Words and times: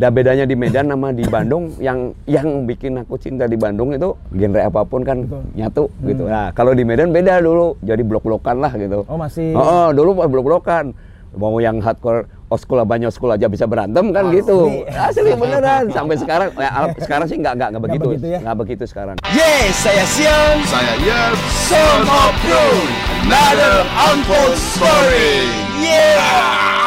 Dan 0.00 0.16
bedanya 0.16 0.48
di 0.48 0.56
Medan 0.56 0.88
sama 0.88 1.12
di 1.12 1.28
Bandung 1.28 1.76
yang 1.76 2.16
yang 2.24 2.64
bikin 2.64 3.04
aku 3.04 3.20
cinta 3.20 3.44
di 3.44 3.60
Bandung 3.60 3.92
itu 3.92 4.16
genre 4.32 4.64
apa 4.64 4.80
pun 4.88 5.04
kan 5.04 5.28
Betul. 5.28 5.44
nyatu 5.52 5.84
gitu. 6.08 6.24
Nah, 6.24 6.48
kalau 6.56 6.72
di 6.72 6.88
Medan 6.88 7.12
beda 7.12 7.44
dulu. 7.44 7.76
Jadi 7.84 8.00
blok-blokan 8.00 8.64
lah 8.64 8.72
gitu. 8.80 9.04
Oh 9.04 9.20
masih. 9.20 9.52
Oh, 9.52 9.60
oh, 9.60 9.88
dulu 9.92 10.24
blok-blokan. 10.24 10.96
Mau 11.36 11.60
yang 11.60 11.84
hardcore 11.84 12.24
oskul 12.48 12.80
banyak 12.82 13.12
oskul 13.12 13.28
aja 13.28 13.44
bisa 13.44 13.68
berantem 13.68 14.08
kan 14.08 14.32
gitu. 14.32 14.88
Asli 14.88 15.36
beneran. 15.44 15.92
Sampai 15.92 16.16
sekarang 16.16 16.48
ya, 16.56 16.70
sekarang 16.96 17.26
sih 17.28 17.36
nggak 17.36 17.60
nggak 17.60 17.68
nggak 17.76 17.84
begitu. 17.84 18.08
begitu 18.16 18.26
ya? 18.32 18.38
Nggak 18.40 18.56
begitu 18.56 18.84
sekarang. 18.88 19.16
Yes, 19.36 19.84
saya 19.84 20.04
Sian. 20.08 20.56
Saya 20.64 20.94
Yep. 20.96 21.36
Son 21.68 22.02
of 22.08 22.34
Rune. 22.48 22.88
Another 23.28 23.84
untold 23.84 24.56
story. 24.56 25.44
Yeah. 25.76 26.79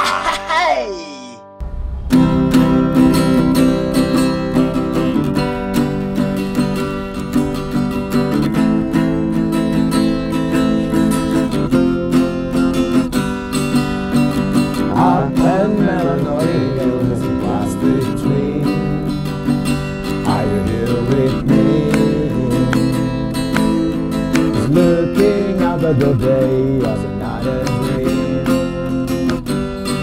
The 26.00 26.14
day 26.18 26.78
of 26.82 27.00
another 27.06 27.62
dream. 27.86 28.46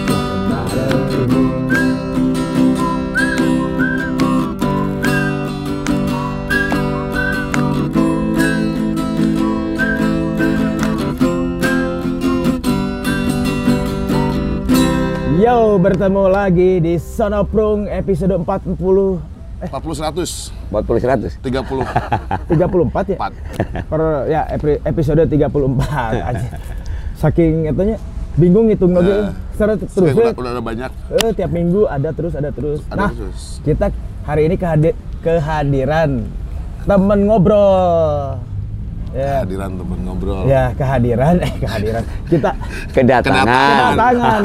Another 0.07 0.91
dream. 1.11 1.51
Yo, 15.41 15.75
bertemu 15.75 16.23
lagi 16.31 16.79
di 16.79 16.95
Sonoprung 16.95 17.91
episode 17.91 18.39
40 18.39 18.79
eh 18.79 19.30
40 19.61 20.01
100 20.17 20.71
Buat 20.71 20.83
tulis 20.83 21.01
100. 21.01 21.37
30 21.37 21.85
34 22.49 23.13
ya? 23.13 23.17
4. 23.19 23.85
Per 23.85 24.01
ya 24.25 24.41
epi- 24.49 24.81
episode 24.81 25.21
34 25.23 25.51
aja. 26.29 26.47
Saking 27.13 27.67
etanya 27.67 27.97
bingung 28.33 28.65
ngitung 28.65 28.91
lagi. 28.91 29.11
Eh, 29.11 29.29
Secara 29.53 29.71
terus 29.75 29.91
Terus 29.91 30.09
ya. 30.09 30.23
udah, 30.23 30.33
udah 30.33 30.51
ada 30.51 30.63
banyak. 30.63 30.91
Eh, 31.13 31.31
tiap 31.31 31.51
minggu 31.51 31.85
ada 31.85 32.09
terus 32.09 32.33
ada 32.33 32.49
terus. 32.49 32.81
Ada 32.87 32.97
nah, 32.97 33.11
terus. 33.11 33.61
kita 33.61 33.93
hari 34.23 34.47
ini 34.47 34.55
kehadi- 34.55 34.97
kehadiran 35.21 36.25
temen 36.81 37.19
ngobrol. 37.23 38.41
Ya, 39.11 39.43
Hadiran 39.43 39.75
temen 39.75 39.99
ngobrol. 40.01 40.47
ya 40.47 40.71
kehadiran 40.71 41.35
eh 41.43 41.51
kehadiran. 41.59 42.03
Kita 42.25 42.51
Kedatangan. 42.95 43.43
kedatangan 43.91 44.41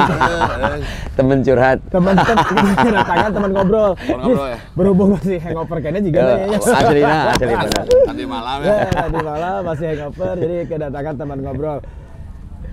Temen 1.16 1.38
curhat. 1.40 1.78
teman-teman 1.86 2.36
kedatangan 2.74 3.30
teman 3.30 3.50
ngobrol. 3.54 3.90
Teman 3.94 4.18
ngobrol 4.20 4.46
ya? 4.50 4.58
Berhubung 4.74 5.08
masih 5.14 5.38
hangover 5.38 5.78
kayaknya 5.78 6.02
juga 6.02 6.18
Eh, 6.18 6.26
kayaknya. 6.26 6.58
asli 6.58 7.00
nah, 7.00 7.22
asli 7.30 7.46
benar. 7.46 7.84
Tadi 7.86 8.24
malam 8.26 8.58
Ya, 8.60 8.74
ya. 8.76 8.90
tadi 8.90 9.18
malam 9.22 9.58
masih 9.62 9.86
hangover, 9.88 10.34
jadi 10.36 10.56
kedatangan 10.66 11.14
teman 11.14 11.38
ngobrol. 11.40 11.78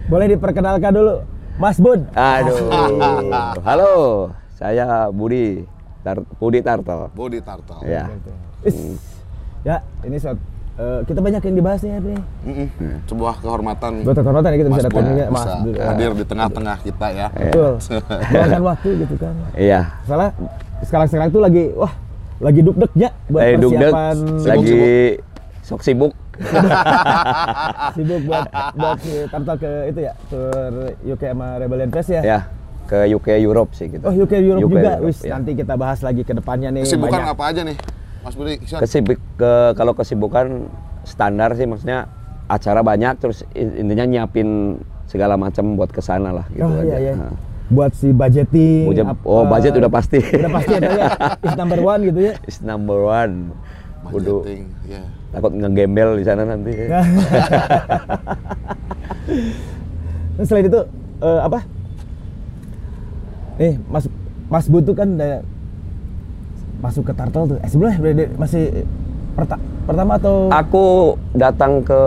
Boleh 0.04 0.28
diperkenalkan 0.28 0.92
dulu, 0.92 1.16
Mas 1.56 1.78
Bud. 1.78 2.02
Aduh. 2.12 2.58
Halo, 3.62 3.94
saya 4.52 5.08
Budi. 5.08 5.62
Tar 6.02 6.20
Budi 6.36 6.60
Tarto. 6.60 7.08
Body 7.14 7.40
turtle. 7.40 7.80
Ya. 7.86 8.10
Is. 8.60 8.76
Ya, 9.62 9.80
ini 10.04 10.20
suat, 10.20 10.36
eh, 10.80 11.00
kita 11.06 11.20
banyak 11.22 11.42
yang 11.42 11.56
dibahas 11.56 11.80
nih 11.86 11.92
nih. 12.02 12.20
Mm-mm. 12.46 12.94
Sebuah 13.06 13.34
kehormatan. 13.42 13.92
Kehormatan 14.06 14.50
ya 14.50 14.58
kita 14.58 14.70
bisa 14.70 14.80
Mas 14.80 14.86
datang 14.88 15.04
Bud 15.04 15.18
ya, 15.18 15.28
Mas 15.30 15.44
bisa 15.44 15.84
hadir 15.86 16.12
di 16.18 16.26
tengah-tengah 16.26 16.78
kita 16.82 17.08
ya. 17.14 17.28
Betul. 17.32 17.72
Luangkan 18.34 18.64
waktu 18.64 18.90
gitu 19.06 19.16
kan. 19.18 19.34
Iya. 19.54 19.82
Salah 20.06 20.30
sekarang-sekarang 20.84 21.30
tuh 21.32 21.42
lagi 21.42 21.64
wah, 21.78 21.94
lagi 22.44 22.60
duk-duknya 22.60 23.10
buat 23.32 23.42
Lagi 23.42 23.56
persiapan 23.62 24.16
lagi 24.44 24.82
sok 25.64 25.82
sibuk. 25.82 26.14
sibuk 27.96 28.22
buat 28.26 28.50
buat 28.74 28.98
si 29.06 29.14
Tarto 29.30 29.54
ke 29.62 29.72
itu 29.94 30.00
ya, 30.02 30.14
tur 30.28 30.74
UK 31.06 31.24
sama 31.30 31.48
Rebellion 31.62 31.92
Fest 31.94 32.10
ya. 32.10 32.22
Ya, 32.26 32.40
ke 32.90 33.06
UK 33.16 33.40
Europe 33.40 33.72
sih 33.78 33.88
gitu. 33.88 34.04
Oh 34.04 34.12
UK 34.12 34.34
Europe 34.42 34.66
juga, 34.66 34.98
Europe, 35.00 35.08
wis 35.08 35.22
ya. 35.24 35.38
nanti 35.38 35.54
kita 35.56 35.78
bahas 35.78 36.02
lagi 36.02 36.26
ke 36.26 36.34
depannya 36.36 36.74
nih. 36.74 36.84
Kesibukan 36.84 37.22
banyak. 37.22 37.34
apa 37.38 37.44
aja 37.54 37.62
nih? 37.64 37.78
Mas 38.24 38.34
Budi, 38.34 38.56
Iksan? 38.58 38.80
Kesibuk 38.80 39.20
ke 39.36 39.52
kalau 39.76 39.92
kesibukan 39.92 40.72
standar 41.04 41.52
sih 41.54 41.68
maksudnya 41.68 42.08
acara 42.48 42.80
banyak 42.80 43.20
terus 43.20 43.44
in- 43.52 43.76
intinya 43.78 44.06
nyiapin 44.06 44.80
segala 45.06 45.36
macam 45.36 45.76
buat 45.76 45.92
ke 45.92 46.00
sana 46.00 46.32
lah 46.32 46.46
gitu 46.50 46.64
oh 46.64 46.72
aja. 46.72 46.84
iya 46.84 46.98
iya. 47.00 47.14
Nah. 47.20 47.36
Buat 47.68 47.92
si 47.96 48.12
budgeting. 48.12 48.88
Budget- 48.88 49.08
apa- 49.08 49.26
oh, 49.26 49.44
budget 49.44 49.74
udah 49.76 49.92
pasti. 49.92 50.20
Udah 50.20 50.52
pasti 50.52 50.72
ada 50.74 50.90
ya. 50.90 51.08
Is 51.48 51.56
number 51.56 51.80
one 51.80 52.02
gitu 52.08 52.20
ya. 52.22 52.34
Is 52.46 52.58
number 52.62 53.00
one. 53.02 53.34
Budgeting, 54.04 54.68
ya. 54.84 55.00
takut 55.32 55.56
ngegembel 55.56 56.20
di 56.20 56.28
sana 56.28 56.44
nanti. 56.44 56.76
Terus 60.36 60.48
selain 60.48 60.68
itu 60.68 60.82
eh, 61.24 61.40
apa? 61.40 61.60
Nih 63.56 63.80
Mas 63.88 64.06
Mas 64.50 64.66
Bud 64.68 64.84
tuh 64.84 64.92
kan 64.92 65.08
masuk 66.80 67.04
ke 67.06 67.14
Tartel 67.14 67.44
tuh. 67.46 67.58
Eh 67.60 67.70
sebelumnya 67.70 67.98
masih 68.36 68.86
perta- 69.34 69.62
pertama 69.84 70.16
atau 70.16 70.48
Aku 70.48 70.86
datang 71.34 71.82
ke 71.82 72.02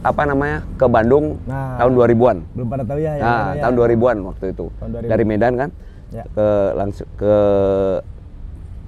apa 0.00 0.22
namanya 0.24 0.66
ke 0.74 0.84
Bandung 0.84 1.38
Nah. 1.44 1.78
tahun 1.78 1.92
2000-an. 1.94 2.36
belum 2.52 2.68
pada 2.68 2.84
tahu 2.84 2.98
ya? 2.98 3.12
ya, 3.14 3.22
Nah, 3.22 3.44
ya, 3.52 3.62
tahun 3.62 3.74
2000-an 3.76 4.16
waktu 4.24 4.44
itu. 4.50 4.64
Tahun 4.74 4.90
2000. 4.92 5.08
Dari 5.08 5.24
Medan 5.24 5.52
kan. 5.56 5.70
Ya. 6.10 6.24
Ke 6.28 6.46
langsung 6.74 7.08
ke 7.16 7.34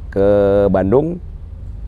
ke 0.08 0.26
Bandung. 0.68 1.18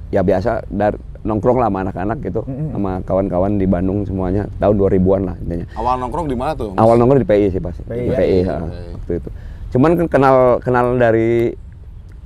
Ya 0.09 0.25
biasa 0.25 0.65
dari 0.67 0.97
nongkrong 1.21 1.61
lah 1.61 1.69
sama 1.69 1.85
anak-anak 1.85 2.19
gitu, 2.23 2.41
sama 2.73 3.05
kawan-kawan 3.05 3.61
di 3.61 3.69
Bandung 3.69 4.09
semuanya 4.09 4.49
tahun 4.57 4.75
2000-an 4.79 5.23
lah 5.23 5.37
intinya. 5.39 5.67
Awal 5.77 5.95
nongkrong 6.01 6.25
di 6.25 6.33
mana 6.33 6.57
tuh? 6.57 6.73
Mas? 6.73 6.81
Awal 6.81 6.95
nongkrong 6.97 7.21
di 7.21 7.29
PI 7.29 7.47
sih 7.51 7.61
pasti. 7.61 7.83
PI, 7.85 7.93
Di 7.93 8.09
ya? 8.09 8.17
PI, 8.17 8.39
ha, 8.43 8.57
waktu 8.95 9.13
itu. 9.21 9.29
Cuman 9.69 9.91
kan 9.95 10.07
kenal 10.09 10.37
kenal 10.59 10.97
dari 10.97 11.53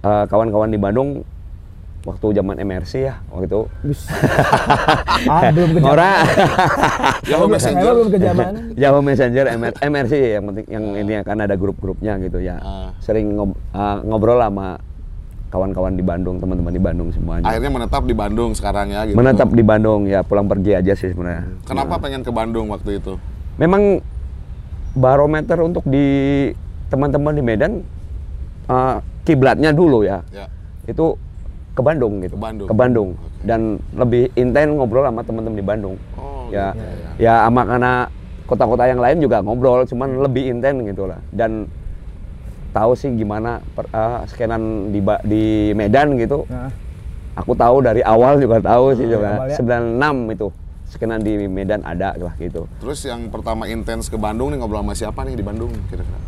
uh, 0.02 0.24
kawan-kawan 0.26 0.70
di 0.70 0.78
Bandung 0.78 1.22
waktu 2.02 2.34
zaman 2.34 2.58
MRC 2.58 2.92
ya 3.06 3.14
waktu 3.30 3.46
itu. 3.46 3.60
Ah, 5.22 5.54
belum 5.54 5.78
ke 5.78 5.86
Ora. 5.86 6.26
Yahoo 7.30 7.46
Messenger. 7.46 7.92
belum 7.94 8.08
ke 8.10 8.18
zaman. 8.18 8.52
Yahoo 8.74 9.02
Messenger, 9.06 9.44
MR, 9.54 9.72
MRC 9.78 10.14
yang 10.34 10.44
penting 10.50 10.66
yang 10.66 10.84
intinya 10.98 11.22
kan 11.22 11.38
ada 11.38 11.54
grup-grupnya 11.54 12.18
gitu 12.18 12.42
ya. 12.42 12.58
Ah. 12.58 12.90
Sering 12.98 13.38
ngob- 13.38 13.58
uh, 13.70 14.02
ngobrol 14.02 14.42
sama 14.42 14.82
kawan-kawan 15.54 15.94
di 15.94 16.02
Bandung, 16.02 16.42
teman-teman 16.42 16.74
di 16.74 16.82
Bandung 16.82 17.08
semuanya. 17.14 17.44
Akhirnya 17.46 17.70
menetap 17.70 18.02
di 18.02 18.14
Bandung 18.18 18.50
sekarang 18.56 18.90
ya 18.90 19.06
gitu. 19.06 19.14
Menetap 19.14 19.48
di 19.54 19.62
Bandung 19.62 20.00
ya, 20.10 20.26
pulang 20.26 20.50
pergi 20.50 20.74
aja 20.74 20.92
sih 20.98 21.14
sebenarnya. 21.14 21.44
Kenapa 21.68 22.02
pengen 22.02 22.26
ke 22.26 22.32
Bandung 22.34 22.66
waktu 22.72 22.98
itu? 22.98 23.14
Memang 23.62 24.02
barometer 24.98 25.60
untuk 25.62 25.84
di 25.86 26.02
teman-teman 26.90 27.36
di 27.36 27.42
Medan 27.44 27.72
uh, 28.66 28.98
kiblatnya 29.22 29.70
dulu 29.70 30.02
ya. 30.02 30.22
Ya. 30.30 30.46
Itu 30.86 31.18
ke 31.72 31.80
Bandung 31.80 32.20
gitu. 32.20 32.36
Ke 32.68 32.74
Bandung. 32.74 33.16
Oke. 33.16 33.46
Dan 33.46 33.80
lebih 33.96 34.28
intens 34.36 34.70
ngobrol 34.76 35.06
sama 35.08 35.24
teman-teman 35.24 35.56
di 35.58 35.64
Bandung. 35.64 35.96
Oh, 36.20 36.46
ya, 36.52 36.76
gitu 36.76 37.26
ya 37.28 37.48
sama 37.48 37.62
karena 37.64 37.92
kota-kota 38.44 38.84
yang 38.84 39.00
lain 39.00 39.18
juga 39.24 39.40
ngobrol, 39.40 39.88
cuman 39.88 40.20
lebih 40.20 40.52
intens 40.52 40.78
gitu 40.84 41.08
lah. 41.08 41.18
Dan 41.32 41.70
tahu 42.72 42.92
sih 42.96 43.12
gimana 43.16 43.60
per, 43.76 43.88
uh, 43.92 44.24
skenan 44.28 44.92
di 44.92 45.00
di 45.24 45.44
Medan 45.72 46.16
gitu. 46.20 46.44
Nah, 46.48 46.68
Aku 47.32 47.56
tahu 47.56 47.80
dari 47.80 48.04
awal 48.04 48.36
juga 48.36 48.60
tahu 48.60 48.92
sih 48.92 49.08
juga. 49.08 49.40
awal 49.40 49.48
ya. 49.48 49.56
96 49.56 50.36
itu 50.36 50.48
skenan 50.92 51.24
di 51.24 51.48
Medan 51.48 51.80
ada 51.80 52.12
lah 52.20 52.36
gitu. 52.36 52.68
Terus 52.76 53.00
yang 53.08 53.32
pertama 53.32 53.64
intens 53.64 54.12
ke 54.12 54.20
Bandung 54.20 54.52
nih 54.52 54.60
ngobrol 54.60 54.84
sama 54.84 54.92
siapa 54.92 55.24
nih 55.24 55.40
di 55.40 55.44
Bandung 55.44 55.72
kira-kira? 55.88 56.20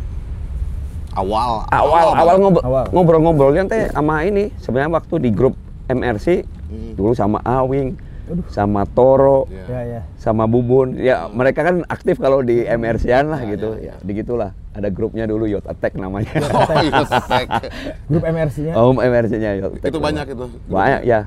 Awal. 1.15 1.63
awal 1.65 2.05
awal 2.13 2.35
ngobrol 2.37 2.63
Awal. 2.63 2.85
ngobrol-ngobrolnya 2.89 3.63
teh 3.65 3.83
sama 3.89 4.21
ini 4.21 4.51
sebenarnya 4.57 4.91
waktu 4.93 5.15
di 5.17 5.29
grup 5.29 5.55
MRC 5.85 6.43
Hmm. 6.65 6.93
dulu 6.93 7.13
sama 7.13 7.37
Awing 7.39 7.93
sama 8.47 8.83
Toro 8.85 9.45
Iya. 9.45 9.63
ya 9.69 9.81
ya. 9.85 10.01
sama 10.17 10.43
Bubun 10.43 10.97
ya 10.97 11.29
mereka 11.29 11.61
kan 11.61 11.85
aktif 11.85 12.17
kalau 12.17 12.41
di 12.41 12.65
MRC-an 12.65 13.25
lah 13.27 13.37
Ya, 13.39 13.53
gitu 13.53 13.77
ya, 13.77 13.93
ya, 13.93 13.95
digitulah 14.01 14.49
ada 14.71 14.89
grupnya 14.89 15.23
dulu 15.23 15.45
Yacht 15.45 15.63
Attack 15.67 15.93
namanya 15.95 16.33
Oh, 16.49 16.65
tek. 16.65 17.47
Grup 18.03 18.25
MRC-nya. 18.25 18.73
oh 18.73 18.91
MRC-nya 18.91 19.51
Yacht 19.55 19.77
Attack 19.77 19.87
Itu 19.87 19.99
banyak 19.99 20.25
itu. 20.27 20.45
banyak 20.65 21.01
ya 21.03 21.19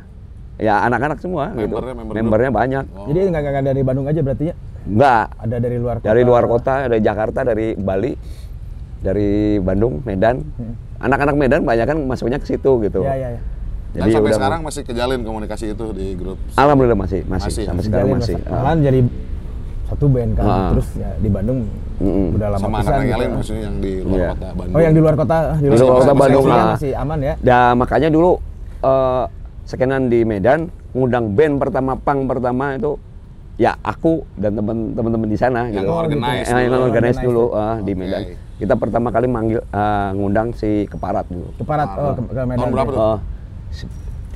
ya 0.58 0.74
anak-anak 0.82 1.18
semua 1.18 1.54
gitu 1.54 1.70
Membernya, 1.70 1.94
member 1.94 2.14
membernya 2.18 2.50
banyak 2.52 2.84
Oh. 2.90 3.06
Jadi 3.06 3.18
nggak 3.30 3.42
nggak 3.46 3.64
dari 3.64 3.80
Bandung 3.80 4.04
aja 4.04 4.20
berarti 4.20 4.44
ya? 4.44 4.54
enggak 4.84 5.24
Ada 5.38 5.56
dari 5.56 5.76
luar 5.78 5.94
kota. 5.96 6.06
dari 6.08 6.22
luar 6.24 6.44
kota 6.46 6.74
dari 6.82 6.98
Jakarta 7.00 7.40
dari 7.46 7.66
Bali 7.72 8.12
dari 9.00 9.30
Bandung 9.58 10.02
Medan 10.02 10.42
Hmm. 10.52 10.74
anak-anak 10.98 11.34
Medan 11.34 11.60
banyak 11.62 11.86
kan 11.86 11.98
masuknya 12.02 12.36
ke 12.36 12.46
situ 12.46 12.70
gitu. 12.80 13.02
Ya, 13.02 13.14
ya, 13.14 13.28
ya. 13.30 13.40
Dan 13.88 14.00
Jadi 14.00 14.10
sampai 14.12 14.26
udah- 14.26 14.38
sekarang 14.38 14.60
masih 14.62 14.82
kejalin 14.84 15.20
komunikasi 15.22 15.66
itu 15.72 15.86
di 15.92 16.12
grup. 16.12 16.36
Alhamdulillah 16.54 16.98
masih, 16.98 17.24
masih, 17.24 17.48
Masih, 17.48 17.64
sampai 17.64 17.78
masih 17.78 17.88
sekarang 17.88 18.08
masih. 18.12 18.34
Ah. 18.36 18.50
malahan 18.52 18.78
jadi 18.80 19.00
satu 19.88 20.06
band 20.06 20.30
kan 20.34 20.44
Ah. 20.44 20.68
terus 20.70 20.88
ya 20.94 21.10
di 21.16 21.28
Bandung 21.28 21.58
Mm-mm. 21.98 22.26
udah 22.30 22.48
lama 22.50 22.60
Sama 22.60 22.76
anak-anak 22.76 22.92
yang 22.92 23.08
gitu. 23.08 23.18
lain 23.18 23.30
maksudnya 23.32 23.62
yang 23.64 23.76
di 23.80 23.92
luar 23.98 24.18
Iya. 24.18 24.28
kota 24.30 24.48
Bandung. 24.52 24.74
oh 24.74 24.80
yang 24.80 24.92
di 24.92 25.00
luar 25.00 25.14
kota 25.16 25.36
di 25.38 25.58
Di 25.58 25.66
luar 25.66 25.80
kota 25.80 25.88
masih- 26.04 26.20
Bandung, 26.20 26.44
masih, 26.44 26.52
ah. 26.54 26.68
masih 26.68 26.92
aman 26.94 27.18
ya 27.18 27.34
Dan 27.40 27.70
makanya 27.74 28.08
dulu 28.08 28.30
eh 28.78 29.24
skenan 29.64 30.02
di 30.06 30.20
Medan 30.22 30.60
ngundang 30.90 31.24
band 31.32 31.54
pertama 31.56 31.92
pang 31.96 32.20
pertama 32.24 32.64
itu 32.74 32.92
ya 33.56 33.72
aku 33.80 34.22
dan 34.34 34.52
teman-teman 34.54 35.26
di 35.26 35.34
sana 35.34 35.66
Yang 35.66 35.82
gitu. 35.82 35.90
organize 35.90 36.46
Eh, 36.46 36.60
yang 36.60 36.72
organize 36.76 36.84
Organize 36.84 37.18
dulu 37.18 37.44
ya. 37.46 37.58
ah, 37.58 37.76
di. 37.80 37.92
Medan. 37.96 38.22
Kita 38.58 38.74
pertama 38.74 39.08
kali 39.08 39.26
manggil 39.26 39.62
eh, 39.62 40.08
ngundang 40.12 40.50
si 40.52 40.84
Keparat 40.84 41.26
dulu. 41.26 41.46
keparat 41.56 41.88
oh, 41.94 42.10
ke, 42.12 42.22
ke 42.28 42.42
Medan 42.42 42.58
Tahun 42.58 42.70
berapa 42.74 42.90
tuh? 42.90 42.98
Oh, 43.00 43.18
se- 43.70 43.86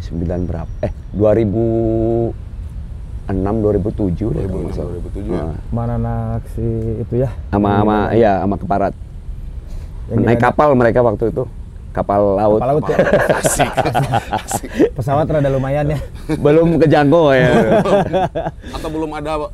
sembilan 0.01 0.41
berapa? 0.45 0.71
Eh, 0.81 0.93
2006 1.13 2.33
2007 3.33 3.35
deh 4.31 4.45
kalau 4.45 4.63
2006, 4.63 4.63
nggak 4.63 4.75
salah. 4.75 4.93
2007 5.11 5.27
ya. 5.29 5.43
Ah, 5.43 5.55
mana 5.71 5.93
anak 5.97 6.43
si 6.49 6.67
itu 6.99 7.15
ya 7.19 7.31
sama 7.51 7.71
sama 7.77 7.97
iya 8.13 8.33
sama 8.39 8.57
Keparat. 8.57 8.95
Yang 10.07 10.23
Naik 10.23 10.41
kapal 10.41 10.69
mereka 10.75 10.99
waktu 11.01 11.25
itu. 11.29 11.45
Kapal 11.93 12.41
laut. 12.41 12.57
kapal 12.57 12.69
laut 12.73 12.85
ya 12.89 12.97
Asik. 13.39 13.69
Asik. 14.33 14.71
pesawat 14.93 15.29
rada 15.29 15.45
lumayan 15.47 15.85
ya 15.87 16.01
Belum 16.41 16.81
ke 16.81 16.89
Janggo 16.89 17.31
ya. 17.31 17.53
Atau 18.73 18.89
belum 18.89 19.13
ada 19.13 19.53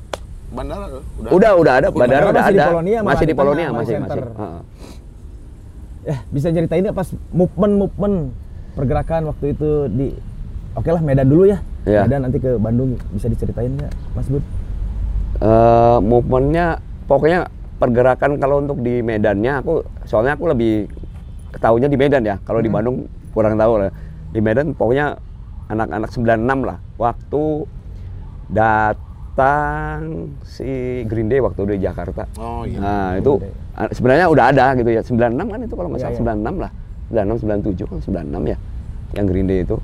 bandara? 0.48 0.86
Udah. 0.90 1.30
udah, 1.32 1.50
udah 1.58 1.72
ada. 1.78 1.88
Bandara 1.92 1.98
Bandara 1.98 2.26
udah 2.28 2.42
masih 2.42 2.54
di 2.54 2.58
ada. 2.58 2.68
Polonia, 2.72 2.98
malah 2.98 3.08
masih 3.08 3.24
di 3.24 3.28
di 3.28 3.36
Polonia, 3.36 3.66
masih, 3.68 3.94
center. 3.94 4.16
masih. 4.16 4.40
Heeh. 4.40 4.60
ya 6.08 6.16
bisa 6.32 6.48
ceritain 6.48 6.80
nggak 6.88 6.96
pas 6.96 7.08
movement 7.36 7.74
movement 7.84 8.16
pergerakan 8.72 9.28
waktu 9.28 9.52
itu 9.52 9.70
di 9.92 10.08
oke 10.72 10.88
lah 10.88 11.02
Medan 11.04 11.28
dulu 11.28 11.44
ya 11.44 11.60
Iya. 11.84 12.04
Medan 12.04 12.20
nanti 12.28 12.38
ke 12.40 12.56
Bandung 12.56 12.96
bisa 13.12 13.28
diceritain 13.28 13.72
nggak 13.76 13.92
Mas 14.16 14.28
Bud 14.28 14.44
eh 15.38 15.98
movementnya 16.00 16.80
pokoknya 17.04 17.48
pergerakan 17.76 18.40
kalau 18.40 18.64
untuk 18.64 18.80
di 18.80 19.04
Medannya 19.04 19.60
aku 19.60 19.84
soalnya 20.08 20.34
aku 20.36 20.48
lebih 20.48 20.88
ketahunya 21.52 21.92
di 21.92 21.98
Medan 22.00 22.24
ya 22.24 22.36
kalau 22.42 22.64
di 22.64 22.72
Bandung 22.72 23.04
kurang 23.36 23.60
tahu 23.60 23.76
lah 23.76 23.92
di 24.32 24.40
Medan 24.40 24.72
pokoknya 24.72 25.16
anak-anak 25.68 26.08
96 26.08 26.68
lah 26.68 26.78
waktu 26.96 27.42
datang 29.38 30.34
si 30.42 30.66
Green 31.06 31.30
Day 31.30 31.38
waktu 31.38 31.62
di 31.70 31.86
Jakarta. 31.86 32.26
Oh 32.34 32.66
iya. 32.66 32.78
nah 32.82 33.08
itu 33.14 33.38
ah, 33.78 33.86
sebenarnya 33.94 34.26
udah 34.26 34.44
ada 34.50 34.66
gitu 34.74 34.90
ya. 34.90 35.02
96 35.06 35.14
kan 35.46 35.58
itu 35.62 35.74
kalau 35.78 35.88
nggak 35.94 36.02
Iya, 36.02 36.10
salah. 36.10 36.34
iya. 36.34 36.34
96 36.34 36.58
lah. 36.58 36.70
96 37.08 37.46
97 37.78 37.86
kan 37.86 37.98
96 38.02 38.52
ya 38.52 38.58
yang 39.14 39.26
Green 39.30 39.46
Day 39.46 39.60
itu. 39.62 39.76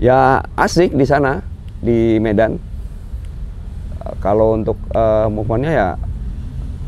Ya 0.00 0.40
asik 0.56 0.96
di 0.96 1.04
sana 1.04 1.44
di 1.84 2.16
Medan. 2.18 2.56
Uh, 4.00 4.14
kalau 4.24 4.56
untuk 4.56 4.80
uh, 4.96 5.28
movementnya 5.28 5.72
ya 5.74 5.88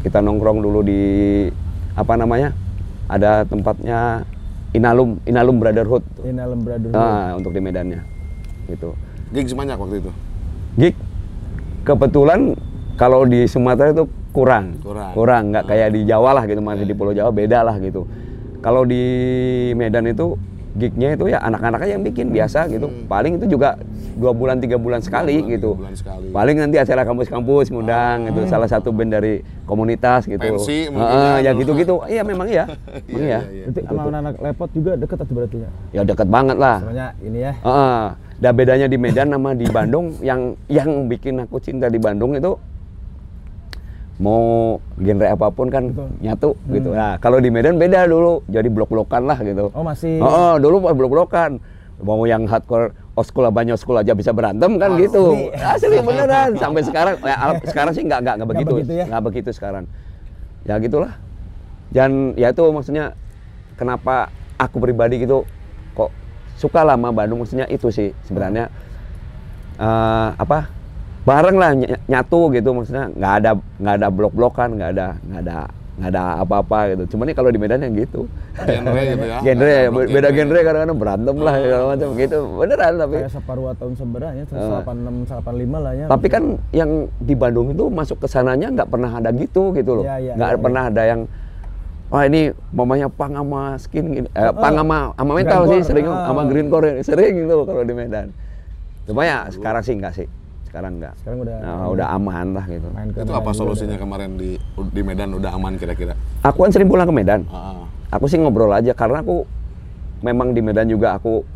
kita 0.00 0.24
nongkrong 0.24 0.64
dulu 0.64 0.80
di 0.80 1.02
apa 1.92 2.16
namanya 2.16 2.56
ada 3.12 3.44
tempatnya 3.44 4.24
Inalum 4.72 5.20
Inalum 5.28 5.60
Brotherhood. 5.60 6.06
Inalem 6.24 6.64
Brotherhood. 6.64 6.96
Nah 6.96 7.36
untuk 7.36 7.52
di 7.52 7.60
Medannya 7.60 8.00
gitu. 8.72 8.96
Gigs 9.36 9.52
banyak 9.52 9.76
waktu 9.76 10.00
itu. 10.00 10.10
gig 10.78 10.94
kebetulan 11.90 12.54
kalau 12.94 13.26
di 13.26 13.50
Sumatera 13.50 13.90
itu 13.90 14.06
kurang. 14.30 14.78
Kurang. 15.16 15.50
nggak 15.50 15.64
kayak 15.66 15.88
di 15.90 16.06
Jawa 16.06 16.38
lah 16.38 16.44
gitu 16.46 16.62
masih 16.62 16.86
di 16.86 16.94
Pulau 16.94 17.10
Jawa 17.10 17.34
beda 17.34 17.66
lah 17.66 17.76
gitu. 17.82 18.06
Kalau 18.62 18.86
di 18.86 19.02
Medan 19.74 20.06
itu 20.06 20.38
gignya 20.70 21.18
itu 21.18 21.26
ya 21.26 21.42
anak-anaknya 21.42 21.98
yang 21.98 22.02
bikin 22.06 22.30
biasa 22.30 22.70
gitu. 22.70 22.86
paling 23.10 23.42
itu 23.42 23.58
juga 23.58 23.74
dua 24.14 24.30
bulan 24.30 24.62
tiga 24.62 24.78
bulan 24.78 25.02
sekali 25.02 25.42
bulan, 25.42 25.54
gitu. 25.58 25.70
bulan 25.74 25.94
sekali. 25.98 26.26
paling 26.30 26.56
nanti 26.62 26.76
acara 26.78 27.02
kampus-kampus 27.02 27.74
ngundang 27.74 28.30
gitu 28.30 28.46
salah 28.46 28.70
satu 28.70 28.94
band 28.94 29.10
dari 29.10 29.42
komunitas 29.66 30.30
gitu. 30.30 30.38
Pensi 30.38 30.86
mungkin 30.86 31.10
Heeh, 31.10 31.36
ya. 31.42 31.50
gitu-gitu. 31.58 31.94
Iya 32.14 32.22
memang 32.22 32.46
iya. 32.46 32.70
Memang 33.10 33.26
Iya, 33.26 33.38
iya. 33.50 33.66
iya, 33.66 33.82
sama 33.82 34.14
anak-anak 34.14 34.34
lepot 34.38 34.70
juga 34.70 34.92
deket 34.94 35.18
atau 35.18 35.34
berarti 35.34 35.56
ya? 35.58 35.70
ya 35.90 36.00
dekat 36.06 36.28
banget 36.30 36.56
lah. 36.58 36.78
Namanya 36.86 37.08
ini 37.18 37.38
ya. 37.42 37.52
Heeh. 37.66 38.29
Dan 38.40 38.56
bedanya 38.56 38.88
di 38.88 38.96
Medan 38.96 39.28
sama 39.28 39.52
di 39.52 39.68
Bandung 39.68 40.16
yang 40.20 40.56
yang 40.66 41.04
bikin 41.06 41.44
aku 41.44 41.60
cinta 41.60 41.92
di 41.92 42.00
Bandung 42.00 42.32
itu 42.32 42.56
mau 44.16 44.76
genre 44.96 45.28
apa 45.28 45.48
pun 45.48 45.68
kan 45.68 45.92
Betul. 45.92 46.08
nyatu 46.20 46.50
gitu. 46.68 46.90
Nah, 46.92 47.16
kalau 47.16 47.36
di 47.36 47.48
Medan 47.48 47.76
beda 47.76 48.04
dulu, 48.04 48.44
jadi 48.48 48.68
blok-blokan 48.68 49.24
lah 49.24 49.40
gitu. 49.40 49.72
Oh 49.72 49.80
masih. 49.80 50.20
Oh, 50.20 50.56
dulu 50.56 50.84
pas 50.84 50.92
blok-blokan. 50.92 51.60
Mau 52.00 52.24
yang 52.24 52.48
hardcore 52.48 52.96
oskul 53.12 53.44
banyak 53.52 53.76
oskul 53.76 54.00
aja 54.00 54.16
bisa 54.16 54.32
berantem 54.32 54.80
kan 54.80 54.96
Asli. 54.96 55.04
gitu. 55.04 55.24
Asli 55.52 56.00
beneran. 56.00 56.56
Sampai 56.56 56.80
sekarang 56.80 57.20
ya, 57.20 57.36
sekarang 57.72 57.92
sih 57.92 58.04
nggak 58.04 58.20
nggak 58.24 58.34
nggak 58.40 58.46
Nggak 58.48 58.48
begitu. 58.56 58.74
begitu 58.80 58.92
ya? 58.96 59.20
Begitu 59.20 59.50
sekarang. 59.52 59.84
Ya 60.64 60.80
gitulah. 60.80 61.12
Dan 61.92 62.32
ya 62.36 62.56
itu 62.56 62.64
maksudnya 62.72 63.12
kenapa 63.76 64.32
aku 64.56 64.80
pribadi 64.80 65.20
gitu 65.20 65.44
suka 66.60 66.84
lah 66.84 66.94
sama 66.94 67.08
Bandung 67.10 67.40
maksudnya 67.40 67.64
itu 67.66 67.88
sih 67.88 68.12
sebenarnya 68.22 68.68
eh, 69.76 70.28
apa 70.36 70.68
bareng 71.20 71.56
lah 71.56 71.70
ny- 71.72 72.00
nyatu 72.06 72.48
gitu 72.50 72.70
maksudnya 72.70 73.08
nggak 73.10 73.32
ada 73.34 73.50
nggak 73.78 73.94
ada 73.96 74.08
blok-blokan 74.08 74.68
nggak 74.74 74.90
ada 74.92 75.08
nggak 75.22 75.42
ada 75.42 75.58
nggak 76.00 76.10
ada 76.10 76.22
apa-apa 76.38 76.78
gitu 76.90 77.02
cuman 77.12 77.28
ini 77.28 77.34
kalau 77.34 77.50
di 77.50 77.60
Medan 77.60 77.80
yang 77.82 77.92
gitu 77.94 78.24
Genre 78.56 79.02
gitu 79.06 79.24
ya. 79.26 79.38
genre 79.46 79.72
beda 80.08 80.28
genre. 80.28 80.32
genre 80.34 80.60
kadang-kadang 80.62 80.96
berantem 80.96 81.36
lah 81.38 81.54
segala 81.54 81.84
macam 81.86 82.08
gitu 82.16 82.38
beneran 82.56 82.92
tapi 82.96 83.16
Kayak 83.18 83.32
separuh 83.32 83.64
tahun 83.74 83.92
sebenarnya, 83.94 84.44
Ah. 84.50 84.80
86, 84.80 85.28
85 85.28 85.76
lah 85.76 85.92
ya. 85.92 86.06
tapi 86.08 86.26
kan 86.26 86.42
yang 86.72 86.90
di 87.20 87.34
Bandung 87.34 87.68
itu 87.68 87.84
masuk 87.86 88.16
ke 88.16 88.26
sananya 88.26 88.68
nggak 88.70 88.88
pernah 88.88 89.12
ada 89.12 89.28
gitu 89.30 89.72
gitu 89.72 90.00
loh 90.00 90.04
Iya, 90.04 90.16
iya, 90.18 90.32
nggak 90.36 90.50
iya, 90.50 90.58
pernah 90.58 90.82
ada 90.88 91.02
yang 91.04 91.20
wah 92.10 92.22
ini 92.22 92.40
mamanya 92.70 93.06
pang 93.06 93.32
sama 93.32 93.78
skin 93.78 94.04
gini. 94.10 94.28
Eh, 94.28 94.52
pang 94.52 94.74
sama 94.74 95.14
sama 95.14 95.32
metal 95.32 95.62
Grindcore, 95.62 95.72
sih 95.72 95.80
sering. 95.86 96.06
Ah. 96.06 96.26
sama 96.26 96.42
greencore 96.44 96.90
sering 97.00 97.32
gitu 97.40 97.54
kalau 97.62 97.82
di 97.82 97.94
Medan. 97.94 98.26
Cuma 99.06 99.22
ya 99.22 99.46
sekarang 99.48 99.82
sih 99.82 99.94
enggak 99.94 100.14
sih. 100.14 100.26
Sekarang 100.66 100.98
enggak. 100.98 101.14
Sekarang 101.18 101.38
udah 101.40 101.56
Nah, 101.58 101.86
udah 101.88 102.06
aman 102.12 102.46
lah 102.52 102.64
gitu. 102.66 102.88
Itu 103.16 103.32
apa 103.32 103.50
solusinya 103.50 103.96
kemarin 103.96 104.34
di 104.34 104.58
di 104.90 105.00
Medan 105.00 105.30
udah 105.32 105.50
aman 105.50 105.74
kira-kira? 105.74 106.14
aku 106.42 106.58
kan 106.62 106.70
sering 106.70 106.90
pulang 106.90 107.06
ke 107.06 107.14
Medan. 107.14 107.40
Ah, 107.46 107.78
ah. 107.78 107.86
aku 108.10 108.26
sih 108.26 108.38
ngobrol 108.38 108.70
aja 108.70 108.90
karena 108.90 109.22
aku 109.22 109.46
memang 110.20 110.50
di 110.50 110.60
Medan 110.60 110.90
juga 110.90 111.14
aku 111.14 111.46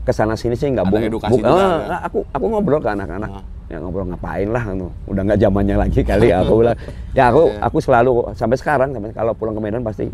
ke 0.00 0.10
sana 0.10 0.32
sini 0.32 0.56
sih 0.56 0.72
nggak 0.72 0.88
bung- 0.88 1.04
bung- 1.12 1.38
juga, 1.38 1.52
eh, 1.52 1.76
ya? 1.86 1.96
aku 2.02 2.24
aku 2.26 2.44
ngobrol 2.48 2.80
ke 2.80 2.88
anak-anak. 2.88 3.30
Ah. 3.30 3.44
Ya 3.70 3.78
ngobrol 3.78 4.02
ngapain 4.04 4.50
lah 4.50 4.66
gitu. 4.66 4.90
udah 5.06 5.22
nggak 5.22 5.38
zamannya 5.38 5.76
lagi 5.78 6.00
kali 6.02 6.34
aku 6.34 6.52
bilang 6.58 6.74
ya 7.12 7.30
aku 7.30 7.42
Iya. 7.48 7.58
aku 7.62 7.78
selalu 7.78 8.10
sampai 8.34 8.56
sekarang 8.56 8.90
sampai 8.90 9.14
kalau 9.14 9.30
pulang 9.30 9.54
ke 9.54 9.62
Medan 9.62 9.80
pasti 9.80 10.10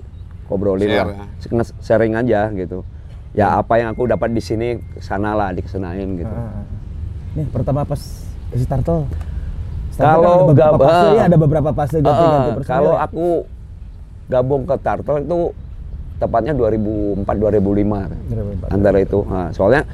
ngobrolin 0.47 0.85
Share, 0.87 1.09
lah 1.09 1.27
nge- 1.51 1.77
sharing 1.81 2.13
aja 2.15 2.53
gitu 2.53 2.85
ya 3.33 3.57
apa 3.57 3.75
yang 3.77 3.89
aku 3.91 4.05
dapat 4.05 4.29
di 4.31 4.41
sini 4.41 4.69
sana 4.99 5.33
lah 5.33 5.51
dikesenain 5.51 6.05
gitu 6.15 6.29
Ah. 6.31 6.61
Nih 7.33 7.45
pertama 7.47 7.83
pas 7.83 8.01
isi 8.49 8.65
Turtle. 8.65 9.05
Kalau 9.93 10.25
ada 10.25 10.45
beberapa 10.47 10.57
gab- 10.71 10.81
fase 10.83 10.93
ah. 11.03 11.13
ya, 11.13 11.23
ada 11.25 11.37
beberapa 11.39 11.71
fase 11.71 11.97
ganti-ganti 11.99 12.37
Eh, 12.47 12.55
personil. 12.55 12.69
kalau 12.71 12.93
ya? 12.95 13.01
aku 13.03 13.27
gabung 14.27 14.63
ke 14.63 14.77
Turtle 14.79 15.19
itu 15.19 15.39
tepatnya 16.17 16.53
2004 16.53 17.25
2005 17.35 18.09
2004, 18.27 18.69
antara 18.71 18.99
itu. 18.99 19.19
Nah, 19.23 19.49
soalnya 19.51 19.85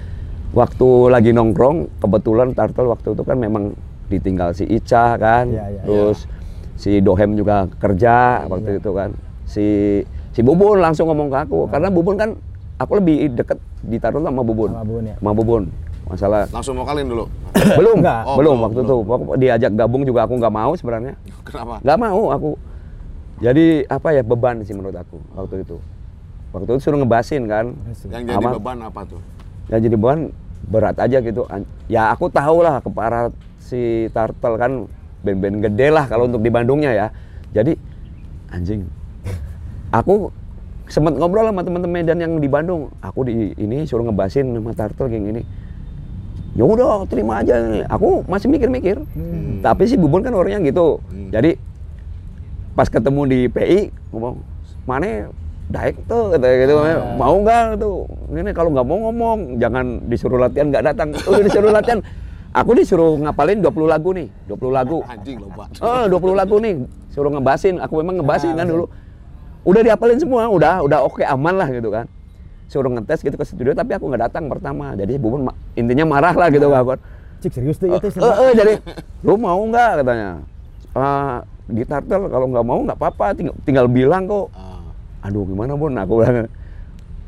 waktu 0.52 0.88
lagi 1.08 1.30
nongkrong 1.30 1.98
kebetulan 1.98 2.52
Turtle 2.52 2.88
waktu 2.88 3.08
itu 3.10 3.22
kan 3.22 3.36
memang 3.36 3.72
ditinggal 4.06 4.52
si 4.52 4.64
Ica 4.66 5.16
kan, 5.16 5.48
Iya, 5.48 5.64
iya. 5.70 5.82
terus 5.82 6.28
si 6.74 7.00
Dohem 7.00 7.32
juga 7.32 7.64
kerja 7.74 8.44
waktu 8.46 8.76
itu 8.76 8.90
kan, 8.90 9.10
si 9.44 9.64
si 10.30 10.40
Bubun 10.40 10.78
langsung 10.78 11.08
ngomong 11.08 11.28
ke 11.28 11.38
aku 11.42 11.58
karena 11.66 11.88
Bubun 11.88 12.14
kan 12.14 12.30
aku 12.76 12.98
lebih 12.98 13.32
deket 13.34 13.56
di 13.80 13.96
Turtle 13.96 14.20
sama 14.20 14.42
Bubun, 14.42 14.70
Sama 14.70 14.84
Bubun, 14.84 15.02
ya. 15.06 15.16
sama 15.16 15.32
Bubun. 15.32 15.64
Masalah 16.02 16.44
Langsung 16.50 16.74
mau 16.74 16.84
kalian 16.84 17.08
dulu. 17.08 17.24
belum, 17.78 18.02
Enggak. 18.02 18.20
Oh, 18.26 18.34
belum 18.34 18.52
belum, 18.52 18.64
waktu 18.66 18.80
belum. 18.82 19.20
itu. 19.22 19.34
Diajak 19.38 19.72
gabung 19.72 20.02
juga 20.02 20.26
aku 20.26 20.34
nggak 20.34 20.50
mau 20.52 20.74
sebenarnya. 20.74 21.14
Kenapa? 21.46 21.78
nggak 21.80 21.98
mau 21.98 22.22
aku 22.28 22.50
jadi 23.38 23.64
apa 23.86 24.08
ya 24.10 24.22
beban 24.22 24.60
sih 24.60 24.70
menurut 24.70 24.94
aku 24.94 25.18
waktu 25.32 25.62
itu 25.62 25.74
waktu 26.50 26.68
itu 26.68 26.78
suruh 26.78 26.94
ngebasin 26.96 27.42
kan 27.44 27.74
Yang 28.06 28.22
jadi 28.28 28.34
Sama- 28.36 28.54
beban 28.54 28.78
apa 28.82 29.00
tuh? 29.04 29.22
Ya 29.70 29.76
jadi 29.78 29.94
beban 29.94 30.30
berat 30.66 30.96
aja 30.98 31.18
gitu. 31.20 31.46
Ya 31.90 32.10
aku 32.14 32.30
tahu 32.30 32.62
lah 32.62 32.80
keparat 32.80 33.34
si 33.62 34.08
Turtle 34.14 34.56
kan 34.58 34.72
band-band 35.22 35.62
gede 35.70 35.90
lah 35.90 36.06
kalau 36.06 36.26
untuk 36.26 36.42
di 36.42 36.50
Bandungnya 36.50 36.90
ya. 36.94 37.06
Jadi 37.52 37.76
anjing 38.52 38.88
aku 39.92 40.32
sempat 40.88 41.16
ngobrol 41.16 41.48
sama 41.48 41.64
teman-teman 41.64 42.02
Medan 42.02 42.18
yang 42.20 42.32
di 42.40 42.48
Bandung. 42.48 42.90
Aku 43.04 43.26
di 43.28 43.52
ini 43.56 43.84
suruh 43.84 44.06
ngebasin 44.08 44.50
sama 44.52 44.72
Turtle 44.72 45.08
kayak 45.12 45.22
gini. 45.22 45.42
Ya 46.52 46.68
udah 46.68 47.08
terima 47.08 47.40
aja. 47.40 47.56
Aku 47.88 48.24
masih 48.28 48.52
mikir-mikir. 48.52 49.00
Tapi 49.64 49.82
si 49.88 49.96
Bubun 49.96 50.20
kan 50.20 50.36
orangnya 50.36 50.60
gitu. 50.68 51.00
Hmm. 51.08 51.32
jadi 51.32 51.56
pas 52.72 52.88
ketemu 52.88 53.22
di 53.28 53.40
PI 53.52 53.92
ngomong 54.12 54.40
mana 54.88 55.28
daek 55.70 55.96
tuh 56.04 56.34
katanya 56.34 56.56
gitu 56.64 56.74
mau 57.14 57.34
nggak 57.38 57.78
tuh 57.78 58.04
ini 58.32 58.50
kalau 58.50 58.70
nggak 58.72 58.86
mau 58.86 58.98
ngomong 59.08 59.38
jangan 59.56 60.02
disuruh 60.08 60.40
latihan 60.40 60.68
nggak 60.68 60.84
datang 60.84 61.08
udah 61.14 61.42
disuruh 61.42 61.70
latihan 61.72 61.98
aku 62.52 62.70
disuruh 62.76 63.16
ngapalin 63.16 63.64
20 63.64 63.88
lagu 63.88 64.10
nih 64.12 64.28
20 64.44 64.68
lagu 64.68 64.98
Anjing 65.12 65.40
loba. 65.40 65.64
Oh, 65.80 66.04
20 66.08 66.36
lagu 66.36 66.56
nih. 66.60 66.74
Suruh 67.08 67.32
ngebasin. 67.32 67.80
Aku 67.80 68.00
memang 68.00 68.20
ngebasin 68.20 68.52
kan 68.52 68.68
dulu. 68.68 68.88
Udah 69.64 69.80
diapalin 69.80 70.20
semua, 70.20 70.48
udah 70.48 70.84
udah 70.84 70.98
oke 71.06 71.24
aman 71.24 71.54
lah 71.56 71.68
gitu 71.72 71.88
kan. 71.88 72.04
Suruh 72.68 72.92
ngetes 72.92 73.20
gitu 73.20 73.36
ke 73.36 73.44
studio 73.44 73.72
tapi 73.72 73.96
aku 73.96 74.04
nggak 74.08 74.28
datang 74.28 74.52
pertama. 74.52 74.92
Jadi 74.92 75.16
Bubun 75.16 75.48
ma- 75.48 75.56
intinya 75.72 76.04
marah 76.04 76.36
lah 76.36 76.48
gitu 76.48 76.68
kan. 76.68 77.00
Cik 77.40 77.52
serius 77.52 77.76
tuh 77.80 77.88
itu 77.90 78.06
Eh, 78.20 78.34
eh, 78.44 78.52
jadi 78.52 78.72
lu 79.24 79.40
mau 79.40 79.58
nggak 79.58 80.04
katanya. 80.04 80.44
Ah, 80.92 81.40
gitar 81.72 82.04
tel 82.04 82.28
kalau 82.28 82.46
nggak 82.52 82.64
mau 82.64 82.78
nggak 82.84 82.98
apa-apa 83.00 83.32
tinggal, 83.32 83.56
tinggal 83.64 83.86
bilang 83.88 84.28
kok. 84.28 84.52
Ah. 84.52 84.71
Aduh 85.22 85.46
gimana 85.46 85.78
Bun? 85.78 85.94
Aku 85.96 86.22
bilang 86.22 86.50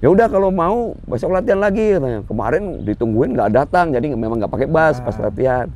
ya 0.02 0.08
udah 0.10 0.26
kalau 0.28 0.50
mau 0.52 0.92
besok 1.06 1.32
latihan 1.32 1.62
lagi 1.62 1.96
katanya. 1.96 2.20
Kemarin 2.26 2.82
ditungguin 2.82 3.38
nggak 3.38 3.50
datang 3.54 3.94
jadi 3.94 4.12
memang 4.12 4.42
nggak 4.42 4.52
pakai 4.52 4.68
bass 4.68 4.98
pas 5.00 5.16
latihan. 5.16 5.70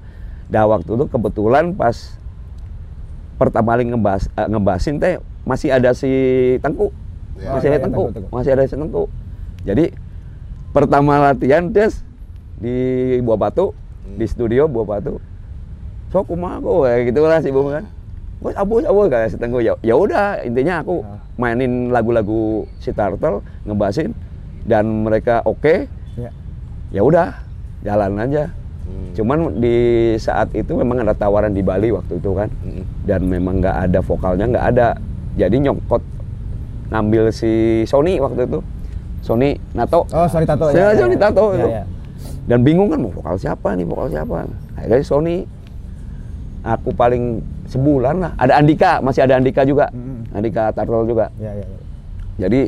Dah 0.50 0.66
waktu 0.66 0.90
itu 0.90 1.04
kebetulan 1.06 1.72
pas 1.72 2.18
pertama 3.38 3.78
kali 3.78 3.86
ngebas 3.86 4.26
eh, 4.34 4.48
ngebasin 4.50 4.98
teh 4.98 5.22
masih 5.46 5.70
ada 5.70 5.94
si 5.94 6.10
Tengku. 6.60 6.90
Ya. 7.38 7.54
Masih 7.54 7.66
ada 7.70 7.78
iya, 7.78 7.84
Tengku, 7.86 8.02
Tengku, 8.10 8.16
Tengku. 8.18 8.30
masih 8.34 8.50
ada 8.52 8.62
si 8.66 8.74
Tengku. 8.74 9.04
Jadi 9.62 9.84
pertama 10.74 11.22
latihan 11.22 11.70
des 11.70 12.02
di 12.58 12.76
Buah 13.22 13.38
Batu, 13.38 13.70
di 14.18 14.26
studio 14.26 14.66
Buah 14.66 14.98
Batu. 14.98 15.22
So 16.08 16.24
kumaha 16.24 16.58
kayak 16.64 17.12
gitu 17.12 17.20
lah 17.24 17.38
si 17.44 17.52
Bung 17.52 17.68
kan. 17.68 17.84
Bos 18.38 18.54
abus 18.54 18.86
abus 18.86 19.06
kayak 19.10 19.28
si 19.34 19.36
Tengku 19.36 19.58
ya. 19.58 19.74
Ya 19.82 19.98
udah 19.98 20.46
intinya 20.46 20.82
aku 20.82 21.02
mainin 21.34 21.90
lagu-lagu 21.90 22.70
si 22.78 22.94
Turtle, 22.94 23.42
ngebasin 23.66 24.14
dan 24.62 24.86
mereka 25.06 25.42
oke. 25.42 25.90
Ya. 26.14 26.30
Ya 26.94 27.02
udah, 27.02 27.34
jalan 27.82 28.14
aja. 28.22 28.54
Hmm. 28.86 29.10
Cuman 29.12 29.38
di 29.58 29.76
saat 30.16 30.54
itu 30.54 30.72
memang 30.78 31.02
ada 31.02 31.12
tawaran 31.12 31.52
di 31.52 31.60
Bali 31.60 31.92
waktu 31.92 32.16
itu 32.22 32.30
kan, 32.32 32.48
Mm-mm. 32.64 32.84
dan 33.04 33.20
memang 33.26 33.60
nggak 33.60 33.76
ada 33.90 34.00
vokalnya 34.00 34.46
nggak 34.48 34.66
ada. 34.72 34.88
Jadi 35.36 35.68
nyongkot 35.68 36.02
ngambil 36.88 37.28
si 37.34 37.84
Sony 37.84 38.16
waktu 38.22 38.48
itu, 38.48 38.62
Sony 39.20 39.58
Nato. 39.76 40.06
Oh, 40.08 40.26
sorry 40.30 40.46
Tato 40.48 40.72
Saya 40.72 40.96
Sony 40.96 41.18
Tato 41.18 41.52
Ya, 41.52 41.58
itu. 41.58 41.68
ya. 41.68 41.84
Dan 42.48 42.64
bingung 42.64 42.88
kan 42.88 43.02
mau 43.02 43.12
vokal 43.12 43.36
siapa 43.36 43.76
nih, 43.76 43.84
vokal 43.84 44.08
siapa. 44.14 44.46
Akhirnya 44.78 45.04
Sony. 45.04 45.36
Aku 46.64 46.90
paling 46.90 47.38
sebulan 47.68 48.14
lah. 48.18 48.32
Ada 48.40 48.58
Andika, 48.58 48.92
masih 48.98 49.22
ada 49.22 49.36
Andika 49.36 49.62
juga. 49.62 49.92
Mm-mm. 49.92 50.32
Andika 50.32 50.72
Tartol 50.72 51.04
juga. 51.06 51.28
Ya, 51.36 51.52
ya, 51.52 51.64
ya. 51.64 51.78
Jadi 52.48 52.60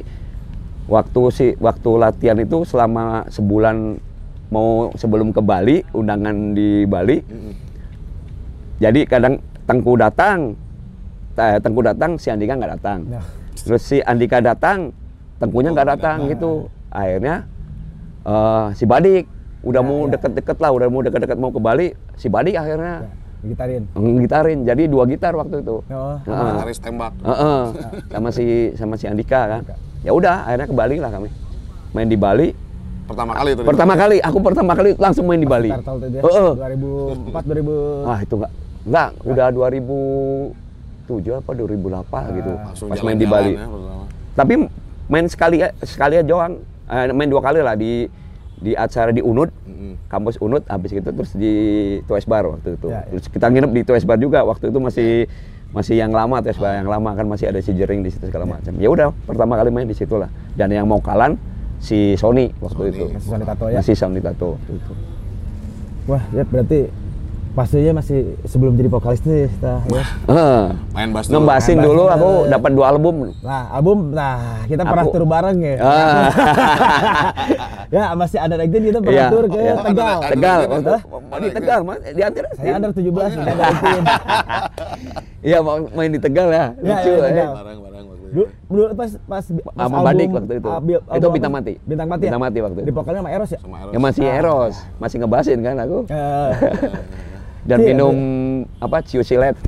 waktu 0.86 1.22
si 1.32 1.46
waktu 1.56 1.90
latihan 1.96 2.38
itu 2.38 2.62
selama 2.68 3.24
sebulan 3.32 3.96
mau 4.50 4.90
sebelum 4.94 5.32
ke 5.32 5.40
Bali, 5.40 5.82
undangan 5.90 6.52
di 6.52 6.84
Bali. 6.84 7.18
Mm-mm. 7.24 7.54
Jadi 8.80 9.00
kadang 9.04 9.40
Tengku 9.68 9.94
datang, 9.94 10.58
eh, 11.38 11.58
Tengku 11.62 11.80
datang, 11.80 12.18
si 12.18 12.26
Andika 12.28 12.58
nggak 12.58 12.72
datang. 12.80 13.06
Nah. 13.06 13.22
Terus 13.54 13.82
si 13.84 14.02
Andika 14.02 14.42
datang, 14.42 14.90
Tengkunya 15.38 15.70
Oh, 15.70 15.74
nggak 15.76 15.86
nggak 15.86 15.96
datang 16.00 16.18
datang. 16.20 16.32
gitu. 16.34 16.52
Akhirnya 16.90 17.34
eh, 18.26 18.66
si 18.74 18.84
Badik 18.84 19.24
udah 19.60 19.84
Ya, 19.84 19.86
mau 19.86 20.08
ya. 20.08 20.16
deket-deket 20.16 20.56
lah, 20.58 20.70
udah 20.72 20.88
mau 20.88 21.00
deket-deket 21.04 21.36
mau 21.38 21.52
ke 21.52 21.60
Bali, 21.60 21.86
si 22.16 22.26
Badik 22.26 22.56
akhirnya 22.56 23.06
Ya, 23.40 23.56
gitarin. 23.56 23.82
ngitarin. 23.96 24.58
Jadi 24.68 24.82
dua 24.84 25.08
gitar 25.08 25.32
waktu 25.32 25.64
itu. 25.64 25.80
Oh. 25.80 26.16
Heeh. 26.28 26.50
Gitaris 26.60 26.78
tembak. 26.80 27.12
Heeh. 27.24 27.60
sama 28.12 28.28
si 28.32 28.44
sama 28.76 28.94
si 29.00 29.08
Andika 29.08 29.40
kan. 29.48 29.62
Ya 30.04 30.12
udah, 30.12 30.44
akhirnya 30.44 30.68
ke 30.68 30.74
Bali 30.76 30.96
lah 31.00 31.10
kami. 31.12 31.28
Main 31.96 32.08
di 32.08 32.16
Bali. 32.20 32.52
Pertama 33.08 33.32
kali 33.34 33.50
itu. 33.56 33.62
Pertama 33.66 33.94
kali, 33.98 34.16
aku 34.22 34.38
pertama 34.38 34.72
kali 34.76 34.90
langsung 35.00 35.24
main 35.26 35.40
di 35.40 35.48
Bali. 35.48 35.70
Dia. 35.72 36.22
Heeh. 36.22 36.50
2004 37.32 37.42
2000 37.42 38.06
Ah, 38.12 38.18
itu 38.22 38.34
enggak. 38.36 38.52
Enggak, 38.80 39.08
udah 39.24 39.46
2007 39.50 41.40
apa 41.40 41.50
2008 41.52 42.38
gitu. 42.38 42.52
Langsung 42.54 42.88
Pas 42.88 43.00
main 43.02 43.18
di 43.18 43.26
Bali. 43.26 43.52
ya, 43.56 43.66
pertama. 43.66 44.04
Tapi 44.36 44.54
main 45.10 45.26
sekali 45.26 45.56
sekali 45.82 46.14
aja 46.20 46.26
doang. 46.28 46.60
Eh, 46.90 47.10
main 47.16 47.28
dua 47.30 47.42
kali 47.42 47.60
lah 47.64 47.74
di 47.74 48.06
di 48.60 48.76
acara 48.76 49.08
di 49.10 49.24
Unud, 49.24 49.48
Mm-mm. 49.64 49.96
kampus 50.12 50.36
Unud 50.38 50.62
habis 50.68 50.92
itu 50.92 51.08
terus 51.08 51.32
di 51.32 51.52
Tues 52.04 52.28
Bar 52.28 52.44
waktu 52.44 52.76
itu. 52.76 52.92
Ya, 52.92 53.02
ya. 53.08 53.16
Terus 53.16 53.26
kita 53.32 53.48
nginep 53.48 53.70
di 53.72 53.82
Tues 53.88 54.04
Bar 54.04 54.20
juga 54.20 54.44
waktu 54.44 54.68
itu 54.68 54.78
masih 54.78 55.10
masih 55.72 55.96
yang 55.96 56.12
lama 56.12 56.44
Tues 56.44 56.60
Bar 56.60 56.84
yang 56.84 56.88
lama 56.92 57.16
kan 57.16 57.24
masih 57.24 57.48
ada 57.48 57.58
si 57.64 57.72
Jering 57.72 58.04
di 58.04 58.12
situ 58.12 58.28
segala 58.28 58.44
macam. 58.44 58.76
Ya 58.76 58.92
udah, 58.92 59.16
pertama 59.24 59.56
kali 59.56 59.72
main 59.72 59.88
di 59.88 59.96
situ 59.96 60.20
lah. 60.20 60.28
Dan 60.54 60.68
yang 60.70 60.84
mau 60.84 61.00
kalan 61.00 61.40
si 61.80 62.14
Sony 62.20 62.52
waktu 62.60 62.92
Sony. 62.92 62.92
itu. 62.92 63.04
Masih 63.16 63.28
Sony 63.32 63.44
Tato 63.48 63.64
ya? 63.72 63.76
Masih 63.80 63.94
Sony 63.96 64.20
Tato 64.20 64.48
waktu 64.60 64.72
itu. 64.76 64.92
Wah, 66.08 66.22
ya 66.36 66.42
berarti 66.44 66.80
pastinya 67.60 68.00
masih 68.00 68.40
sebelum 68.48 68.72
jadi 68.72 68.88
vokalis 68.88 69.20
tuh 69.20 69.36
kita 69.36 69.84
ya. 69.84 70.04
Heeh. 70.32 70.62
Main 70.96 71.08
bass 71.12 71.28
dulu. 71.28 71.44
Ngebasin 71.44 71.76
Main 71.76 71.84
bass 71.84 71.88
dulu 71.92 72.04
aku 72.08 72.28
dapat 72.48 72.70
dua 72.72 72.86
album. 72.88 73.14
Nah, 73.44 73.64
album 73.68 73.98
nah 74.16 74.64
kita 74.64 74.80
pernah 74.80 75.04
tur 75.04 75.24
bareng 75.28 75.58
ya. 75.60 75.74
Ah. 75.76 76.24
ya, 77.94 78.04
masih 78.16 78.38
ada 78.40 78.56
lagi 78.56 78.72
kita 78.72 78.98
pernah 79.04 79.12
Iya, 79.12 79.28
tur 79.28 79.44
ke 79.44 79.60
iya. 79.60 79.74
Tegal. 79.76 80.18
Tegal, 80.24 80.60
di 81.36 81.48
Tegal, 81.52 81.80
Mas. 81.84 82.00
Di 82.00 82.22
antara 82.24 82.48
Saya 82.56 82.72
under 82.80 82.90
17 82.96 83.12
kita 83.36 83.50
ada 83.52 83.64
rutin. 83.68 84.04
Iya, 85.40 85.64
mau 85.64 85.80
main 85.96 86.12
di 86.12 86.20
Tegal 86.20 86.48
ya. 86.52 86.64
Iya, 86.76 86.96
Lucu, 86.96 87.12
iya, 87.12 87.28
eh. 87.32 87.48
Waktu 87.48 87.72
itu. 87.72 87.80
Dulu, 88.30 88.46
dulu 88.68 88.82
pas 88.94 89.10
pas, 89.26 89.42
pas 89.42 89.44
Sama 89.74 89.84
album- 89.90 90.06
Badik 90.06 90.28
waktu 90.30 90.52
itu. 90.60 90.68
ah, 90.68 90.80
bil- 90.80 91.00
Itu 91.00 91.10
album 91.10 91.30
Bintang? 91.32 91.52
Mati. 91.52 91.72
Bintang 91.82 92.08
Mati. 92.08 92.24
Bintang 92.24 92.40
ya? 92.40 92.44
Mati 92.44 92.58
waktu 92.60 92.78
itu. 92.78 92.86
Di 92.86 92.92
vokalnya 92.92 93.20
sama 93.20 93.30
Eros 93.32 93.50
ya? 93.50 93.58
Sama 93.58 93.76
Eros. 93.80 93.92
Ya 93.92 93.98
masih 93.98 94.24
Eros, 94.24 94.74
masih 95.00 95.16
ngebasin 95.18 95.58
kan 95.60 95.76
aku. 95.80 95.98
Eh, 97.60 97.66
Dan 97.66 97.78
Iya, 97.78 97.86
minum 97.86 98.16
apa 98.78 98.98
ciu 99.00 99.20
silet. 99.20 99.52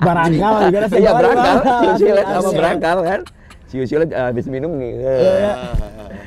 barangkal 0.00 0.52
juga 0.66 0.78
Iya 0.80 0.88
sebuah- 0.88 1.14
berangkal, 1.14 1.56
ciu 1.60 1.92
silet 1.98 2.26
sama 2.26 2.40
Asik. 2.42 2.56
berangkal 2.56 2.98
kan. 3.02 3.20
Ciu 3.68 3.84
silet 3.84 4.10
ah, 4.10 4.24
habis 4.26 4.46
minum 4.46 4.72
nih. 4.74 4.92
Iya, 4.96 5.12
iya. 5.12 5.52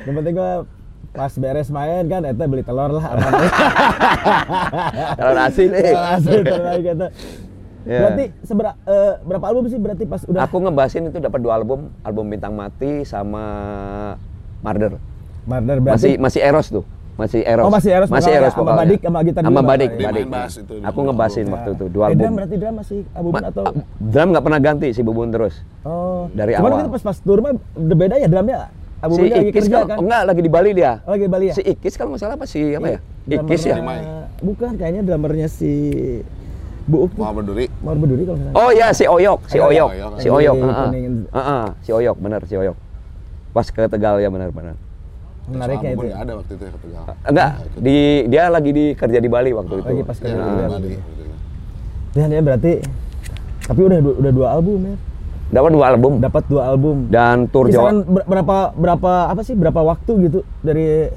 Yang 0.04 0.14
penting 0.16 0.34
gua 0.34 0.52
pas 1.10 1.32
beres 1.32 1.68
main 1.68 2.04
kan, 2.04 2.22
eta 2.22 2.44
beli 2.44 2.62
telur 2.62 2.90
lah. 2.92 3.04
Kalau 5.16 5.40
asin 5.40 5.70
eh. 5.70 5.82
Telur 5.84 6.06
asin, 6.08 6.40
telur 6.40 6.64
lagi 6.64 6.82
gitu. 6.84 7.06
Iya. 7.84 7.98
Berarti 8.00 8.24
sebera- 8.42 8.78
eh, 8.80 9.12
berapa 9.20 9.44
album 9.44 9.64
sih 9.68 9.76
berarti 9.76 10.04
pas 10.06 10.22
udah 10.24 10.40
Aku 10.42 10.56
ngebasin 10.56 11.04
itu 11.04 11.18
dapat 11.18 11.36
dua 11.38 11.54
album, 11.54 11.92
album 12.00 12.24
Bintang 12.26 12.54
Mati 12.54 13.04
sama 13.04 13.44
Marder. 14.60 14.96
Murder 15.44 15.76
Masih 15.76 15.84
berarti 15.84 16.10
masih 16.16 16.40
Eros 16.40 16.72
tuh. 16.72 16.84
Masih 17.14 17.40
Eros. 17.40 17.62
Oh, 17.62 17.70
masih 17.70 17.90
Eros 17.90 18.10
Masih 18.10 18.32
Eros 18.32 18.52
sama. 18.52 18.74
Badik, 18.74 19.00
sama 19.00 19.18
gitar 19.22 19.40
Sama 19.40 19.62
Badik. 19.62 19.90
Dia 19.94 20.10
Badik. 20.10 20.24
main 20.24 20.34
bass 20.34 20.54
itu 20.56 20.74
di 20.74 20.82
Aku 20.82 20.98
ngebasin 21.00 21.40
album. 21.40 21.54
waktu 21.54 21.70
itu 21.70 21.84
dua 21.86 22.02
Eh, 22.02 22.08
album. 22.08 22.20
drum 22.20 22.32
berarti 22.34 22.54
drum 22.56 22.74
masih 22.74 22.98
album 23.12 23.32
Ma- 23.32 23.46
atau 23.46 23.64
drum 23.96 24.28
nggak 24.28 24.44
pernah 24.44 24.60
ganti 24.60 24.88
si 24.90 25.00
Bubun 25.00 25.28
terus. 25.28 25.54
Oh. 25.82 26.26
dari 26.32 26.52
Cuman 26.54 26.68
awal. 26.68 26.80
kan 26.80 26.88
pas 26.90 27.02
pas 27.04 27.16
tour 27.16 27.38
mah 27.38 27.52
beda 27.72 28.14
ya 28.16 28.26
drumnya. 28.26 28.58
Album 28.98 29.16
si 29.16 29.24
Ikis 29.28 29.52
kerja 29.62 29.76
kalau 29.76 29.86
kan. 29.86 29.96
enggak 30.00 30.22
lagi 30.24 30.40
di 30.40 30.50
Bali 30.50 30.70
dia. 30.72 30.92
Oh, 31.04 31.12
lagi 31.12 31.26
Bali 31.28 31.44
ya? 31.46 31.54
Si 31.54 31.62
Ikis 31.62 31.94
kalau 31.94 32.10
nggak 32.10 32.20
salah 32.20 32.34
apa 32.34 32.44
si 32.44 32.60
apa 32.72 32.88
ya? 32.88 32.98
Ikis 33.26 33.62
ya. 33.62 33.76
Bukan, 34.40 34.70
kayaknya 34.74 35.02
drummernya 35.04 35.46
si 35.46 35.70
Bu 36.84 37.06
Uk 37.06 37.14
tuh. 37.14 37.22
Mau 37.22 37.32
berduri. 37.32 37.70
Mau 37.78 37.94
berduri 37.94 38.22
kalau 38.24 38.38
salah. 38.38 38.54
Oh 38.58 38.70
ya 38.70 38.90
si 38.90 39.04
Oyok, 39.04 39.40
si 39.46 39.56
Oyok. 39.56 39.88
Oyok, 39.88 40.12
si 40.18 40.28
Oyok. 40.28 40.56
Lagi 40.58 40.98
heeh. 40.98 41.12
Heeh, 41.30 41.64
si 41.80 41.90
Oyok 41.90 42.16
benar 42.18 42.40
si 42.42 42.54
Oyok. 42.54 42.76
Pas 43.52 43.64
ke 43.64 43.86
Tegal 43.86 44.18
ya 44.18 44.28
benar-benar. 44.28 44.74
Menariknya 45.44 45.90
itu. 45.92 46.04
Nggak 46.04 46.20
ada 46.20 46.32
waktu 46.34 46.52
itu 46.52 46.62
ya 46.62 46.70
ke 46.70 46.78
Tegal. 46.80 47.02
Enggak, 47.22 47.50
di 47.76 47.96
dia 48.26 48.42
lagi 48.48 48.70
di 48.70 48.84
kerja 48.92 49.18
di 49.18 49.28
Bali 49.28 49.50
waktu 49.52 49.74
itu. 49.76 49.86
Lagi 49.86 50.02
pas 50.02 50.16
kerja 50.16 50.34
di 50.34 50.40
Heeh. 50.40 50.68
Bali. 50.70 50.92
Ya 52.14 52.40
berarti 52.40 52.72
tapi 53.60 53.80
udah 53.82 53.98
udah 54.00 54.32
dua 54.32 54.48
album 54.50 54.78
ya. 54.84 54.96
Dapat 55.52 55.70
dua 55.70 55.86
album 55.86 56.12
Dapat 56.18 56.42
dua 56.48 56.62
album. 56.66 56.96
dan 57.08 57.36
tur 57.46 57.66
Jawa. 57.66 57.92
Kisaran 57.92 57.96
ber- 58.02 58.26
berapa 58.26 58.56
berapa 58.74 59.12
apa 59.28 59.40
sih 59.40 59.54
berapa 59.54 59.80
waktu 59.82 60.12
gitu 60.22 60.38
dari 60.60 61.12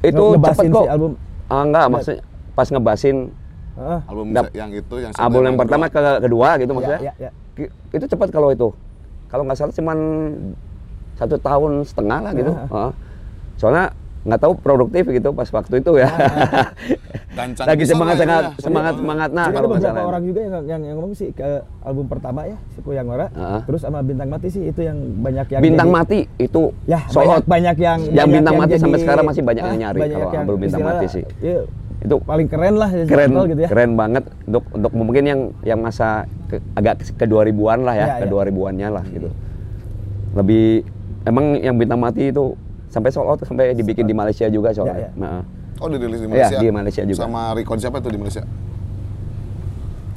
Itu 0.00 0.24
cepet 0.36 0.66
kok. 0.68 0.82
si 0.82 0.88
album. 0.88 1.10
Ah, 1.46 1.62
enggak, 1.62 1.86
maksudnya 1.88 2.20
pas 2.52 2.66
ngebasin 2.66 3.16
Heeh. 3.74 3.98
Album 4.04 4.26
Dap- 4.32 4.50
yang 4.52 4.70
itu 4.72 4.94
yang 4.98 5.12
album 5.14 5.42
yang 5.44 5.56
pertama 5.56 5.86
ke 5.86 6.02
kedua 6.18 6.48
gitu 6.58 6.72
maksudnya. 6.72 7.00
ya, 7.00 7.12
ya. 7.16 7.30
Ki- 7.54 7.70
Itu 7.92 8.04
cepat 8.08 8.28
kalau 8.28 8.50
itu. 8.50 8.68
Kalau 9.28 9.46
nggak 9.46 9.56
salah 9.56 9.70
cuman 9.72 9.98
satu 11.14 11.36
tahun 11.36 11.72
setengah 11.84 12.18
lah 12.20 12.32
gitu. 12.32 12.50
Ya. 12.50 12.66
Heeh. 12.66 12.90
Soalnya 13.58 13.90
nggak 14.18 14.40
tahu 14.40 14.52
produktif 14.56 15.08
gitu 15.08 15.30
pas 15.30 15.46
waktu 15.48 15.74
itu 15.78 15.92
ya. 15.96 16.10
Gancang 17.38 17.66
Lagi 17.66 17.84
semangat 17.86 18.16
semangat 18.18 18.44
ya. 18.44 18.50
semangat 18.58 18.94
semangat 18.98 19.30
nah 19.30 19.46
Jadi 19.46 19.54
kalau 19.54 19.68
beberapa 19.70 19.88
salah. 19.88 20.04
orang 20.04 20.22
juga 20.22 20.40
yang, 20.42 20.52
yang 20.66 20.80
yang 20.82 20.96
ngomong 20.98 21.14
sih 21.14 21.30
ke 21.30 21.46
album 21.80 22.06
pertama 22.06 22.40
ya 22.44 22.58
si 22.68 22.78
Ora, 22.82 23.30
Heeh. 23.30 23.60
terus 23.62 23.80
sama 23.80 24.02
Bintang 24.02 24.26
Mati 24.26 24.48
sih 24.48 24.62
itu 24.64 24.80
yang 24.80 24.98
banyak 25.16 25.46
yang 25.48 25.62
Bintang 25.62 25.86
jadi- 25.86 25.98
Mati 26.02 26.18
itu 26.36 26.62
ya 26.84 26.98
banyak, 27.06 27.46
banyak 27.46 27.76
yang 27.78 27.98
Yang 28.00 28.10
banyak 28.10 28.34
Bintang 28.34 28.56
Mati 28.58 28.74
sampai 28.74 28.90
jadi- 28.92 29.04
sekarang 29.06 29.24
masih 29.24 29.42
banyak 29.46 29.62
yang 29.62 29.70
ah, 29.70 29.80
nyari 29.80 29.98
banyak 29.98 30.18
kalau 30.18 30.28
yang 30.28 30.42
album 30.42 30.58
Bintang 30.58 30.80
istilah, 30.80 30.98
Mati 30.98 31.06
sih. 31.08 31.24
ya, 31.40 31.58
Itu 31.98 32.14
paling 32.20 32.46
keren 32.46 32.74
lah 32.74 32.90
keren 33.06 33.30
gitu 33.48 33.60
ya 33.60 33.68
keren 33.70 33.90
banget 33.94 34.24
untuk 34.44 34.64
untuk 34.72 34.92
mungkin 34.92 35.22
yang 35.24 35.40
yang 35.62 35.78
masa 35.78 36.08
ke- 36.46 36.62
agak 36.74 37.06
ke 37.08 37.24
2000-an 37.24 37.80
lah 37.80 37.94
ya, 37.94 38.06
Ya, 38.08 38.14
ke 38.18 38.26
ya. 38.26 38.30
2000-annya 38.34 38.88
lah 38.90 39.04
gitu. 39.06 39.28
lebih 40.34 40.82
emang 41.22 41.54
yang 41.56 41.74
bintang 41.74 41.98
mati 41.98 42.28
itu 42.28 42.54
sampai 42.88 43.08
sold 43.08 43.28
out 43.28 43.40
sampai 43.40 43.72
dibikin 43.72 44.04
di 44.04 44.12
Malaysia 44.12 44.48
juga 44.48 44.68
Ya, 44.68 44.74
soalnya. 44.74 44.98
ya. 44.98 45.10
Nah, 45.14 45.40
Oh 45.78 45.86
dirilis 45.86 46.18
di 46.18 46.26
Iya, 46.26 46.28
Malaysia? 46.28 46.58
di 46.58 46.66
Malaysia 46.68 47.02
juga. 47.04 47.20
Sama 47.22 47.42
Recon 47.52 47.78
siapa 47.78 47.98
tuh 47.98 48.10
di 48.10 48.18
Malaysia? 48.18 48.42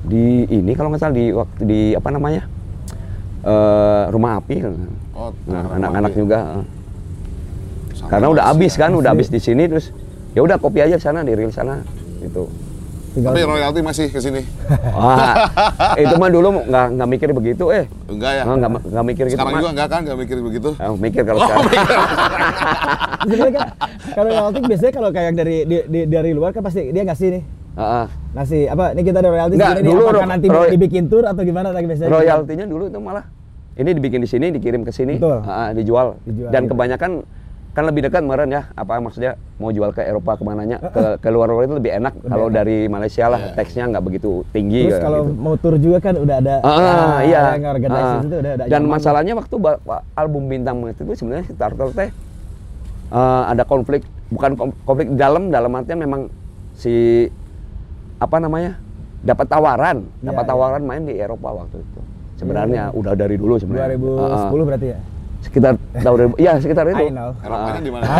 di 0.01 0.25
ini 0.49 0.73
kalau 0.73 0.89
nggak 0.89 0.97
salah 0.99 1.13
di 1.13 1.29
waktu 1.29 1.61
di 1.61 1.81
apa 1.93 2.09
namanya 2.09 2.41
eh, 3.43 4.03
rumah 4.09 4.37
api 4.37 4.55
Oh, 5.13 5.29
nah, 5.45 5.77
anak-anak 5.77 6.11
juga. 6.11 6.39
Sama 7.93 8.09
karena 8.09 8.27
udah 8.27 8.43
Malaysia. 8.43 8.57
habis 8.57 8.73
kan 8.75 8.91
udah 8.91 9.09
habis 9.11 9.29
di 9.29 9.37
sini 9.37 9.69
terus 9.69 9.93
ya 10.31 10.41
udah 10.41 10.57
kopi 10.57 10.81
aja 10.81 10.97
di 10.97 11.03
sana 11.03 11.21
di 11.21 11.31
real 11.31 11.53
sana 11.53 11.85
gitu 12.17 12.49
Tinggal 13.11 13.29
Tapi 13.29 13.41
royalti 13.43 13.79
masih 13.81 14.05
ke 14.07 14.19
sini. 14.19 14.41
Wah, 14.87 15.35
itu 16.01 16.15
mah 16.15 16.29
dulu 16.29 16.63
nggak 16.63 16.85
nggak 16.95 17.09
mikir 17.09 17.29
begitu 17.31 17.63
eh 17.69 17.83
Enggak 18.07 18.31
ya? 18.33 18.43
nggak 18.45 18.55
nggak 18.57 18.71
nggak 18.87 19.05
mikir 19.05 19.23
gitu 19.25 19.35
Sekarang 19.35 19.53
juga 19.53 19.69
enggak 19.69 19.87
kan? 19.89 19.99
Enggak 20.01 20.17
mikir 20.17 20.37
begitu? 20.39 20.69
Ah, 20.75 20.89
mikir 20.93 21.21
kalau 21.21 21.39
Oh, 21.39 21.45
sekarang 21.45 21.65
Sebenarnya 23.21 23.51
kan 23.57 23.67
kalau 24.11 24.29
royalti 24.31 24.59
biasanya 24.63 24.93
kalau 24.93 25.09
kayak 25.09 25.31
dari 25.33 25.55
di- 25.63 25.85
di- 25.85 26.07
dari 26.07 26.31
luar 26.31 26.51
kan 26.51 26.61
pasti 26.61 26.87
dia 26.87 27.03
ngasih 27.03 27.27
nih. 27.31 27.43
Ah, 27.71 27.83
ah. 27.83 28.05
Ngasih 28.33 28.61
apa? 28.67 28.85
Ini 28.91 29.01
kita 29.01 29.17
ada 29.17 29.29
royalti 29.29 29.53
Nggak, 29.55 29.71
nih. 29.73 29.83
dulu 29.85 30.01
Apakah 30.01 30.15
ro- 30.17 30.29
nanti 30.29 30.47
roy- 30.47 30.71
dibikin 30.71 31.03
tour 31.05 31.23
atau 31.23 31.41
gimana 31.41 31.67
lagi 31.69 31.85
biasanya? 31.85 32.09
royaltinya 32.09 32.65
dulu 32.65 32.83
itu 32.87 32.97
malah 32.97 33.25
ini 33.73 33.89
dibikin 33.89 34.19
di 34.19 34.27
sini 34.27 34.47
dikirim 34.49 34.81
ke 34.81 34.91
sini 34.91 35.15
Betul. 35.15 35.39
ah, 35.41 35.71
dijual. 35.71 36.15
Dijual, 36.21 36.47
dan 36.49 36.63
gitu. 36.63 36.71
kebanyakan 36.71 37.11
kan 37.71 37.87
lebih 37.87 38.03
dekat 38.03 38.19
meren 38.27 38.51
ya 38.51 38.67
apa 38.75 38.99
maksudnya 38.99 39.39
mau 39.55 39.71
jual 39.71 39.95
ke 39.95 40.03
Eropa 40.03 40.35
ke 40.35 40.43
mananya 40.43 40.83
ke 40.91 41.23
ke 41.23 41.27
luar 41.31 41.47
luar 41.47 41.63
itu 41.63 41.79
lebih 41.79 42.03
enak 42.03 42.13
kalau 42.19 42.51
dari 42.51 42.91
Malaysia 42.91 43.31
lah 43.31 43.55
teksnya 43.55 43.87
nggak 43.87 44.03
begitu 44.03 44.43
tinggi 44.51 44.91
Terus 44.91 44.99
kalau 44.99 45.19
gitu. 45.23 45.39
mau 45.39 45.55
tour 45.55 45.75
juga 45.79 46.03
kan 46.03 46.19
udah 46.19 46.35
ada 46.35 46.55
Ah, 46.59 46.67
ah, 46.67 47.17
iya. 47.23 47.41
yang 47.55 47.63
Ah. 47.87 48.19
itu 48.19 48.37
udah 48.43 48.51
ada 48.59 48.63
Dan 48.67 48.81
masalahnya 48.91 49.33
waktu 49.39 49.55
album 50.19 50.51
Bintang 50.51 50.83
itu 50.83 51.15
sebenarnya 51.15 51.47
si 51.47 51.53
Turtle 51.55 51.95
teh 51.95 52.09
eh, 53.11 53.43
ada 53.47 53.63
konflik, 53.63 54.03
bukan 54.27 54.51
konflik 54.83 55.07
dalam, 55.15 55.47
dalam 55.47 55.71
artian 55.71 55.99
memang 55.99 56.27
si 56.75 57.27
apa 58.19 58.39
namanya 58.39 58.79
dapat 59.23 59.47
tawaran, 59.47 59.97
Iya, 60.19 60.33
dapat 60.33 60.43
iya. 60.43 60.49
tawaran 60.51 60.83
main 60.83 61.03
di 61.07 61.13
Eropa 61.15 61.49
waktu 61.55 61.79
itu. 61.79 61.99
Sebenarnya 62.35 62.89
udah 62.91 63.13
dari 63.13 63.35
dulu 63.37 63.55
sebenarnya. 63.61 63.95
2010 63.95 64.17
Ah, 64.17 64.33
ah. 64.33 64.65
berarti 64.65 64.87
ya. 64.91 64.99
Sekitar 65.41 65.73
tahun 65.95 66.37
2000, 66.37 66.37
iya 66.37 66.51
sekitar 66.57 66.85
itu. 66.87 67.01
I 67.01 67.09
know. 67.09 67.29
Di 67.75 67.89
mana? 67.89 68.05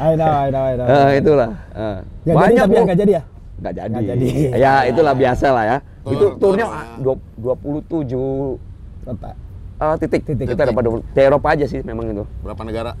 I 0.00 0.12
know, 0.16 0.32
I 0.34 0.48
know, 0.48 0.62
I 0.62 0.74
know. 0.74 0.86
Eh, 0.88 1.08
itulah. 1.20 1.50
eh. 1.70 1.96
Nggak 2.24 2.36
jadi 2.38 2.56
tapi 2.56 2.66
Bu. 2.66 2.74
yang 2.74 2.86
nggak 2.86 2.98
jadi 2.98 3.12
ya? 3.12 3.22
Nggak 3.58 3.72
jadi. 3.74 3.90
Nggak 3.92 4.04
jadi. 4.08 4.28
Ya 4.64 4.72
itulah 4.84 5.14
biasa 5.14 5.46
lah 5.52 5.64
ya. 5.66 5.76
Tur- 6.00 6.12
itu 6.12 6.24
tur- 6.30 6.36
turnya 6.40 6.66
ya. 6.66 6.80
dua- 6.98 7.60
27 7.60 8.56
Kota. 9.04 9.30
eh, 9.78 9.94
titik. 10.00 10.22
Titik. 10.24 10.46
Kita 10.48 10.62
dapat 10.64 10.82
di 10.86 11.20
Eropa 11.20 11.48
aja 11.52 11.64
sih 11.64 11.80
memang 11.82 12.08
itu. 12.08 12.24
Berapa 12.40 12.62
negara? 12.64 12.92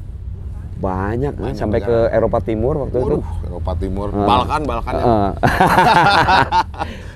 Banyak, 0.78 1.34
kan, 1.34 1.42
Banyak 1.42 1.58
sampai 1.58 1.80
negara. 1.82 2.06
ke 2.06 2.14
Eropa 2.14 2.38
Timur 2.38 2.74
waktu 2.78 2.96
itu. 2.96 3.18
Waduh, 3.18 3.24
Eropa 3.42 3.72
Timur. 3.74 4.08
Ah. 4.14 4.26
Balkan, 4.30 4.60
Balkan 4.62 4.92
ya? 4.94 5.04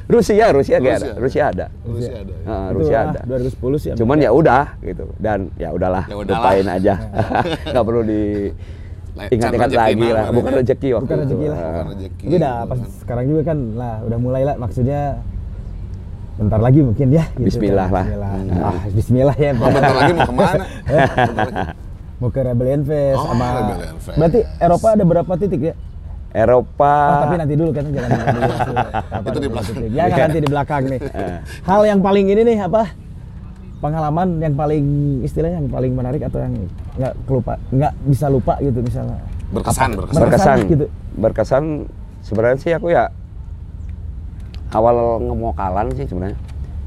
Rusia, 0.04 0.44
Rusia 0.50 0.76
nggak 0.76 0.94
ada. 0.94 1.06
Rusia. 1.06 1.20
Rusia 1.20 1.42
ada. 1.46 1.66
Rusia 1.82 2.12
ada. 2.16 2.32
ya? 2.32 2.42
Heeh, 2.42 2.64
Itu, 2.64 2.76
Rusia 2.76 2.96
ada. 3.04 3.20
2010 3.24 3.78
sih. 3.78 3.88
Cuman 3.94 4.16
ya 4.18 4.30
udah 4.30 4.64
gitu 4.80 5.04
dan 5.16 5.38
ya 5.56 5.68
udahlah, 5.70 6.04
Ya 6.04 6.16
udahlah. 6.16 6.40
lupain 6.40 6.66
aja. 6.66 6.94
Nggak 7.72 7.84
perlu 7.84 8.02
di 8.02 8.22
ingat-ingat 9.12 9.70
lagi 9.70 10.08
lah. 10.08 10.24
Bukan 10.28 10.52
rezeki 10.56 10.88
waktu 10.92 11.04
bukan 11.04 11.16
itu. 11.16 11.24
rezeki 11.28 11.46
lah. 11.46 11.58
Ah. 11.58 11.66
Bukan 11.68 11.86
rezeki. 11.92 12.24
Tapi 12.24 12.34
udah 12.34 12.54
pas 12.64 12.78
sekarang 12.98 13.24
juga 13.26 13.42
kan 13.44 13.58
lah 13.72 13.94
udah 14.02 14.18
mulai 14.18 14.42
lah 14.42 14.54
maksudnya 14.56 15.00
bentar 16.32 16.58
lagi 16.58 16.80
mungkin 16.80 17.06
ya. 17.08 17.24
gitu 17.34 17.46
Bismillah 17.46 17.86
kan. 17.86 17.94
lah. 17.94 18.04
Bismillah. 18.04 18.30
Hmm. 18.32 18.64
Ah, 18.64 18.80
Bismillah 18.88 19.36
ya. 19.36 19.50
Oh, 19.52 19.68
bentar 19.68 19.94
lagi 19.94 20.12
mau 20.12 20.24
ke 20.24 20.34
mana? 20.34 20.64
Mau 22.14 22.30
ke 22.30 22.38
Rebellion 22.40 22.82
Fest 22.82 23.18
Oh, 23.18 23.26
sama 23.28 23.46
Rebellion 23.52 23.96
Fest. 23.98 24.14
Berarti 24.14 24.40
Eropa 24.56 24.88
ada 24.94 25.02
berapa 25.02 25.32
titik 25.36 25.60
ya? 25.60 25.74
Eropa. 26.32 26.94
Oh, 26.96 27.20
tapi 27.28 27.34
nanti 27.44 27.54
dulu 27.54 27.70
kan 27.76 27.84
jangan 27.92 28.08
dulu. 28.32 28.52
Itu 29.28 29.38
di 29.38 29.48
belakang. 29.52 29.76
Ya 29.92 30.04
nanti 30.08 30.38
di 30.40 30.48
belakang 30.48 30.82
nih. 30.88 31.00
Hal 31.68 31.80
yang 31.84 32.00
paling 32.00 32.26
ini 32.32 32.40
nih 32.42 32.58
apa? 32.64 32.88
Pengalaman 33.84 34.40
yang 34.40 34.54
paling 34.56 34.84
istilahnya 35.26 35.60
yang 35.60 35.68
paling 35.68 35.92
menarik 35.92 36.22
atau 36.24 36.38
yang 36.40 36.54
nggak 36.96 37.14
kelupa 37.26 37.58
nggak 37.68 37.92
bisa 38.08 38.26
lupa 38.32 38.54
gitu 38.64 38.78
misalnya. 38.80 39.20
Berkesan, 39.52 39.90
berkesan. 39.92 40.20
Berkesan 40.22 40.56
berkesan 40.56 40.58
gitu. 40.72 40.86
berkesan 41.12 41.64
sebenarnya 42.24 42.58
sih 42.62 42.72
aku 42.72 42.88
ya 42.88 43.12
awal 44.72 45.20
ngemokalan 45.20 45.92
sih 45.92 46.08
sebenarnya 46.08 46.38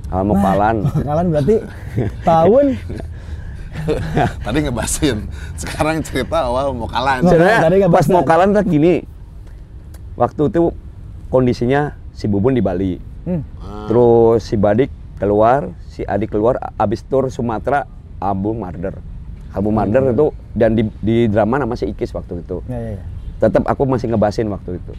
awal 0.09 0.25
mokalan 0.33 0.75
Pengalaman 0.89 1.27
berarti 1.29 1.55
tahun 2.25 2.65
Tadi 4.45 4.57
ngebasin. 4.65 5.27
Sekarang 5.59 5.99
cerita 5.99 6.47
awal 6.47 6.71
mau 6.71 6.87
kalah. 6.87 7.19
Nah, 7.19 7.27
sebenarnya 7.27 7.59
tadi 7.59 7.75
nggak 7.83 7.93
pas 7.93 8.07
mokalan 8.07 8.55
tuh 8.55 8.63
gini 8.65 9.03
waktu 10.15 10.47
itu 10.47 10.71
kondisinya 11.27 11.93
si 12.11 12.25
Bubun 12.25 12.55
di 12.55 12.63
Bali 12.63 12.97
hmm, 13.27 13.41
Ah. 13.59 13.87
terus 13.87 14.47
si 14.47 14.55
Badik 14.55 14.89
keluar 15.15 15.71
si 15.87 16.03
Adik 16.03 16.31
keluar 16.31 16.59
abis 16.75 17.03
tur 17.03 17.27
Sumatera 17.27 17.87
album 18.19 18.63
Murder 18.63 18.99
album 19.51 19.75
Murder 19.75 20.11
itu 20.11 20.27
dan 20.51 20.75
di, 20.75 20.83
di 20.99 21.27
drama 21.27 21.59
nama 21.59 21.75
si 21.75 21.87
Ikis 21.87 22.11
waktu 22.11 22.39
itu 22.41 22.59
ya 22.67 22.75
ya 22.75 22.91
ya. 22.95 23.03
tetap 23.39 23.63
aku 23.67 23.83
masih 23.83 24.07
ngebasin 24.07 24.47
waktu 24.47 24.79
itu. 24.79 24.93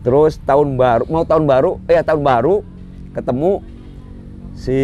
Terus 0.00 0.40
tahun 0.40 0.80
baru, 0.80 1.04
mau 1.12 1.28
tahun 1.28 1.44
baru, 1.44 1.76
eh 1.84 2.00
tahun 2.00 2.24
baru 2.24 2.64
ketemu 3.12 3.60
si 4.56 4.78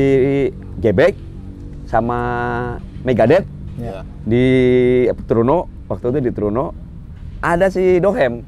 Gebek 0.77 1.17
sama 1.89 2.19
Megadeth 3.01 3.49
Ya. 3.77 4.05
di 4.25 4.45
Truno, 5.25 5.69
waktu 5.85 6.13
itu 6.13 6.21
di 6.21 6.33
Truno 6.33 6.73
ada 7.41 7.69
si 7.69 7.97
Dohem 7.97 8.41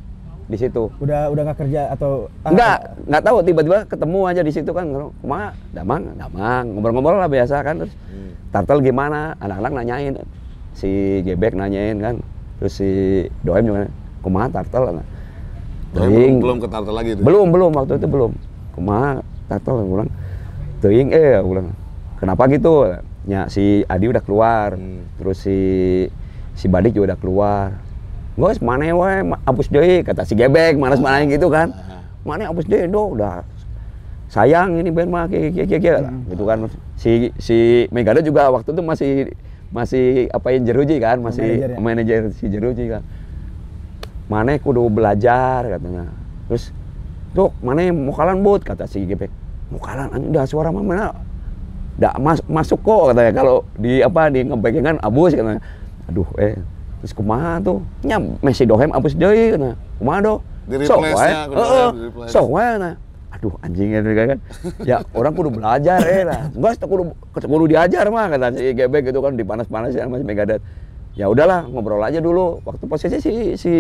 di 0.49 0.57
situ. 0.57 0.89
Udah 0.99 1.29
udah 1.29 1.43
nggak 1.45 1.59
kerja 1.61 1.93
atau 1.93 2.33
ah, 2.43 2.49
Enggak, 2.51 2.77
nggak 3.05 3.23
tahu 3.23 3.37
tiba-tiba 3.45 3.79
ketemu 3.85 4.21
aja 4.25 4.41
di 4.41 4.53
situ 4.53 4.71
kan. 4.73 4.87
Kuma, 5.21 5.53
damang, 5.71 6.09
damang, 6.17 6.65
ngobrol-ngobrol 6.73 7.21
lah 7.21 7.29
biasa 7.29 7.61
kan. 7.61 7.85
Terus 7.85 7.93
Hmm. 8.09 8.33
Tartel 8.49 8.81
gimana? 8.81 9.37
Anak-anak 9.39 9.73
nanyain. 9.77 10.17
Si 10.73 11.21
Gebek 11.21 11.53
nanyain 11.53 12.01
kan. 12.01 12.17
Terus 12.59 12.73
si 12.75 12.91
Doem 13.45 13.63
juga 13.63 13.93
kumaha 14.25 14.49
Tartel? 14.49 14.89
Belum, 14.89 15.05
Teuing. 15.93 16.37
belum 16.41 16.57
ke 16.59 16.69
Tartel 16.69 16.95
lagi 16.97 17.11
tuh. 17.15 17.25
Belum, 17.29 17.47
belum 17.53 17.71
waktu 17.77 18.01
itu 18.01 18.09
belum. 18.09 18.33
Kumaha 18.73 19.21
Tartel 19.47 19.85
aku 19.85 19.91
bilang. 19.95 20.11
Teuing 20.81 21.09
eh 21.13 21.37
aku 21.37 21.49
bilang. 21.53 21.69
Kenapa 22.17 22.49
gitu? 22.49 22.97
Ya 23.29 23.53
si 23.53 23.85
Adi 23.85 24.09
udah 24.09 24.25
keluar. 24.25 24.81
Hmm. 24.81 25.05
Terus 25.21 25.45
si 25.45 25.59
si 26.57 26.67
Badik 26.67 26.97
juga 26.97 27.13
udah 27.13 27.19
keluar. 27.21 27.69
Guys, 28.39 28.63
mana 28.63 28.87
wae 28.95 29.27
ma- 29.27 29.43
hapus 29.43 29.67
deui 29.67 30.07
kata 30.07 30.23
si 30.23 30.39
Gebek, 30.39 30.79
manas 30.79 31.03
mana 31.03 31.27
gitu 31.27 31.51
kan. 31.51 31.75
Mana 32.23 32.47
hapus 32.47 32.71
deui 32.71 32.87
do 32.87 33.19
udah 33.19 33.43
sayang 34.31 34.79
ini 34.79 34.95
band 34.95 35.11
mah 35.11 35.27
kayak 35.27 35.67
kayak 35.67 35.81
kayak 35.83 36.01
gitu 36.31 36.45
kan. 36.47 36.59
Si 36.95 37.35
si 37.43 37.57
Megada 37.91 38.23
juga 38.23 38.47
waktu 38.55 38.71
itu 38.71 38.83
masih 38.87 39.13
masih 39.75 40.31
apain 40.31 40.63
Jeruji 40.63 41.03
kan, 41.03 41.19
masih 41.19 41.67
manajer 41.83 42.31
si 42.31 42.47
Jeruji 42.47 42.87
kan. 42.87 43.03
Mana 44.31 44.55
kudu 44.63 44.87
belajar 44.87 45.67
katanya. 45.67 46.07
Terus 46.47 46.71
tuh 47.35 47.51
mana 47.59 47.91
mau 47.91 48.15
kalan 48.15 48.39
but 48.47 48.63
kata 48.63 48.87
si 48.87 49.03
Gebek. 49.03 49.35
Mau 49.75 49.83
kalan 49.83 50.15
udah 50.31 50.47
suara 50.47 50.71
mah 50.71 50.87
mana 50.87 51.11
Nggak 51.99 52.15
mas, 52.23 52.39
masuk 52.47 52.79
kok 52.87 53.11
katanya 53.11 53.35
kalau 53.35 53.67
di 53.75 53.99
apa 53.99 54.31
di 54.31 54.47
ngepegang 54.47 54.95
kan 54.95 54.97
abus 55.03 55.35
katanya. 55.35 55.59
Aduh 56.07 56.31
eh 56.39 56.55
terus 57.01 57.13
kumaha 57.15 57.63
tuh 57.63 57.83
nya 58.03 58.19
Messi 58.43 58.67
dohem 58.67 58.91
abus 58.91 59.15
deui 59.15 59.55
katanya. 59.55 59.77
Kumaha 59.99 60.19
do? 60.23 60.35
Replace-nya, 60.69 61.17
wae. 61.17 61.33
kudu 61.49 61.63
Heeh. 61.65 61.89
Sok 62.29 62.47
wae 62.53 62.71
nah. 62.77 62.95
Aduh 63.29 63.53
anjing 63.61 63.89
gitu 63.93 64.11
kan. 64.13 64.39
ya 64.85 64.97
orang 65.17 65.33
kudu 65.33 65.51
belajar 65.53 66.01
eh 66.05 66.23
lah. 66.25 66.53
Enggak 66.53 66.85
kudu 66.85 67.13
kudu 67.33 67.65
diajar 67.71 68.05
mah 68.13 68.29
kata 68.29 68.57
si 68.57 68.73
Gebek 68.77 69.13
gitu 69.13 69.21
kan 69.25 69.37
dipanas-panasin 69.37 70.05
sama 70.05 70.21
si 70.21 70.25
Megadeth. 70.25 70.61
Ya 71.17 71.27
udahlah 71.27 71.67
ngobrol 71.67 72.03
aja 72.05 72.21
dulu. 72.21 72.61
Waktu 72.63 72.85
posisi 72.85 73.19
si 73.19 73.33
si 73.57 73.73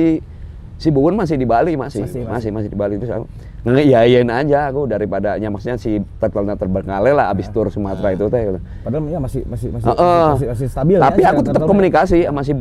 si 0.79 0.89
Bubun 0.95 1.19
masih 1.19 1.35
di 1.35 1.43
Bali 1.43 1.75
masih 1.75 2.07
Masih, 2.07 2.23
masih 2.23 2.51
masih, 2.55 2.69
di 2.71 2.79
Bali 2.79 2.95
terus 3.03 3.11
aku 3.11 3.27
ngeiyain 3.67 4.31
aja 4.31 4.71
aku 4.71 4.87
daripada 4.87 5.35
nya 5.35 5.51
maksudnya 5.51 5.75
si 5.75 5.99
Tetelnya 6.23 6.55
terbengkalai 6.55 7.11
lah 7.11 7.35
abis 7.35 7.51
tur 7.51 7.67
Sumatera 7.69 8.15
itu 8.15 8.31
teh 8.31 8.43
gitu. 8.47 8.59
Padahal 8.87 9.11
ya 9.11 9.19
masih 9.19 9.43
masih 9.51 9.69
masih 9.75 9.91
Heeh. 9.91 10.27
masih, 10.39 10.47
masih 10.55 10.67
stabil 10.71 10.97
Tapi 11.03 11.21
ya. 11.27 11.35
aku 11.35 11.41
tetap 11.43 11.63
komunikasi 11.67 12.31
sama 12.31 12.47
si 12.47 12.55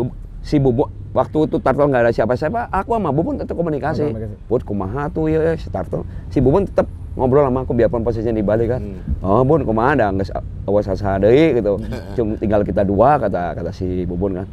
si 0.47 0.57
Bubu. 0.57 0.87
Waktu 1.11 1.49
itu 1.49 1.57
Tartel 1.59 1.91
nggak 1.91 2.03
ada 2.07 2.11
siapa-siapa, 2.13 2.71
aku 2.71 2.95
sama 2.95 3.11
Bubun 3.11 3.35
tetap 3.35 3.57
komunikasi. 3.59 4.05
Bud 4.47 4.63
kumaha 4.63 5.11
tuh 5.11 5.27
ya 5.27 5.57
si 5.59 5.67
Tartel. 5.67 6.07
Si 6.31 6.39
Bubun 6.39 6.63
tetap 6.63 6.87
ngobrol 7.17 7.43
sama 7.43 7.65
aku 7.65 7.73
biarpun 7.73 8.05
posisinya 8.05 8.37
di 8.37 8.45
Bali 8.45 8.69
kan. 8.69 8.79
Hmm. 8.79 9.25
Oh 9.25 9.41
Bun 9.43 9.67
kumaha 9.67 9.97
ada 9.97 10.13
nggak 10.13 10.29
awas 10.63 10.87
asa 10.87 11.19
deui 11.19 11.57
gitu. 11.57 11.81
Cuma 12.15 12.37
tinggal 12.37 12.61
kita 12.63 12.87
dua 12.87 13.19
kata 13.19 13.57
kata 13.59 13.71
si 13.75 14.07
Bubun 14.07 14.39
kan. 14.39 14.47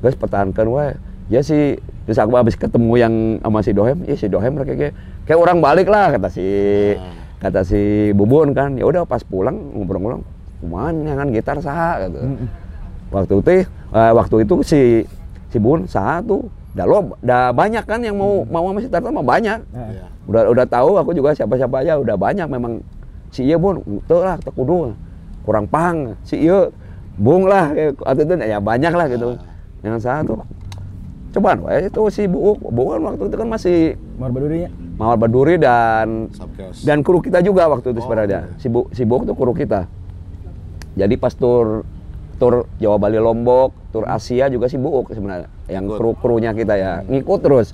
Guys 0.00 0.16
pertahankan 0.16 0.66
wae. 0.70 0.94
Ya 1.26 1.42
si 1.42 1.74
terus 2.06 2.22
aku 2.22 2.38
habis 2.38 2.54
ketemu 2.54 2.92
yang 2.96 3.14
sama 3.42 3.58
si 3.60 3.74
Dohem, 3.74 3.98
ya 4.06 4.14
si 4.14 4.30
Dohem 4.30 4.54
kayak 4.62 4.78
kayak, 4.78 4.94
kayak 5.26 5.40
orang 5.42 5.58
balik 5.58 5.90
lah 5.90 6.14
kata 6.14 6.30
si 6.30 6.46
Ah. 6.94 7.10
kata 7.42 7.66
si 7.66 8.14
Bubun 8.14 8.54
kan. 8.54 8.78
Ya 8.78 8.86
udah 8.86 9.02
pas 9.02 9.26
pulang 9.26 9.58
ngobrol-ngobrol 9.74 10.22
kumaha 10.62 10.94
nyangan 10.94 11.34
gitar 11.34 11.58
saha 11.58 12.06
gitu. 12.06 12.46
Waktu 13.10 13.34
itu 13.42 13.50
eh, 13.90 14.12
waktu 14.14 14.36
itu 14.46 14.54
si 14.62 14.80
si 15.56 15.58
Bun 15.58 15.88
saha 15.88 16.20
tuh 16.20 16.52
dah 16.76 16.84
lo 16.84 17.16
dah 17.24 17.48
banyak 17.48 17.88
kan 17.88 18.04
yang 18.04 18.20
mau 18.20 18.44
mau 18.44 18.68
sama 18.68 18.84
si 18.84 18.92
Tartel 18.92 19.08
mah 19.08 19.24
banyak. 19.24 19.56
Iya. 19.72 20.04
Udah 20.28 20.42
udah 20.52 20.66
tahu 20.68 21.00
aku 21.00 21.16
juga 21.16 21.32
siapa-siapa 21.32 21.80
aja 21.80 21.96
udah 21.96 22.20
banyak 22.20 22.44
memang 22.44 22.84
si 23.32 23.48
iya 23.48 23.56
Bun, 23.56 23.80
teu 24.04 24.20
lah 24.20 24.36
kudu 24.44 24.92
kurang 25.48 25.64
pang 25.64 26.12
si 26.20 26.44
iya 26.44 26.68
bung 27.16 27.48
lah 27.48 27.72
atau 28.04 28.20
itu 28.20 28.34
ya 28.36 28.60
banyak 28.60 28.92
lah 28.92 29.08
gitu. 29.08 29.40
Yang 29.80 30.04
saha 30.04 30.20
tuh 30.20 30.44
cobaan 31.32 31.64
wae 31.64 31.88
itu 31.88 32.02
si 32.12 32.28
Buuk, 32.28 32.60
Buuk 32.60 32.92
kan 32.92 33.00
waktu 33.08 33.24
itu 33.24 33.36
kan 33.40 33.48
masih 33.48 33.78
Mawar 34.20 34.32
Badurinya. 34.36 34.68
Mawar 35.00 35.16
Baduri 35.16 35.56
dan 35.56 36.28
Subcast. 36.32 36.84
dan 36.84 37.00
kru 37.00 37.24
kita 37.24 37.40
juga 37.40 37.68
waktu 37.68 37.92
itu 37.92 38.00
Oh, 38.00 38.04
sebenarnya. 38.04 38.52
iya. 38.52 38.60
Si 38.60 38.68
Bu, 38.68 38.88
si 38.92 39.08
Buk 39.08 39.24
tuh 39.24 39.32
kru 39.32 39.56
kita. 39.56 39.88
Jadi 40.92 41.14
pas 41.16 41.32
tur 41.32 41.84
tur 42.36 42.68
Jawa 42.76 42.96
Bali 42.96 43.16
Lombok, 43.16 43.72
tur 43.90 44.04
Asia 44.04 44.46
juga 44.46 44.66
si 44.66 44.76
Buuk 44.76 45.08
sebenarnya. 45.08 45.48
Yang 45.66 45.84
Ikut. 45.86 45.96
kru 45.96 46.10
krunya 46.14 46.52
kita 46.52 46.74
ya 46.74 46.92
ngikut 47.02 47.40
terus. 47.40 47.72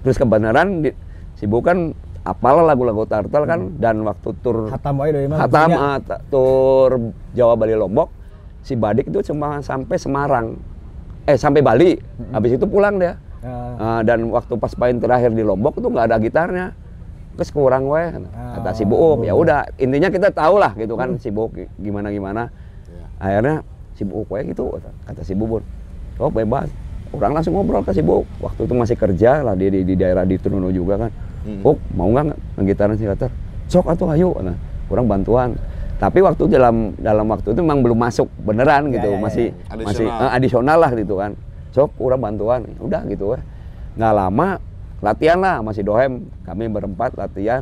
Terus 0.00 0.16
kebenaran 0.16 0.80
di, 0.80 0.90
si 1.34 1.44
Buk 1.44 1.62
kan 1.62 1.90
apal 2.22 2.58
lagu-lagu 2.60 3.02
Tartel 3.04 3.42
kan 3.44 3.78
dan 3.78 4.02
waktu 4.02 4.34
tur 4.40 4.66
Hatam 4.66 4.98
wae 4.98 5.10
deui 5.10 5.26
mah. 5.26 5.38
Hatam 5.38 5.68
maksudnya. 5.68 5.78
ah, 5.84 5.98
ta- 6.00 6.22
tur 6.24 6.90
Jawa 7.32 7.54
Bali 7.54 7.74
Lombok 7.74 8.08
si 8.62 8.74
Badik 8.74 9.06
itu 9.06 9.22
cuma 9.24 9.58
sampai 9.60 9.94
Semarang. 9.94 10.58
Eh 11.22 11.34
sampai 11.34 11.58
Bali. 11.60 11.94
Habis 12.30 12.54
itu 12.54 12.66
pulang 12.66 12.98
dia. 12.98 13.18
Ah, 13.42 13.74
Ah, 13.76 14.00
dan 14.00 14.26
waktu 14.26 14.54
pas 14.54 14.74
main 14.74 14.96
terakhir 14.96 15.30
di 15.30 15.42
Lombok 15.42 15.76
itu 15.76 15.86
nggak 15.86 16.06
ada 16.06 16.18
gitarnya. 16.18 16.66
Terus 17.34 17.50
kurang 17.50 17.86
weh 17.86 18.10
kata 18.56 18.70
si 18.72 18.82
Buuk. 18.82 19.20
Ya 19.20 19.34
udah, 19.34 19.66
intinya 19.76 20.08
kita 20.08 20.30
tahu 20.30 20.56
lah 20.56 20.72
gitu 20.72 20.94
kan 20.94 21.14
si 21.16 21.28
Buuk 21.28 21.52
gimana 21.76 22.08
gimana. 22.08 22.48
Iya. 22.86 23.06
Akhirnya 23.18 23.56
si 23.96 24.04
Buuk 24.04 24.28
weh 24.28 24.44
gitu 24.44 24.68
kata, 25.08 25.24
si 25.24 25.32
Bubun. 25.32 25.64
Oh 26.16 26.28
bebas. 26.28 26.68
Orang 27.10 27.32
langsung 27.32 27.56
ngobrol 27.56 27.80
ke 27.80 27.90
si 27.90 28.04
Buuk. 28.04 28.28
Waktu 28.38 28.68
itu 28.68 28.74
masih 28.76 28.96
kerja 28.96 29.40
lah 29.40 29.56
di, 29.56 29.72
di, 29.72 29.80
di 29.82 29.94
daerah 29.96 30.22
di 30.22 30.36
Trunono 30.36 30.68
juga 30.68 31.08
kan. 31.08 31.10
Hmm. 31.48 31.64
Mau 31.96 32.08
nggak 32.12 32.58
ngegitaran 32.60 32.94
si 32.94 33.08
gitar? 33.08 33.32
Sok 33.66 33.88
atau 33.88 34.12
ayo. 34.12 34.36
Nah, 34.38 34.54
kurang 34.86 35.08
bantuan. 35.08 35.56
Tapi 35.96 36.20
waktu 36.20 36.44
dalam 36.52 36.92
dalam 37.00 37.24
waktu 37.24 37.56
itu 37.56 37.60
memang 37.64 37.80
belum 37.80 37.96
masuk 37.96 38.28
beneran 38.44 38.92
Ya, 38.92 39.00
gitu, 39.00 39.08
ya, 39.08 39.16
ya, 39.16 39.22
masih 39.22 39.46
ya. 39.48 39.74
masih 39.80 40.04
Adisional. 40.04 40.20
eh, 40.20 40.30
adisional 40.36 40.78
lah 40.82 40.90
gitu 40.92 41.14
kan. 41.16 41.32
Sok 41.72 41.90
kurang 41.96 42.20
bantuan, 42.20 42.60
udah 42.76 43.00
gitu 43.08 43.32
weh. 43.32 43.42
Nggak 43.96 44.12
lama 44.12 44.48
latihan 45.00 45.38
lah 45.40 45.56
masih 45.64 45.84
dohem 45.84 46.24
kami 46.42 46.68
berempat 46.68 47.16
latihan 47.16 47.60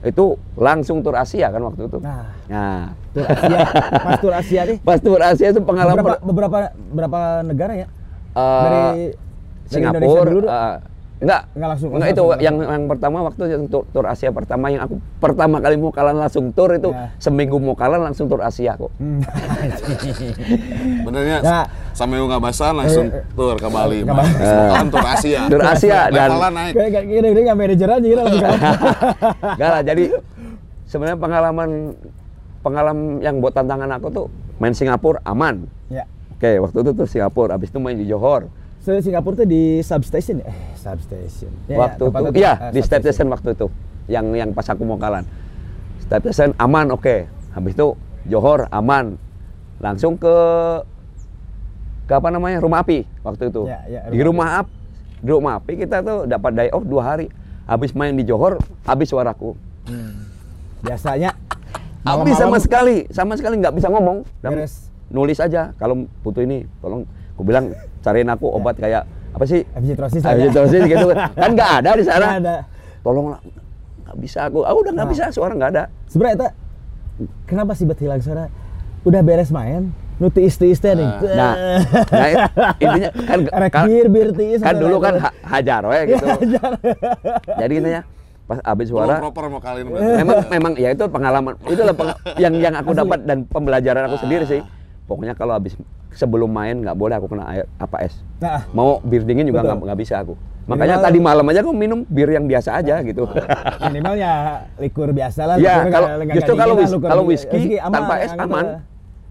itu 0.00 0.36
langsung 0.56 1.00
tur 1.00 1.16
Asia 1.16 1.48
kan 1.48 1.62
waktu 1.62 1.88
itu. 1.88 1.96
Nah, 2.04 2.33
Nah, 2.44 2.92
tur 3.10 3.24
Asia. 3.24 3.58
Pas 3.98 4.16
tur 4.18 4.32
Asia 4.32 4.60
nih. 4.64 4.78
pas 4.78 4.98
tur 4.98 5.16
Asia 5.18 5.46
itu 5.48 5.60
pengalaman 5.60 5.96
Beberapa, 5.96 6.20
beberapa 6.22 6.58
berapa 6.90 7.18
negara 7.42 7.72
ya? 7.74 7.86
eh, 8.30 8.62
dari 8.62 8.80
dari 9.64 9.80
Indonesia 9.80 10.04
Singapura 10.04 10.22
dulu, 10.28 10.44
eh, 10.44 10.76
enggak 11.16 11.40
Enggak 11.50 11.68
langsung- 11.70 11.90
enggak 11.90 12.10
itu 12.10 12.20
langsung- 12.20 12.42
yang 12.42 12.56
yang 12.60 12.84
pertama 12.84 13.16
waktu 13.22 13.42
yang 13.48 13.62
tur, 13.64 13.82
tur 13.88 14.04
Asia 14.04 14.28
pertama 14.28 14.68
yang 14.68 14.82
aku 14.82 14.94
pertama 15.16 15.56
kali 15.56 15.74
mau 15.74 15.88
kalan 15.88 16.16
langsung 16.16 16.50
tur 16.50 16.68
itu 16.70 16.90
Ya. 16.90 17.08
seminggu 17.16 17.56
mau 17.56 17.72
kalan 17.72 18.00
langsung 18.02 18.26
tur 18.26 18.40
Asia 18.40 18.74
kok. 18.74 18.92
Hmm. 18.94 19.24
Benernya 21.00 21.38
Ya. 21.40 21.60
sampai 21.92 22.18
nggak 22.18 22.42
basah 22.42 22.70
langsung 22.72 23.08
Eh, 23.08 23.18
eh. 23.18 23.24
tur 23.32 23.56
ke 23.56 23.68
Bali. 23.68 24.02
Bali. 24.02 24.32
Bakalan 24.36 24.86
tur 24.90 25.00
Asia. 25.02 25.40
Tur 25.48 25.62
Asia 25.62 25.98
dan 26.08 26.28
naik. 26.50 26.72
Kayak 26.72 26.90
kayak 26.92 27.06
gini 27.08 27.26
gini 27.26 27.40
nggak 27.42 27.56
manajer 27.56 27.88
aja 27.88 28.02
gitu 28.02 28.16
langsung 28.18 28.42
kalah. 28.42 28.60
Enggak 29.56 29.70
lah, 29.70 29.82
jadi 29.82 30.04
sebenarnya 30.84 31.16
pengalaman 31.16 31.70
pengalaman 32.64 33.20
yang 33.20 33.44
buat 33.44 33.52
tantangan 33.52 34.00
aku 34.00 34.08
tuh 34.08 34.26
main 34.56 34.72
Singapura 34.72 35.20
aman. 35.28 35.68
Ya. 35.92 36.08
Oke, 36.34 36.56
waktu 36.58 36.78
itu 36.80 36.90
tuh 36.96 37.06
Singapura, 37.06 37.54
habis 37.54 37.68
itu 37.68 37.78
main 37.78 37.94
di 37.94 38.08
Johor. 38.08 38.48
So, 38.80 38.96
Singapura 39.00 39.44
tuh 39.44 39.48
di 39.48 39.80
substation 39.84 40.40
ya? 40.40 40.48
Eh, 40.48 40.60
substation. 40.76 41.52
Ya, 41.68 41.76
waktu 41.80 42.04
ya, 42.04 42.20
itu, 42.20 42.30
iya 42.36 42.52
eh, 42.68 42.72
di 42.72 42.80
step 42.84 43.00
station 43.00 43.28
waktu 43.32 43.56
itu, 43.56 43.66
yang 44.08 44.26
yang 44.36 44.50
pas 44.52 44.68
aku 44.68 44.84
mau 44.84 45.00
kalan. 45.00 45.24
Step 46.04 46.20
station 46.24 46.52
aman, 46.60 46.92
oke. 46.92 47.28
Habis 47.56 47.72
itu 47.76 47.96
Johor 48.28 48.68
aman, 48.72 49.16
langsung 49.80 50.16
ke 50.20 50.36
ke 52.04 52.12
apa 52.12 52.28
namanya 52.28 52.60
rumah 52.60 52.84
api 52.84 53.08
waktu 53.24 53.48
itu. 53.48 53.64
Ya, 53.64 53.80
ya, 53.88 54.00
di 54.12 54.20
rumah 54.20 54.24
rumah 54.24 54.48
api, 54.60 54.72
di 55.24 55.30
rumah 55.32 55.52
api 55.56 55.72
kita 55.80 55.96
tuh 56.04 56.18
dapat 56.28 56.52
day 56.52 56.68
off 56.72 56.84
dua 56.84 57.14
hari. 57.14 57.28
Habis 57.64 57.96
main 57.96 58.12
di 58.12 58.28
Johor, 58.28 58.60
habis 58.84 59.08
suaraku. 59.08 59.56
Biasanya 60.84 61.32
Habis 62.04 62.36
sama 62.36 62.58
sekali, 62.58 62.96
sama 63.08 63.32
sekali 63.34 63.58
nggak 63.58 63.74
bisa 63.74 63.88
ngomong. 63.88 64.28
Beres. 64.40 64.92
Nulis 65.08 65.38
aja, 65.38 65.72
kalau 65.74 66.04
butuh 66.20 66.40
ini, 66.40 66.68
tolong. 66.78 67.04
Aku 67.32 67.42
bilang 67.42 67.72
cariin 67.98 68.28
aku 68.28 68.46
obat 68.46 68.76
kayak 68.76 69.02
apa 69.32 69.44
sih? 69.44 69.66
Epizitrosis 69.74 70.20
lah 70.20 70.32
ya. 70.32 70.46
Epizitrosis 70.46 70.82
gitu 70.84 71.06
kan 71.10 71.50
nggak 71.50 71.70
ada 71.80 71.90
di 71.96 72.04
sana. 72.04 72.26
Nggak 72.30 72.40
ada. 72.40 72.56
Tolonglah, 73.00 73.40
nggak 74.04 74.16
bisa 74.20 74.38
aku. 74.46 74.62
Aku 74.62 74.78
udah 74.80 74.92
nggak 74.94 75.08
Nah. 75.08 75.12
bisa, 75.12 75.24
suara 75.28 75.52
nggak 75.52 75.70
ada. 75.72 75.84
Sebenarnya 76.06 76.54
kenapa 77.44 77.72
sih 77.72 77.84
hilang 77.84 78.20
suara? 78.20 78.46
Udah 79.02 79.20
beres 79.20 79.50
main, 79.50 79.92
nu 80.16 80.30
tiis 80.30 80.56
tiis 80.56 80.78
teh 80.78 80.94
nih. 80.94 81.10
Nah, 81.36 81.52
nah 82.08 82.26
intinya 82.78 83.10
kan 83.20 83.38
kan, 83.74 83.84
bir 83.84 84.06
bir 84.08 84.28
tiis. 84.32 84.60
kan 84.62 84.74
dulu 84.74 84.96
kan 84.96 85.20
ha- 85.20 85.36
hajar 85.44 85.84
we 85.84 85.98
gitu. 86.08 86.24
Jadi 87.60 87.72
intinya 87.76 88.00
pas 88.44 88.60
habis 88.60 88.92
Belum 88.92 89.08
suara 89.08 89.16
proper 89.18 89.44
mau 89.48 89.56
kalian 89.56 89.88
memang 89.88 90.36
memang 90.48 90.72
ya 90.76 90.92
itu 90.92 91.04
pengalaman. 91.08 91.56
Itulah 91.64 91.94
peng- 91.96 92.18
yang 92.36 92.54
yang 92.54 92.74
aku 92.76 92.92
dapat 92.92 93.24
dan 93.24 93.48
pembelajaran 93.48 94.04
aku 94.04 94.20
sendiri 94.20 94.44
sih. 94.44 94.60
Pokoknya 95.04 95.32
kalau 95.32 95.56
habis 95.56 95.76
sebelum 96.12 96.48
main 96.48 96.76
nggak 96.78 96.92
boleh 96.92 97.16
aku 97.16 97.26
kena 97.26 97.44
air 97.48 97.64
apa 97.76 98.04
es. 98.04 98.20
Nah, 98.38 98.68
mau 98.70 99.00
bir 99.00 99.24
dingin 99.24 99.44
juga 99.44 99.64
nggak 99.64 99.78
nggak 99.82 99.98
bisa 99.98 100.20
aku. 100.20 100.36
Makanya 100.64 100.96
Minimal- 100.96 101.04
tadi 101.04 101.18
malam 101.20 101.44
aja 101.46 101.60
aku 101.60 101.72
minum 101.72 101.98
bir 102.04 102.28
yang 102.28 102.44
biasa 102.44 102.80
aja 102.80 103.00
gitu. 103.00 103.28
Minimal 103.84 104.14
ya 104.16 104.32
likur 104.76 105.08
biasa 105.12 105.40
lah. 105.44 105.56
ya 105.56 105.84
kalau 105.88 106.08
justru 106.28 106.54
kalau 106.54 106.74
kalau 107.00 107.22
whisky 107.24 107.76
tanpa 107.76 108.14
es 108.18 108.32
anget 108.32 108.44
aman. 108.44 108.66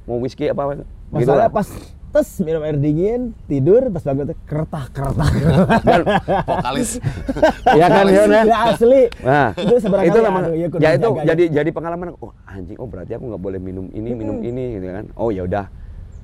mau 0.03 0.17
whisky 0.19 0.45
apa 0.45 0.61
gitu 0.73 0.83
Masalah 1.09 1.37
lah. 1.37 1.49
pas 1.49 1.67
tes 2.13 2.27
minum 2.45 2.61
air 2.61 2.77
dingin, 2.77 3.33
tidur 3.49 3.89
pas 3.89 4.05
bangun 4.05 4.29
tuh 4.29 4.37
keretak 4.45 4.93
keretak. 4.93 5.33
Dan, 5.81 6.01
vokalis. 6.45 7.01
ya 7.81 7.87
kan 7.89 8.05
ya, 8.05 8.23
nah. 8.29 8.43
ya 8.45 8.57
asli. 8.69 9.01
Nah, 9.25 9.49
itu 9.57 9.75
seberapa 9.81 10.05
itu 10.05 10.19
memang 10.21 10.43
aduh, 10.45 10.53
ya 10.53 10.67
ya 10.77 10.89
itu 10.93 11.07
dijaga, 11.09 11.25
jadi 11.33 11.43
jadi 11.49 11.69
pengalaman. 11.73 12.13
Oh 12.21 12.29
anjing 12.45 12.77
oh 12.77 12.85
berarti 12.85 13.17
aku 13.17 13.25
nggak 13.33 13.41
boleh 13.41 13.57
minum 13.57 13.89
ini 13.97 14.09
minum 14.13 14.37
ini 14.45 14.77
gitu 14.77 14.87
kan. 14.93 15.05
Oh 15.17 15.33
ya 15.33 15.49
udah. 15.49 15.65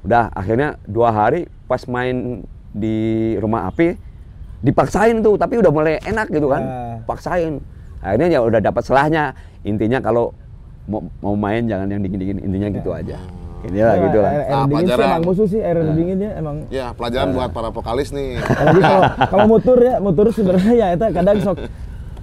Udah 0.05 0.29
akhirnya 0.31 0.77
dua 0.85 1.09
hari 1.09 1.49
pas 1.65 1.81
main 1.89 2.45
di 2.69 3.33
rumah 3.41 3.65
api 3.67 3.97
dipaksain 4.61 5.25
tuh 5.25 5.41
tapi 5.41 5.57
udah 5.57 5.73
mulai 5.73 5.97
enak 6.05 6.29
gitu 6.29 6.53
kan. 6.53 6.61
Ah. 6.61 6.95
paksain. 7.09 7.57
Akhirnya 8.05 8.37
ya 8.37 8.39
udah 8.45 8.61
dapat 8.61 8.85
selahnya. 8.85 9.33
Intinya 9.65 9.97
kalau 10.05 10.37
mau, 10.85 11.01
mau 11.17 11.33
main 11.33 11.65
jangan 11.65 11.89
yang 11.89 12.01
dingin 12.05 12.19
dingin 12.21 12.39
intinya 12.45 12.67
gitu 12.73 12.93
aja 12.93 13.17
inilah 13.61 13.91
Ya, 13.91 14.03
gitu 14.03 14.17
lah 14.17 14.29
Air, 14.29 14.41
air 14.41 14.49
Ah, 14.49 14.63
dingin 14.63 14.69
sih 14.79 14.87
pelajaran. 14.87 15.07
emang 15.09 15.21
musuh 15.23 15.47
sih 15.47 15.59
air 15.59 15.77
dingin 15.91 16.17
ya 16.17 16.31
emang. 16.35 16.55
Ya, 16.69 16.85
pelajaran 16.91 17.27
buat 17.31 17.49
para 17.49 17.69
vokalis 17.69 18.09
nih. 18.09 18.39
Apalagi 18.39 18.81
kalau 18.81 19.01
kalau 19.27 19.45
motor 19.47 19.77
ya 19.77 19.95
motor 19.97 20.25
sebenarnya 20.29 20.73
ya 20.73 20.87
itu 20.93 21.05
kadang 21.09 21.37
sok 21.39 21.57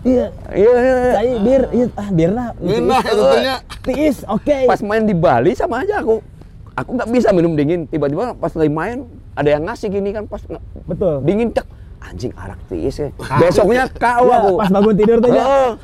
iya 0.03 0.27
iya 0.55 0.73
iya, 0.73 0.95
iya. 1.21 1.37
Bir, 1.39 1.63
iya, 1.73 1.87
ah 1.93 2.09
bir 2.09 2.31
nah. 2.31 2.51
Bir 2.55 2.79
nah, 2.81 3.03
itu 3.03 3.23
tehnya. 3.27 3.57
Tiis, 3.83 4.17
oke. 4.25 4.57
pas 4.65 4.81
main 4.81 5.03
di 5.03 5.13
Bali 5.13 5.51
sama 5.53 5.83
aja 5.83 5.99
aku 5.99 6.23
aku 6.73 6.91
nggak 6.95 7.09
bisa 7.11 7.29
minum 7.31 7.53
dingin 7.53 7.85
tiba-tiba 7.85 8.31
pas 8.33 8.53
lagi 8.53 8.69
main 8.69 9.03
ada 9.33 9.49
yang 9.49 9.65
ngasih 9.65 9.89
gini 9.89 10.13
kan 10.13 10.25
pas 10.25 10.39
Betul. 10.85 11.25
dingin 11.25 11.51
cek 11.51 11.67
anjing 11.99 12.31
arak 12.33 12.61
tiis 12.67 12.97
ya 12.97 13.09
besoknya 13.37 13.91
kau 13.91 14.25
Ya, 14.25 14.37
aku 14.39 14.51
pas 14.57 14.71
bangun 14.71 14.95
tidur 14.95 15.19
tuh 15.19 15.31
ya. 15.33 15.75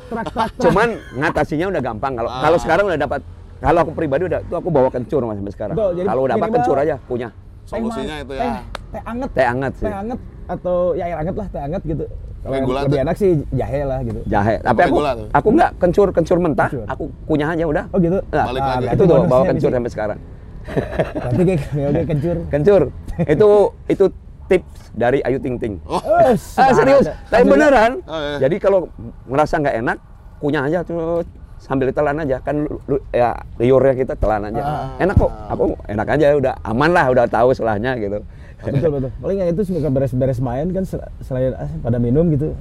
Cuman 0.57 0.87
ngatasinya 1.13 1.65
udah 1.67 1.81
gampang 1.83 2.13
kalau 2.15 2.31
kalau 2.31 2.57
sekarang 2.57 2.85
udah 2.87 2.99
dapat 3.01 3.19
kalau 3.63 3.79
aku 3.81 3.91
pribadi 3.93 4.23
udah 4.25 4.39
itu 4.39 4.53
aku 4.53 4.69
bawa 4.69 4.89
kencur 4.89 5.21
mas 5.23 5.35
sampai 5.35 5.53
sekarang 5.53 5.75
Betul, 5.75 5.91
jadi 5.95 6.07
kalau 6.07 6.21
udah 6.21 6.35
apa 6.35 6.47
kencur 6.51 6.75
aja 6.77 6.95
punya 7.01 7.29
Solusinya 7.63 8.03
Teh 8.13 8.21
itu 8.21 8.33
ya. 8.33 8.43
Teh, 8.43 8.59
teh 8.91 9.01
anget. 9.01 9.29
teh 9.31 9.45
anget 9.47 9.73
sih 9.73 9.85
Teh 9.85 9.95
anget 9.95 10.19
atau 10.43 10.75
ya 10.91 11.03
air 11.05 11.17
anget 11.17 11.31
lah, 11.33 11.47
teh 11.47 11.61
anget 11.63 11.81
gitu. 11.85 12.05
Kalau 12.43 12.53
yang 12.53 12.65
lebih 12.67 12.91
tuh. 12.91 13.05
enak 13.07 13.15
sih 13.15 13.29
jahe 13.49 13.81
lah 13.81 13.99
gitu. 14.03 14.19
jahe 14.27 14.55
tapi 14.59 14.79
aku 14.83 14.97
tuh. 14.99 15.27
aku 15.31 15.47
nggak 15.49 15.71
kencur 15.79 16.07
kencur 16.11 16.37
mentah 16.37 16.67
Kencur. 16.67 16.85
aku 16.85 17.03
kunyah 17.23 17.49
aja 17.49 17.63
udah 17.63 17.83
Oh 17.89 17.97
gitu. 17.97 18.19
Nah, 18.27 18.45
Balik 18.45 18.61
Ah, 18.61 18.67
lagi. 18.75 18.85
itu 18.91 19.03
tuh 19.05 19.15
bawa 19.23 19.43
kencur 19.47 19.69
sampai 19.71 19.91
sekarang 19.91 20.19
Berarti 20.63 21.43
kayak 21.57 21.87
oke 21.87 22.01
kencur. 22.11 22.35
kencur 22.49 22.81
itu 23.25 23.49
itu 23.87 24.05
tips 24.43 24.81
dari 24.91 25.19
Ayu 25.21 25.39
Ting 25.39 25.55
Ting 25.55 25.73
Oh, 25.83 26.03
Eh, 26.19 26.35
Ah 26.53 26.71
serius, 26.73 27.07
tapi 27.31 27.43
beneran. 27.45 28.03
Oh, 28.03 28.19
iya. 28.19 28.37
Jadi 28.43 28.55
kalau 28.59 28.91
ngerasa 29.25 29.55
nggak 29.57 29.75
enak, 29.79 29.97
kunyah 30.37 30.63
aja 30.63 30.79
terus 30.81 31.23
sambil 31.63 31.87
ditelan 31.87 32.19
aja 32.19 32.43
kan 32.43 32.67
lu- 32.67 32.99
ya 33.09 33.31
liurnya 33.55 33.95
kita 33.95 34.13
telan 34.13 34.51
aja. 34.51 34.91
Enak 34.99 35.15
kok, 35.15 35.31
aku 35.47 35.63
enak 35.87 36.07
aja 36.11 36.25
udah 36.35 36.53
aman 36.61 36.91
lah, 36.91 37.07
udah 37.07 37.23
tahu 37.25 37.55
selahnya 37.55 37.95
gitu. 37.95 38.19
Betul 38.59 38.89
betul. 38.91 39.11
Paling 39.17 39.37
yang 39.39 39.49
itu 39.51 39.61
suka 39.63 39.87
beres-beres 39.87 40.39
main 40.39 40.67
kan 40.69 40.83
sel- 40.83 41.07
selain 41.19 41.55
ah, 41.55 41.71
pada 41.79 41.95
minum 41.97 42.27
gitu. 42.29 42.51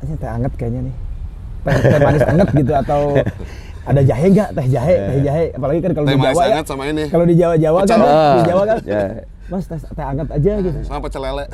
Ah, 0.00 0.08
teh 0.10 0.28
anget 0.28 0.52
kayaknya 0.56 0.88
nih. 0.88 0.94
Teh, 1.64 1.74
teh 1.76 2.00
manis 2.00 2.24
anget 2.24 2.48
gitu 2.50 2.72
atau 2.72 3.00
ada 3.84 4.00
jahe 4.00 4.26
nggak? 4.28 4.48
Teh 4.52 4.66
jahe, 4.68 4.94
teh 4.96 5.20
jahe. 5.22 5.44
Apalagi 5.52 5.80
kan 5.80 5.92
kalau 5.92 6.06
di 6.06 6.16
Jawa 6.16 6.42
ya. 6.44 6.60
sama 6.64 6.84
ini. 6.88 7.04
Kalau 7.08 7.24
di 7.24 7.34
Jawa 7.36 7.54
Jawa 7.56 7.78
kan, 7.84 7.98
di 8.36 8.42
Jawa 8.44 8.62
kan. 8.64 8.78
Ya. 8.84 9.00
Mas 9.46 9.64
teh, 9.64 9.78
teh 9.78 10.04
hangat 10.04 10.28
aja 10.32 10.52
gitu. 10.58 10.78
Sama 10.82 11.00
pecel 11.00 11.22
lele. 11.22 11.44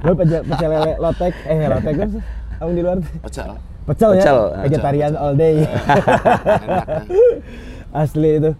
Lo 0.00 0.12
pecel, 0.12 0.40
pecel 0.48 0.68
lele 0.70 0.92
lotek, 0.98 1.34
eh 1.44 1.56
lotek 1.66 1.94
kan 1.94 2.08
sih. 2.12 2.22
Kamu 2.56 2.70
di 2.72 2.82
luar 2.82 2.98
Pecel. 3.20 3.52
Pecel, 3.86 4.10
Pecel. 4.18 4.38
ya, 4.52 4.60
vegetarian 4.66 5.12
all 5.14 5.34
day. 5.34 5.62
Ya. 5.62 5.70
Asli 8.02 8.30
itu. 8.38 8.50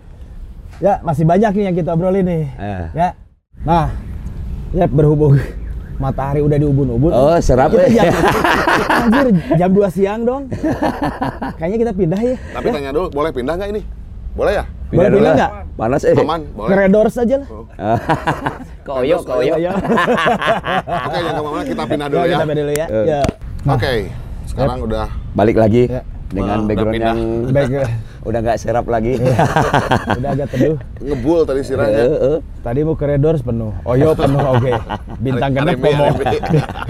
Ya 0.78 1.00
masih 1.02 1.24
banyak 1.24 1.52
nih 1.52 1.64
yang 1.66 1.76
kita 1.76 1.90
obrolin 1.92 2.24
nih. 2.24 2.44
Eh. 2.56 2.84
Ya. 2.94 3.08
Nah, 3.64 3.90
ya 4.70 4.86
berhubung 4.86 5.36
matahari 5.96 6.44
udah 6.44 6.56
di 6.60 6.66
ubun-ubun. 6.68 7.10
Oh, 7.10 7.36
serap 7.40 7.72
ya. 7.72 7.88
jam, 7.88 8.12
anjir, 9.08 9.26
jam 9.56 9.70
2 9.72 9.96
siang 9.96 10.20
dong. 10.22 10.42
Kayaknya 11.56 11.78
kita 11.80 11.92
pindah 11.96 12.20
ya. 12.20 12.36
Tapi 12.52 12.66
tanya 12.68 12.90
dulu, 12.92 13.08
boleh 13.10 13.30
pindah 13.32 13.54
nggak 13.56 13.70
ini? 13.72 13.82
Boleh 14.36 14.52
ya? 14.60 14.64
Boleh 14.92 15.08
dulu 15.08 15.18
pindah 15.24 15.32
nggak? 15.34 15.50
Panas 15.76 16.02
eh. 16.04 16.12
Aman, 16.16 16.40
boleh. 16.52 16.68
Ngeredors 16.70 17.16
aja 17.16 17.36
lah. 17.40 17.48
Koyo, 18.84 19.16
koyo. 19.24 19.54
Ayo. 19.56 19.72
Oke, 20.86 21.18
yang 21.18 21.34
ke 21.34 21.42
mana 21.42 21.64
kita 21.64 21.82
pindah 21.88 22.06
dulu 22.12 22.20
Ya, 22.20 22.28
ya. 22.28 22.36
kita 22.36 22.44
pindah 22.46 22.64
dulu 22.68 22.74
ya. 22.76 22.86
Eh. 22.86 23.04
Ya. 23.08 23.20
Oke, 23.66 23.92
sekarang 24.57 24.79
udah 24.83 25.07
Balik 25.33 25.57
lagi 25.57 25.83
Ya. 25.87 26.01
dengan 26.27 26.64
background 26.64 26.97
yang 26.97 27.19
udah 28.27 28.40
nggak 28.42 28.59
serap 28.59 28.83
lagi. 28.87 29.14
Udah 30.19 30.31
agak 30.33 30.51
teduh. 30.51 30.75
ngebul 30.99 31.47
tadi 31.47 31.62
sirahnya. 31.62 32.03
eh. 32.03 32.38
Tadi 32.59 32.83
mau 32.83 32.99
ke 32.99 33.07
Redors 33.07 33.38
penuh. 33.38 33.71
Oyo 33.85 34.11
penuh 34.12 34.42
oke. 34.42 34.73
Bintang 35.21 35.55
Hari- 35.55 35.79
genep 35.79 35.79
komo. 35.79 36.07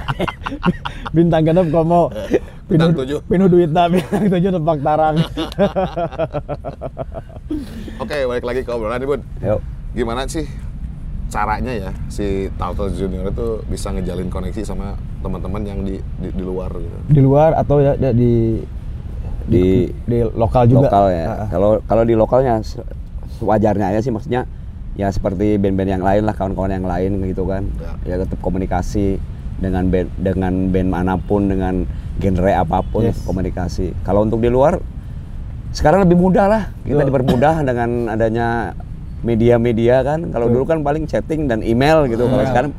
Bintang 1.17 1.43
genep 1.45 1.67
komo. 1.69 2.03
Bintang 2.65 2.97
tujuh. 2.97 3.21
Pinuh 3.27 3.47
duitna 3.47 3.85
bintang 3.87 4.25
tujuh 4.27 4.51
tempat 4.51 4.77
tarang. 4.81 5.17
Oke, 7.99 8.17
balik 8.25 8.45
lagi 8.45 8.61
ke 8.63 8.71
obrolan 8.71 8.97
nih, 8.97 9.07
Bun. 9.07 9.21
Yuk. 9.39 9.61
Gimana 9.93 10.25
sih 10.25 10.45
caranya 11.27 11.73
ya 11.73 11.91
si 12.07 12.47
Turtle 12.55 12.91
Junior 12.91 13.29
itu 13.29 13.61
bisa 13.67 13.91
ngejalin 13.91 14.31
koneksi 14.31 14.63
sama 14.63 14.95
teman-teman 15.21 15.63
yang 15.63 15.81
di, 15.83 15.99
di 16.19 16.29
di 16.31 16.43
luar 16.43 16.71
gitu. 16.73 16.97
Di 17.09 17.21
luar 17.21 17.51
atau 17.55 17.79
ya 17.79 17.95
ya 17.95 18.11
di 18.11 18.63
Di 19.47 19.87
di 20.03 20.19
lokal 20.35 20.67
juga. 20.67 20.91
lokal 20.91 21.05
ya. 21.11 21.25
Ah, 21.25 21.35
ah. 21.39 21.49
Kalau 21.49 21.71
kalau 21.83 22.03
di 22.03 22.15
lokalnya 22.15 22.59
wajarnya 23.39 23.95
aja 23.95 24.01
sih 24.01 24.11
maksudnya 24.11 24.43
ya 24.95 25.07
seperti 25.07 25.55
band-band 25.55 25.91
yang 25.93 26.03
lain 26.03 26.23
lah 26.25 26.35
kawan-kawan 26.35 26.73
yang 26.73 26.87
lain 26.87 27.23
gitu 27.23 27.47
kan. 27.47 27.63
Ya, 28.03 28.19
tetap 28.19 28.43
komunikasi 28.43 29.23
dengan 29.57 29.87
band 29.87 30.11
dengan 30.19 30.53
band 30.69 30.89
mana 30.91 31.15
pun 31.15 31.47
dengan 31.47 31.87
genre 32.19 32.53
apa 32.55 32.83
pun 32.83 33.07
Yes. 33.07 33.23
komunikasi. 33.23 33.95
Kalau 34.03 34.27
untuk 34.27 34.43
di 34.43 34.51
luar 34.51 34.83
sekarang 35.71 36.03
lebih 36.03 36.19
mudah 36.19 36.47
lah. 36.49 36.63
Kita 36.83 37.03
Betul. 37.03 37.09
dipermudah 37.13 37.55
dengan 37.63 37.91
adanya 38.11 38.75
media-media 39.27 40.01
kan. 40.01 40.31
Kalau 40.31 40.47
dulu 40.47 40.63
kan 40.65 40.79
paling 40.81 41.05
chatting 41.05 41.45
dan 41.45 41.61
email 41.61 42.07
gitu. 42.07 42.25
Kalau 42.25 42.41
Iya. 42.41 42.51
sekarang 42.51 42.71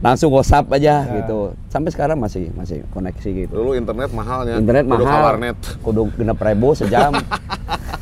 langsung 0.00 0.28
WhatsApp 0.28 0.66
aja 0.70 0.94
Ya. 1.00 1.14
gitu. 1.16 1.54
Sampai 1.68 1.88
sekarang 1.88 2.18
masih 2.18 2.50
masih 2.52 2.82
koneksi 2.90 3.28
gitu. 3.46 3.54
Dulu 3.54 3.72
internet 3.72 4.10
mahalnya. 4.10 4.58
Internet 4.58 4.84
Kudu 4.84 4.94
mahal. 5.00 5.14
ke 5.14 5.24
warnet. 5.24 5.58
Kudu 5.80 6.00
genep 6.12 6.36
ribu 6.36 6.68
sejam. 6.74 7.14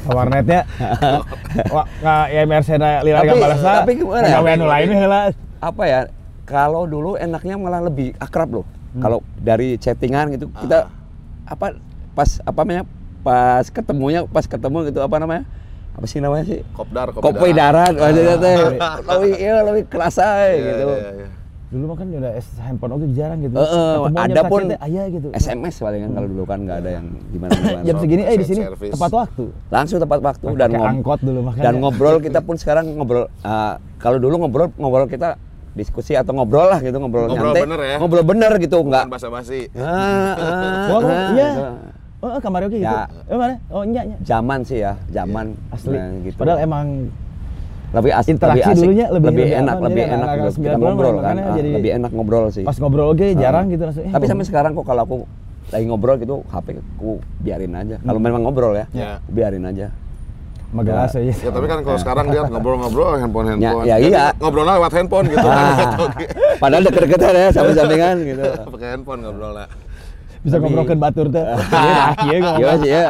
warnetnya 0.02 0.66
wah 1.74 1.86
nggak 2.02 2.24
ya 2.28 2.42
Mercedes 2.42 3.06
lila 3.06 3.22
Tapi- 3.22 3.28
gak 3.28 3.38
balas 3.38 3.60
lah 3.62 3.74
tapi 3.78 3.92
gimana 3.94 4.18
ya? 4.18 4.34
Pegawaian 4.34 4.58
nu 4.58 4.66
lain 4.66 4.88
heula 4.90 5.20
apa 5.62 5.82
ya 5.86 6.00
kalau 6.42 6.82
dulu 6.84 7.14
enaknya 7.14 7.54
malah 7.54 7.78
lebih 7.80 8.10
akrab 8.18 8.50
loh 8.52 8.66
Hmm. 8.92 8.98
kalau 8.98 9.18
dari 9.38 9.78
chattingan 9.78 10.34
gitu 10.34 10.50
kita 10.52 10.90
apa 11.46 11.78
pas 12.12 12.42
apa 12.42 12.60
namanya 12.60 12.84
pas 13.22 13.64
ketemunya 13.64 14.26
pas 14.26 14.44
ketemu 14.44 14.90
gitu 14.90 15.00
apa 15.00 15.16
namanya 15.16 15.46
apa 15.92 16.06
sih 16.06 16.18
namanya 16.18 16.44
sih 16.46 16.60
Kopdar, 16.70 17.12
kopi 17.12 17.52
darat 17.52 17.92
maksudnya 17.92 18.36
teh 18.36 18.56
lebih 19.06 19.32
iya 19.36 19.54
lebih 19.62 19.82
kerasa 19.86 20.24
Iya, 20.46 20.56
gitu 20.56 20.88
iya, 20.90 21.10
iya. 21.14 21.28
dulu 21.68 21.84
mah 21.86 21.96
kan 21.96 22.06
udah 22.10 22.32
handphone 22.58 22.92
oke 22.92 23.06
jarang 23.12 23.38
gitu 23.40 23.54
Eh, 23.54 23.62
eh, 23.62 23.68
Ketemuan 23.70 24.12
ada 24.14 24.32
jam 24.34 24.44
pun 24.46 24.60
sakit 24.60 24.70
teh 24.70 24.78
aya 24.82 25.02
gitu 25.08 25.26
SMS 25.32 25.74
paling 25.78 26.00
kan 26.02 26.10
kalau 26.12 26.28
dulu 26.28 26.44
kan 26.44 26.58
nggak 26.60 26.78
ada 26.78 26.90
yang 26.92 27.06
gimana 27.28 27.50
gimana 27.50 27.80
jam 27.82 27.96
segini 27.98 28.22
eh 28.22 28.36
di 28.36 28.46
sini 28.46 28.60
tepat 28.66 29.10
waktu 29.10 29.44
langsung 29.68 29.98
tepat 29.98 30.20
waktu 30.22 30.44
dan 30.54 30.68
ngob- 30.70 30.90
angkot 30.90 31.20
dulu 31.20 31.40
makanya. 31.42 31.62
dan 31.62 31.74
ngobrol 31.78 32.16
kita 32.18 32.38
pun 32.40 32.56
sekarang 32.56 32.84
ngobrol 32.90 33.24
ah, 33.40 33.76
kalau 33.96 34.16
dulu 34.16 34.34
ngobrol 34.38 34.68
ngobrol 34.74 35.06
kita 35.06 35.36
diskusi 35.72 36.12
atau 36.12 36.32
ngobrol 36.34 36.68
lah 36.68 36.80
gitu 36.80 36.92
ngobrol, 36.94 37.24
Ngobrol 37.26 37.48
nyantai 37.48 37.64
bener 37.64 37.80
ya? 37.82 37.96
ngobrol 37.96 38.24
bener 38.26 38.52
gitu 38.58 38.76
nggak 38.82 39.04
basa-basi. 39.08 39.72
ah, 39.72 39.80
ah, 39.80 40.88
ah, 40.90 41.28
iya. 41.32 41.48
gitu. 41.48 41.64
Oh, 42.22 42.38
kamar 42.38 42.60
oke 42.64 42.72
gitu. 42.72 42.86
Ya. 42.86 43.10
Mana? 43.28 43.58
Oh, 43.66 43.82
nya 43.82 44.06
nya. 44.06 44.14
zaman 44.22 44.62
sih 44.62 44.78
ya 44.78 44.94
zaman 45.10 45.58
Asli. 45.68 45.90
Nah, 45.92 46.22
gitu 46.22 46.38
Padahal 46.38 46.62
emang 46.62 46.86
lebih 47.92 48.12
asik 48.14 48.30
interaksi 48.32 48.56
lebih 48.56 48.70
asik, 48.70 48.78
dulunya 48.80 49.06
lebih- 49.06 49.28
lebih 49.28 49.46
enak 49.52 49.74
apa, 49.74 49.84
lebih 49.84 50.04
enak 50.06 50.26
gitu. 50.30 50.40
kita 50.40 50.50
90-an 50.56 50.80
ngobrol 50.80 51.12
kan 51.12 51.20
makanya 51.20 51.42
ah, 51.44 51.56
jadi- 51.58 51.74
lebih 51.76 51.90
enak 51.92 52.10
ngobrol 52.10 52.44
sih 52.48 52.64
pas 52.64 52.76
ngobrol 52.78 53.06
oke 53.10 53.26
jarang 53.36 53.64
gitu 53.68 53.82
langsung. 53.84 54.00
eh, 54.00 54.06
tapi 54.06 54.14
ngobrol. 54.14 54.30
sampai 54.32 54.46
sekarang 54.48 54.70
kok 54.72 54.86
kalau 54.86 55.02
aku 55.02 55.16
lagi 55.68 55.84
ngobrol 55.84 56.16
gitu 56.16 56.36
HP 56.46 56.66
aku 56.72 57.10
biarin 57.36 57.72
aja 57.74 57.96
kalau 58.00 58.16
memang 58.16 58.40
ngobrol 58.40 58.72
ya 58.72 58.86
Ya. 58.92 59.20
biarin 59.26 59.66
aja 59.66 59.92
Magelas 60.72 61.12
aja. 61.12 61.28
Ya 61.28 61.52
tapi 61.52 61.68
kan 61.68 61.84
kalau 61.84 62.00
sekarang 62.00 62.32
dia 62.32 62.48
ngobrol-ngobrol 62.48 63.20
handphone 63.20 63.44
handphone. 63.46 63.84
Ya, 63.84 63.92
ya 63.92 63.96
iya. 64.00 64.24
Ngobrolnya 64.40 64.80
lewat 64.80 64.92
handphone 64.96 65.28
gitu. 65.28 65.44
Ah, 65.44 66.00
padahal 66.64 66.82
deket-deketan 66.82 67.34
ya 67.36 67.48
samping-sampingan 67.52 68.16
gitu 68.24 68.44
Pakai 68.72 68.88
handphone 68.88 69.20
ngobrolnya. 69.20 69.68
Bisa 70.42 70.58
Tapi- 70.58 70.62
ngobrolkan 70.66 70.98
batur 70.98 71.26
teh. 71.30 71.44
Iya, 72.26 72.36
ngomong. 72.40 72.60
Iya 72.60 72.72
sih 72.76 72.90
ya 72.90 73.06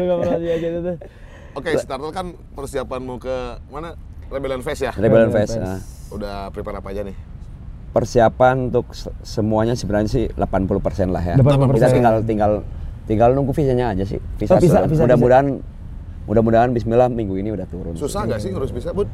ngobrol 0.00 0.38
gitu 0.40 0.78
tuh. 0.82 0.96
Oke, 1.50 1.70
starter 1.76 2.10
kan 2.10 2.26
persiapan 2.54 3.00
mau 3.02 3.18
ke 3.18 3.58
mana? 3.68 3.98
Rebellion 4.30 4.62
Fest 4.62 4.86
ya? 4.86 4.94
Rebellion 4.94 5.30
Rebellion 5.30 5.30
Fest 5.34 5.58
Fest. 5.58 5.66
ah. 5.66 5.78
Udah 6.14 6.34
prepare 6.50 6.78
apa 6.78 6.90
aja 6.90 7.02
nih? 7.02 7.16
persiapan 7.90 8.70
untuk 8.70 8.94
se- 8.94 9.10
semuanya 9.26 9.74
sebenarnya 9.74 10.06
sih 10.06 10.24
80% 10.30 11.10
lah 11.10 11.18
ya. 11.24 11.34
80%. 11.34 11.74
Kita 11.74 11.90
tinggal 11.90 12.14
tinggal 12.22 12.52
tinggal 13.02 13.34
nunggu 13.34 13.50
visanya 13.50 13.90
aja 13.90 14.06
sih. 14.06 14.22
Visa, 14.38 14.54
Oh, 14.54 14.62
visa, 14.62 14.86
visa, 14.86 15.02
mudah-mudahan 15.02 15.58
mudah-mudahan 16.30 16.70
bismillah 16.70 17.10
minggu 17.10 17.34
ini 17.34 17.50
udah 17.50 17.66
turun. 17.66 17.98
Susah 17.98 18.30
nggak 18.30 18.38
sih 18.38 18.54
ngurus 18.54 18.70
bisa, 18.70 18.94
Bud? 18.94 19.10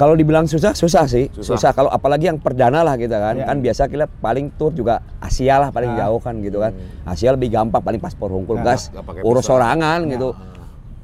Kalau 0.00 0.16
dibilang 0.16 0.48
susah, 0.48 0.72
susah 0.72 1.04
sih. 1.04 1.28
Susah. 1.28 1.60
Susah, 1.60 1.70
kalau 1.70 1.92
apalagi 1.92 2.24
yang 2.24 2.40
perdana 2.40 2.80
lah 2.80 2.96
kita 2.96 3.20
kan. 3.20 3.36
Ya. 3.36 3.44
Kan 3.44 3.60
biasa 3.60 3.84
kita 3.84 4.08
paling 4.08 4.48
tour 4.56 4.72
juga 4.72 5.04
Asia 5.20 5.60
lah 5.60 5.68
paling 5.68 5.92
Ah. 5.92 6.08
jauh 6.08 6.16
kan 6.16 6.40
gitu 6.40 6.56
kan. 6.56 6.72
Asia 7.04 7.28
lebih 7.30 7.52
gampang 7.52 7.84
paling 7.84 8.00
paspor 8.00 8.32
hungkul 8.32 8.56
Nah, 8.56 8.72
gas 8.72 8.88
urus 9.20 9.44
sorangan 9.44 10.08
gitu. 10.08 10.32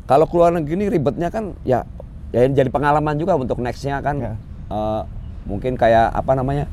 Kalau 0.03 0.25
keluar 0.25 0.49
negeri 0.51 0.75
ini 0.75 0.87
ribetnya 0.89 1.29
kan 1.29 1.53
ya 1.61 1.85
ya 2.33 2.49
jadi 2.49 2.73
pengalaman 2.73 3.21
juga 3.21 3.37
untuk 3.37 3.61
nextnya 3.61 4.01
kan. 4.01 4.17
Ya. 4.17 4.33
Eh, 4.67 5.01
mungkin 5.45 5.77
kayak 5.77 6.17
apa 6.17 6.33
namanya? 6.33 6.65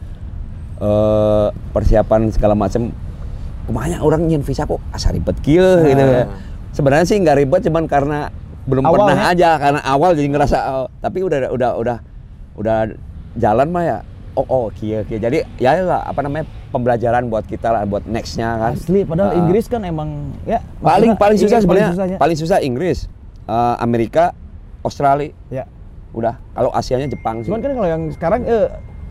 eh 0.74 1.48
persiapan 1.70 2.32
segala 2.32 2.56
macam 2.56 2.90
ke 3.64 3.72
mana 3.72 4.00
orang 4.00 4.26
nyin 4.26 4.42
visa 4.42 4.64
kok 4.64 4.82
asa 4.90 5.12
ribet 5.12 5.38
kieu 5.40 5.60
Nah. 5.62 5.86
gitu 5.86 6.02
ya. 6.02 6.24
Sebenarnya 6.72 7.06
sih 7.06 7.20
nggak 7.20 7.38
ribet 7.38 7.62
cuman 7.64 7.84
karena 7.86 8.32
belum 8.64 8.82
Awal 8.82 8.96
pernah 8.98 9.18
ya? 9.20 9.32
aja 9.36 9.50
karena 9.60 9.80
awal 9.84 10.16
jadi 10.16 10.28
ngerasa 10.30 10.58
oh, 10.74 10.88
tapi 10.98 11.20
udah 11.20 11.52
udah 11.52 11.72
udah 11.78 11.98
udah 12.54 12.94
jalan 13.34 13.68
mah 13.68 13.84
ya 13.84 13.98
oh 14.34 14.46
oh 14.46 14.66
kia 14.72 15.02
kia 15.04 15.20
jadi 15.20 15.46
ya 15.58 15.78
lah 15.80 16.02
apa 16.04 16.22
namanya 16.22 16.46
pembelajaran 16.70 17.30
buat 17.30 17.46
kita 17.46 17.70
lah 17.70 17.82
buat 17.84 18.04
nextnya 18.04 18.50
kan 18.58 18.74
Asli 18.74 19.02
padahal 19.04 19.30
Ah. 19.30 19.38
Inggris 19.38 19.66
kan 19.66 19.82
emang 19.82 20.34
ya 20.44 20.62
paling 20.80 21.14
paling 21.16 21.38
susah 21.38 21.58
sebenarnya 21.60 21.86
paling 21.86 21.96
susahnya. 21.96 22.18
paling 22.18 22.38
susah 22.38 22.58
Inggris 22.60 22.98
eh, 23.46 23.76
Amerika 23.78 24.34
Australia 24.82 25.32
Ya. 25.48 25.66
udah 26.12 26.38
kalau 26.52 26.70
Asianya 26.72 27.08
Jepang 27.08 27.42
sih 27.42 27.50
Cuman 27.50 27.62
kan 27.62 27.72
kalau 27.74 27.88
yang 27.88 28.04
sekarang 28.10 28.42
eh, 28.44 28.70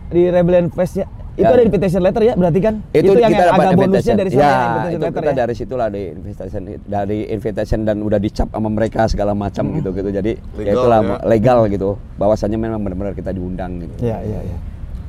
di 0.09 0.27
Rebellion 0.27 0.69
Fest 0.69 0.97
ya 0.97 1.07
itu 1.33 1.49
Ya. 1.49 1.57
ada 1.57 1.65
invitation 1.65 2.01
letter 2.05 2.23
ya 2.23 2.35
berarti 2.37 2.61
kan? 2.61 2.75
itu, 2.93 3.09
yang, 3.17 3.17
kita 3.17 3.25
yang 3.25 3.33
dapat 3.33 3.57
agak 3.57 3.73
bonusnya 3.73 3.89
invitation. 3.89 4.17
dari 4.21 4.31
sana 4.31 4.43
ya, 4.43 4.45
ya, 4.45 4.53
invitation 4.53 4.93
itu 4.93 5.01
letter 5.01 5.23
kita 5.23 5.33
ya. 5.33 5.39
dari 5.41 5.55
situlah 5.57 5.89
di 5.89 6.03
invitation 6.13 6.61
dari 6.85 7.19
invitation 7.27 7.81
dan 7.89 7.97
udah 8.05 8.19
dicap 8.21 8.49
sama 8.53 8.69
mereka 8.69 9.01
segala 9.09 9.33
macam 9.33 9.65
gitu 9.73 9.89
gitu 9.97 10.09
jadi 10.13 10.33
ya 10.37 10.61
Legal, 10.61 10.75
itulah 10.77 11.01
ya. 11.01 11.17
legal 11.25 11.59
gitu 11.67 11.91
bahwasannya 12.21 12.59
memang 12.61 12.81
benar-benar 12.85 13.17
kita 13.17 13.33
diundang 13.33 13.81
gitu 13.81 13.95
Iya, 14.05 14.19
iya, 14.21 14.41
iya. 14.45 14.59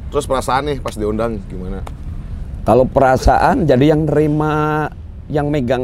Terus 0.10 0.24
perasaan 0.24 0.64
nih 0.70 0.78
pas 0.80 0.94
diundang 0.94 1.42
gimana? 1.50 1.82
Kalau 2.64 2.88
perasaan 2.88 3.68
jadi 3.68 3.92
yang 3.92 4.08
nerima 4.08 4.88
yang 5.28 5.52
megang 5.52 5.84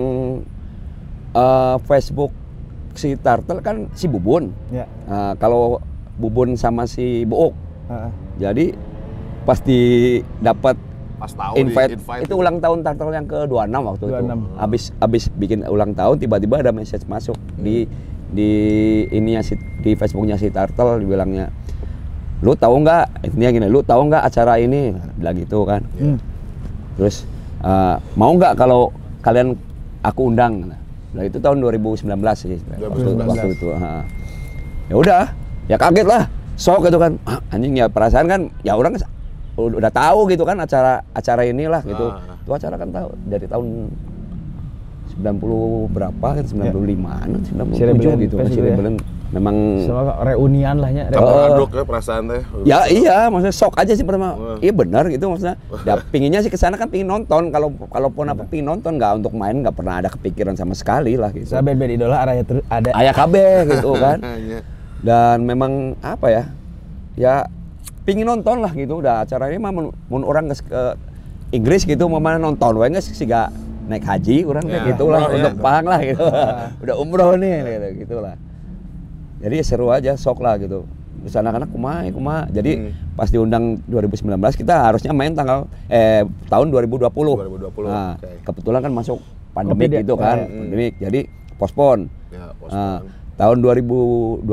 eh, 1.33 1.75
Facebook 1.83 2.31
si 2.93 3.15
Turtle 3.15 3.59
kan 3.59 3.91
si 3.91 4.05
Bubun. 4.05 4.51
Ya. 4.69 4.85
Nah, 5.07 5.33
kalau 5.35 5.83
Bubun 6.15 6.55
sama 6.55 6.83
si 6.87 7.23
Book. 7.23 7.55
Heeh. 7.87 8.11
Jadi 8.39 8.65
pasti 9.43 9.77
dapat 10.39 10.75
Pas 11.15 11.29
tahu 11.29 11.53
invite, 11.57 11.91
invite 11.93 12.23
itu 12.23 12.33
ulang 12.33 12.57
tahun 12.57 12.79
Turtle 12.79 13.11
yang 13.11 13.27
ke-26 13.27 13.75
waktu 13.75 14.03
itu. 14.05 14.15
26. 14.23 14.55
Habis 14.55 14.83
habis 14.97 15.23
bikin 15.29 15.59
ulang 15.67 15.91
tahun 15.91 16.15
tiba-tiba 16.15 16.55
ada 16.59 16.71
message 16.71 17.03
masuk 17.05 17.35
di 17.55 17.83
di 18.29 18.49
ininya 19.09 19.41
si 19.41 19.53
di 19.79 19.93
Facebooknya 19.93 20.35
si 20.35 20.47
Turtle 20.47 20.95
dibilangnya 20.97 21.51
lu 22.39 22.55
tahu 22.55 22.79
nggak 22.79 23.25
intinya 23.25 23.51
gini 23.51 23.67
lu 23.67 23.83
tahu 23.83 24.07
nggak 24.07 24.23
acara 24.23 24.55
ini 24.55 24.95
bilang 25.13 25.35
gitu 25.35 25.63
kan 25.63 25.83
Hmm. 25.95 26.15
terus 26.95 27.27
Eh, 27.59 27.95
mau 28.15 28.31
nggak 28.31 28.55
kalau 28.55 28.87
kalian 29.19 29.51
aku 29.99 30.31
undang 30.31 30.71
nah 31.11 31.19
itu 31.19 31.35
tahun 31.35 31.59
2019 31.59 32.07
sih 32.31 32.55
waktu, 32.55 33.19
2019. 33.19 33.27
waktu 33.27 33.47
itu 33.51 33.67
ha. 33.75 33.99
ya 34.87 34.95
udah 34.95 35.23
ya 35.67 35.75
kaget 35.75 36.07
lah 36.07 36.23
sok 36.55 36.87
gitu 36.87 36.95
kan 36.95 37.19
Ah, 37.25 37.43
anjing 37.51 37.75
ya 37.75 37.91
perasaan 37.91 38.31
kan 38.31 38.47
ya 38.63 38.79
orang 38.79 38.95
udah 39.61 39.91
tahu 39.91 40.19
gitu 40.27 40.43
kan 40.43 40.55
acara 40.55 41.03
acara 41.11 41.41
inilah 41.43 41.81
gitu 41.81 42.05
Ah. 42.07 42.39
itu 42.39 42.51
acara 42.53 42.75
kan 42.75 42.87
tahu 42.87 43.07
dari 43.23 43.45
tahun 43.45 43.67
90 45.11 45.89
berapa 45.89 46.27
kan 46.31 46.45
95an 46.45 47.29
97 47.43 47.75
Cirebelen 47.75 48.17
gitu 48.19 48.35
kan 48.35 48.45
Fest 48.45 48.53
itu 48.53 48.61
ya. 48.61 48.65
Cirebelen 48.71 48.95
memang 49.29 49.55
Soalnya 49.83 50.13
reunian 50.23 50.75
lah 50.75 50.89
ya. 50.89 51.05
Oh. 51.13 51.53
aduk 51.53 51.69
ya 51.71 51.83
perasaan 51.83 52.25
teh. 52.25 52.41
Ya 52.63 52.81
iya, 52.87 53.27
maksudnya 53.27 53.53
sok 53.53 53.77
aja 53.77 53.93
sih 53.93 54.01
pertama. 54.01 54.57
Iya 54.57 54.71
benar 54.71 55.05
gitu 55.05 55.29
maksudnya. 55.29 55.53
Ya 55.83 56.01
pinginnya 56.03 56.39
sih 56.39 56.49
ke 56.49 56.57
sana 56.57 56.73
kan 56.75 56.89
pingin 56.89 57.05
nonton. 57.05 57.49
Kalau 57.49 57.69
kalaupun 57.85 58.25
apa 58.25 58.41
pingin 58.43 58.65
nonton 58.67 58.97
nggak 58.97 59.21
untuk 59.21 59.33
main 59.33 59.59
nggak 59.59 59.75
pernah 59.75 59.99
ada 59.99 60.09
kepikiran 60.09 60.55
sama 60.55 60.73
sekali 60.73 61.13
lah 61.13 61.29
gitu. 61.29 61.45
Saya 61.47 61.61
band-band 61.61 61.93
idola 61.93 62.17
arahnya 62.17 62.41
terus 62.43 62.63
ada. 62.65 62.89
Ayah 62.91 63.13
KB 63.13 63.33
gitu 63.69 63.91
kan. 64.01 64.17
Hanya. 64.19 64.59
Dan 64.99 65.37
memang 65.43 65.71
apa 65.99 66.27
ya? 66.27 66.43
Ya 67.13 67.33
pingin 68.09 68.25
nonton 68.25 68.57
lah 68.59 68.73
gitu. 68.73 68.97
Udah 68.97 69.21
acaranya 69.21 69.59
mah 69.61 69.71
mun, 69.71 70.21
orang 70.25 70.49
ke, 70.49 70.65
ke 70.65 70.81
Inggris 71.51 71.85
gitu 71.85 72.05
mau 72.05 72.17
mana 72.17 72.37
nonton 72.37 72.73
wae 72.75 72.89
geus 72.89 73.05
sih 73.07 73.25
gak 73.25 73.53
naik 73.85 74.01
haji 74.03 74.45
orang 74.45 74.65
Ya, 74.65 74.85
gitulah 74.87 75.17
umroh 75.19 75.29
ya. 75.31 75.37
untuk 75.39 75.55
pang 75.59 75.85
lah 75.85 75.99
gitu. 76.01 76.25
Udah 76.83 76.95
umroh 76.95 77.33
nih 77.35 77.55
gitu 77.61 77.87
gitulah. 78.03 78.33
Jadi 79.39 79.55
seru 79.61 79.87
aja 79.89 80.13
sok 80.15 80.41
lah 80.41 80.57
gitu. 80.57 80.89
Terus 81.19 81.35
anak-anak 81.35 81.69
kumaha 81.69 81.99
ya, 82.01 82.11
kumaha. 82.11 82.41
Jadi 82.49 82.71
Hmm. 82.75 82.91
pas 83.13 83.27
diundang 83.27 83.77
2019 83.85 84.55
kita 84.55 84.73
harusnya 84.83 85.11
main 85.11 85.33
tanggal 85.33 85.67
eh 85.87 86.21
tahun 86.47 86.69
2020. 86.69 87.11
2020, 87.35 87.87
Nah, 87.87 88.15
oke. 88.15 88.29
kebetulan 88.41 88.79
kan 88.79 88.91
masuk 88.91 89.19
pandemik 89.51 89.75
Covid 89.75 89.89
ya? 89.91 89.99
gitu 89.99 90.13
kan, 90.15 90.37
Ya, 90.37 90.45
ya. 90.45 90.55
pandemik. 90.55 90.93
Jadi 90.97 91.19
pospon. 91.57 91.97
Ya, 92.29 92.37
Nah, 92.39 92.53
postpone. 92.55 93.03
Tahun 93.39 93.63
2021 93.63 94.43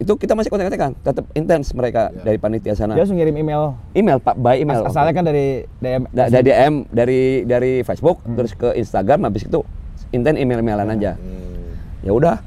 itu 0.00 0.12
kita 0.16 0.32
masih 0.32 0.48
kontak-kontakan, 0.48 0.96
tetap 0.96 1.24
intens 1.36 1.68
mereka 1.76 2.08
Ya. 2.08 2.24
dari 2.24 2.38
panitia 2.40 2.72
sana. 2.72 2.96
Dia 2.96 3.04
langsung 3.04 3.20
ngirim 3.20 3.36
email. 3.36 3.76
Email 3.92 4.18
Pak, 4.18 4.40
by 4.40 4.56
email. 4.56 4.88
As- 4.88 4.96
asalnya 4.96 5.12
kan 5.12 5.24
dari 5.28 5.68
DM. 5.78 6.08
Da- 6.08 6.32
dari 6.32 6.44
DM 6.48 6.74
dari 6.88 7.20
dari 7.44 7.72
Facebook 7.84 8.24
Hmm. 8.24 8.32
terus 8.34 8.56
ke 8.56 8.72
Instagram 8.72 9.28
habis 9.28 9.44
itu 9.44 9.60
intens 10.10 10.40
email-emailan 10.40 10.88
aja. 10.90 11.20
Hmm. 11.20 11.76
Ya 12.00 12.16
udah 12.16 12.40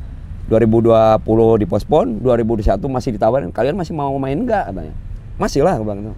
2020 0.50 1.22
dipospon, 1.56 2.18
2021 2.20 2.90
masih 2.90 3.14
ditawarin, 3.14 3.54
kalian 3.54 3.78
masih 3.78 3.94
mau 3.94 4.10
main 4.18 4.42
nggak 4.42 4.74
katanya. 4.74 4.94
Masih 5.38 5.62
lah 5.62 5.78
bilang 5.78 6.02
gitu. 6.02 6.14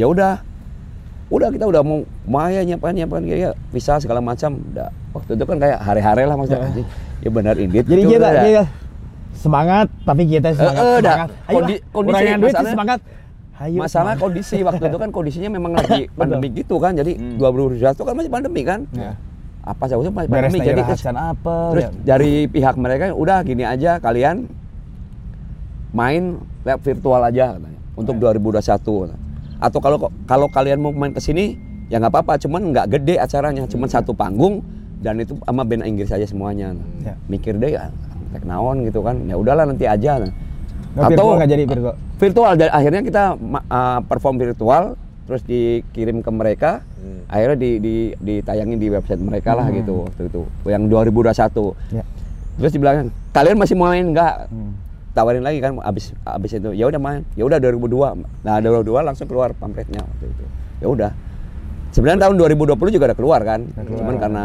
Ya 0.00 0.06
udah. 0.08 0.32
Udah 1.30 1.46
kita 1.52 1.62
udah 1.62 1.84
mau 1.84 2.02
Maya 2.26 2.64
nyiapin 2.64 2.90
nyiapin 2.90 3.22
ya 3.28 3.52
visa 3.70 4.00
segala 4.00 4.18
macam. 4.18 4.58
Udah. 4.72 4.90
Waktu 5.12 5.36
itu 5.36 5.44
kan 5.44 5.56
kayak 5.60 5.78
hari-hari 5.78 6.24
lah 6.24 6.34
maksudnya. 6.34 6.64
Ya. 6.64 6.70
anjing. 6.72 6.88
Ya 7.20 7.30
benar 7.30 7.54
indit. 7.54 7.84
Jadi 7.84 8.02
gitu, 8.02 8.16
udah. 8.16 8.32
kita 8.32 8.64
semangat, 9.40 9.86
tapi 10.02 10.22
kita 10.24 10.52
semangat. 10.52 10.76
Eh, 10.76 10.84
eh, 10.84 10.98
dah. 11.00 11.14
semangat. 11.16 11.28
Ayo, 11.42 11.54
Kondi- 11.56 11.82
kondisi 11.90 12.22
duit 12.36 12.54
semangat. 12.54 13.00
Ayo, 13.56 13.76
Masalah 13.76 13.88
semangat. 14.12 14.18
kondisi 14.20 14.56
waktu 14.60 14.84
itu 14.86 14.98
kan 14.98 15.08
kondisinya 15.10 15.50
memang 15.50 15.72
lagi 15.74 16.00
pandemi 16.18 16.48
gitu 16.50 16.76
kan. 16.76 16.92
Jadi 16.92 17.12
2021 17.36 17.80
kan 17.98 18.14
masih 18.14 18.30
pandemi 18.30 18.62
kan. 18.62 18.80
Ya. 18.92 19.16
Apa 19.60 19.84
saja 19.84 20.00
masih 20.00 20.12
Beres 20.26 20.48
pandemi 20.48 20.58
jadi 20.62 20.80
rahasan 20.80 21.16
apa? 21.16 21.56
Terus 21.72 21.84
ya. 21.84 21.90
dari 22.06 22.32
pihak 22.46 22.74
mereka 22.76 23.12
udah 23.12 23.40
gini 23.40 23.64
aja 23.64 23.96
kalian 23.96 24.48
main 25.90 26.38
lab 26.62 26.78
virtual 26.80 27.20
aja 27.20 27.56
katanya 27.56 27.80
untuk 27.92 28.14
2021 28.16 29.10
atau 29.60 29.78
kalau 29.78 29.98
kalau 30.24 30.46
kalian 30.48 30.78
mau 30.78 30.94
main 30.94 31.10
ke 31.10 31.20
sini 31.20 31.58
ya 31.90 31.98
nggak 31.98 32.14
apa-apa 32.14 32.38
cuman 32.38 32.70
nggak 32.70 32.86
gede 32.88 33.18
acaranya 33.18 33.66
cuman 33.66 33.88
satu 33.90 34.14
panggung 34.14 34.62
dan 35.02 35.18
itu 35.18 35.34
sama 35.36 35.66
band 35.66 35.82
Inggris 35.82 36.08
aja 36.08 36.24
semuanya 36.24 36.72
Ya. 37.02 37.18
mikir 37.26 37.58
deh 37.58 37.74
ya 37.74 37.90
tek 38.32 38.44
naon 38.46 38.86
gitu 38.86 39.00
kan. 39.02 39.16
Ya 39.26 39.36
udahlah 39.36 39.66
nanti 39.66 39.84
aja. 39.84 40.18
Nggak 40.20 41.10
virtual 41.14 41.34
nggak 41.38 41.50
jadi 41.50 41.64
virtual. 41.66 41.94
virtual. 42.18 42.52
Dan 42.58 42.68
akhirnya 42.74 43.02
kita 43.06 43.24
uh, 43.70 44.00
perform 44.06 44.36
virtual 44.38 44.98
terus 45.26 45.42
dikirim 45.46 46.22
ke 46.22 46.30
mereka. 46.34 46.82
Hmm. 47.00 47.24
akhirnya 47.32 47.56
di, 47.56 47.70
di 47.80 47.94
ditayangin 48.20 48.76
di 48.76 48.92
website 48.92 49.24
mereka 49.24 49.56
lah 49.56 49.72
gitu 49.72 50.04
waktu 50.04 50.28
itu. 50.28 50.42
Yang 50.68 50.82
2021 50.92 51.96
Ya. 51.96 52.04
terus 52.60 52.72
dibilang 52.76 53.08
kalian 53.32 53.56
masih 53.56 53.72
mau 53.72 53.88
main 53.88 54.04
nggak? 54.12 54.34
Hmm. 54.52 54.72
tawarin 55.16 55.40
lagi 55.40 55.58
kan 55.64 55.80
abis 55.80 56.12
abis 56.28 56.60
itu. 56.60 56.76
Ya 56.76 56.84
udah 56.90 57.00
main. 57.00 57.24
Ya 57.38 57.48
udah 57.48 57.56
2002 57.56 58.20
nah 58.44 58.60
2002 58.60 59.00
langsung 59.06 59.26
keluar 59.30 59.56
pamfletnya 59.56 60.04
waktu 60.04 60.28
itu. 60.28 60.44
Ya 60.84 60.86
udah. 60.92 61.10
Sebenarnya 61.90 62.28
tahun 62.28 62.36
2020 62.36 62.94
juga 62.94 63.04
udah 63.10 63.18
keluar 63.18 63.40
kan. 63.42 63.60
Keluar. 63.64 63.96
cuman 63.96 64.14
karena 64.20 64.44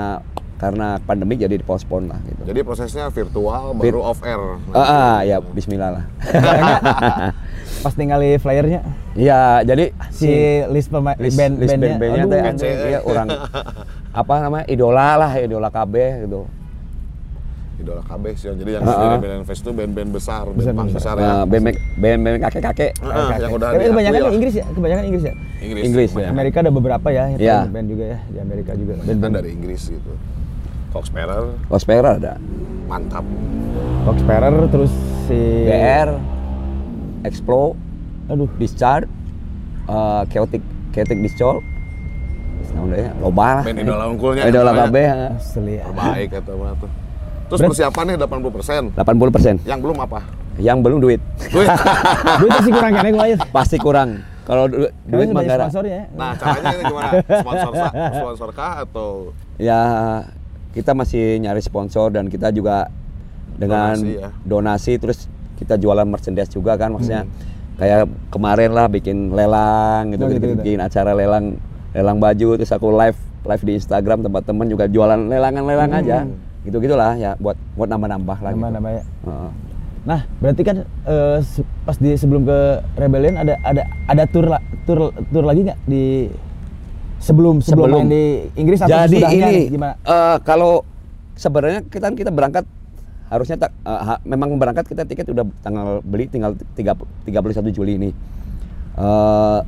karena 0.56 0.98
pandemik 1.00 1.36
jadi 1.38 1.56
dipospon 1.56 2.08
lah 2.08 2.20
gitu 2.24 2.41
Jadi 2.46 2.60
prosesnya 2.62 3.06
virtual 3.10 3.76
Vir- 3.76 3.91
baru 3.91 4.02
off 4.02 4.20
air. 4.22 4.39
ah, 4.72 4.80
ah, 4.80 5.15
ya 5.22 5.44
Bismillah 5.44 5.89
lah 5.91 6.04
Pas 7.84 7.91
tinggali 7.91 8.38
flyernya 8.38 8.82
Iya, 9.13 9.62
jadi 9.62 9.91
si 10.10 10.32
list 10.68 10.88
pemain 10.88 11.15
list, 11.15 11.36
band 11.36 11.54
list 11.58 11.72
bandnya. 11.72 11.96
band-bandnya 11.98 12.24
Aduh, 12.50 12.56
teh 12.58 12.74
iya, 12.88 13.00
orang 13.02 13.28
apa 14.15 14.34
namanya 14.39 14.65
idola 14.65 15.10
lah 15.18 15.32
idola 15.36 15.68
KB 15.68 15.94
gitu 16.24 16.48
Idola 17.76 18.00
KB 18.02 18.24
sih. 18.34 18.48
Jadi 18.50 18.72
yang 18.72 18.82
Ah, 18.82 18.96
ah. 18.96 19.00
di 19.13 19.28
band 19.28 19.44
Fest 19.44 19.60
itu 19.60 19.72
band-band 19.72 20.10
besar, 20.10 20.48
band 20.48 20.56
Besar, 20.56 20.72
punk 20.74 20.89
besar. 20.89 21.15
besar 21.15 21.15
ya. 21.20 21.44
Band 21.44 21.63
band 21.98 22.20
band 22.24 22.36
kakek 22.41 22.63
kakek 22.63 22.91
Ah, 23.02 23.36
yang 23.36 23.52
udah 23.52 23.68
Tapi 23.70 23.84
kebanyakan. 23.86 24.20
Inggris 24.32 24.54
ya, 24.56 24.65
kebanyakan 24.65 25.04
Inggris 25.06 25.24
ya. 25.24 25.34
Inggris. 25.60 25.84
Inggris, 25.84 26.10
ya. 26.15 26.28
Amerika 26.32 26.58
ada 26.58 26.72
beberapa 26.72 27.08
ya, 27.10 27.24
itu 27.30 27.44
Iya. 27.44 27.68
band 27.68 27.88
juga 27.88 28.06
ya 28.08 28.20
di 28.26 28.38
Amerika 28.39 28.72
juga. 28.74 28.94
Band-band 28.98 29.34
dari 29.36 29.50
Inggris 29.52 29.82
gitu. 29.91 30.12
Fox 31.68 31.84
Sparrow 31.84 32.16
ada 32.16 32.40
mantap. 32.88 33.28
Fox 34.08 34.16
Sparrow 34.24 34.64
terus 34.72 34.94
si 35.28 35.68
BR 35.68 36.16
Explo 37.28 37.76
Aduh, 38.32 38.48
Discharge 38.56 39.12
uh, 39.92 40.24
Chaotic 40.32 40.64
Chaotic 40.96 41.20
Discharge 41.20 41.76
Nah, 42.76 42.82
udah 42.84 42.98
ya, 43.00 43.12
loba 43.24 43.48
lah. 43.62 43.64
Band 43.64 43.80
idola 43.80 44.04
unggulnya. 44.12 44.44
Idola 44.52 44.72
namanya. 44.76 44.92
KB 44.92 44.96
ya. 45.00 45.16
asli 45.40 45.74
ya. 45.80 45.84
Terbaik 45.88 46.30
atau 46.44 46.54
apa 46.60 46.76
tuh. 46.76 46.90
Terus 47.46 47.60
Berat- 47.62 47.72
persiapannya 47.72 48.16
80%. 48.20 49.00
80 49.00 49.36
persen. 49.36 49.56
Yang 49.64 49.80
belum 49.80 49.98
apa? 50.04 50.20
Yang 50.60 50.78
belum 50.84 50.98
duit. 51.00 51.22
Duit. 51.56 51.70
Duit 52.44 52.52
masih 52.52 52.72
kurang 52.76 52.92
kan 52.92 53.04
ya. 53.08 53.38
Pasti 53.48 53.78
kurang. 53.80 54.10
Kalau 54.44 54.68
du- 54.68 54.92
duit 55.08 55.28
mah 55.32 55.42
ya. 55.48 55.56
Nah, 56.20 56.36
caranya 56.36 56.70
ini 56.76 56.84
gimana? 56.84 57.12
Sponsor 57.24 57.72
sponsor 58.12 58.50
kah 58.52 58.74
atau 58.84 59.32
Ya 59.56 59.80
kita 60.76 60.92
masih 60.92 61.40
nyari 61.40 61.60
sponsor 61.60 62.12
dan 62.12 62.28
kita 62.28 62.52
juga 62.52 62.92
dengan 63.56 63.96
Donasi 63.96 64.12
ya. 64.14 64.30
donasi 64.44 64.94
terus 64.96 65.20
kita 65.56 65.76
jualan 65.76 66.04
merchandise 66.04 66.52
juga 66.52 66.76
kan 66.76 66.92
maksudnya 66.92 67.24
Hmm. 67.24 67.32
kayak 67.76 68.00
kemarin 68.28 68.72
lah 68.72 68.86
bikin 68.86 69.32
lelang 69.32 70.12
gitu, 70.12 70.22
Oh, 70.22 70.30
gitu, 70.30 70.36
gitu, 70.38 70.48
gitu. 70.50 70.60
bikin 70.62 70.80
acara 70.80 71.12
lelang 71.12 71.56
lelang 71.90 72.20
baju 72.20 72.50
terus 72.56 72.70
aku 72.70 72.92
live 72.92 73.16
live 73.42 73.64
di 73.64 73.74
Instagram 73.74 74.20
tempat 74.22 74.44
teman 74.44 74.68
juga 74.68 74.86
jualan 74.86 75.16
lelangan-lelang 75.26 75.92
aja 75.94 76.28
gitu 76.62 76.76
gitulah 76.78 77.16
ya 77.16 77.38
buat 77.38 77.56
buat 77.74 77.88
nambah-nambah 77.88 78.38
lah 78.38 78.52
gitu. 78.52 78.58
Hmm. 78.58 78.68
Nambah-nambah 78.68 78.92
ya. 78.92 79.04
Nah, 80.06 80.22
berarti 80.38 80.62
kan 80.62 80.78
se- 81.42 81.66
pas 81.82 81.96
di 81.96 82.14
sebelum 82.14 82.44
ke 82.44 82.58
Rebellion 82.94 83.36
ada 83.36 83.58
ada 83.62 83.82
ada 84.06 84.24
tour 84.26 84.46
la- 84.46 84.62
tour 84.84 85.10
tour 85.26 85.42
lagi 85.42 85.64
nggak 85.64 85.80
di 85.84 86.30
sebelum 87.26 87.56
sebelum, 87.60 87.90
Sebelum. 87.90 87.98
main 87.98 88.08
di 88.08 88.24
Inggris 88.56 88.80
atau 88.80 88.94
Jadi 88.94 89.18
ini 89.18 89.42
nih, 89.42 89.64
gimana? 89.68 89.94
eh, 89.98 90.38
kalau 90.42 90.86
sebenarnya 91.34 91.82
kita 91.84 92.14
kita 92.14 92.30
berangkat 92.30 92.70
harusnya 93.26 93.58
tak, 93.60 93.72
eh, 93.76 94.02
ha- 94.06 94.22
memang 94.24 94.54
berangkat 94.56 94.86
kita 94.86 95.04
tiket 95.04 95.26
udah 95.28 95.42
tanggal 95.60 96.00
beli 96.00 96.26
tinggal 96.26 96.54
30 96.54 97.02
31 97.26 97.74
Juli 97.74 97.98
ini. 97.98 98.10
Eh, 98.96 99.60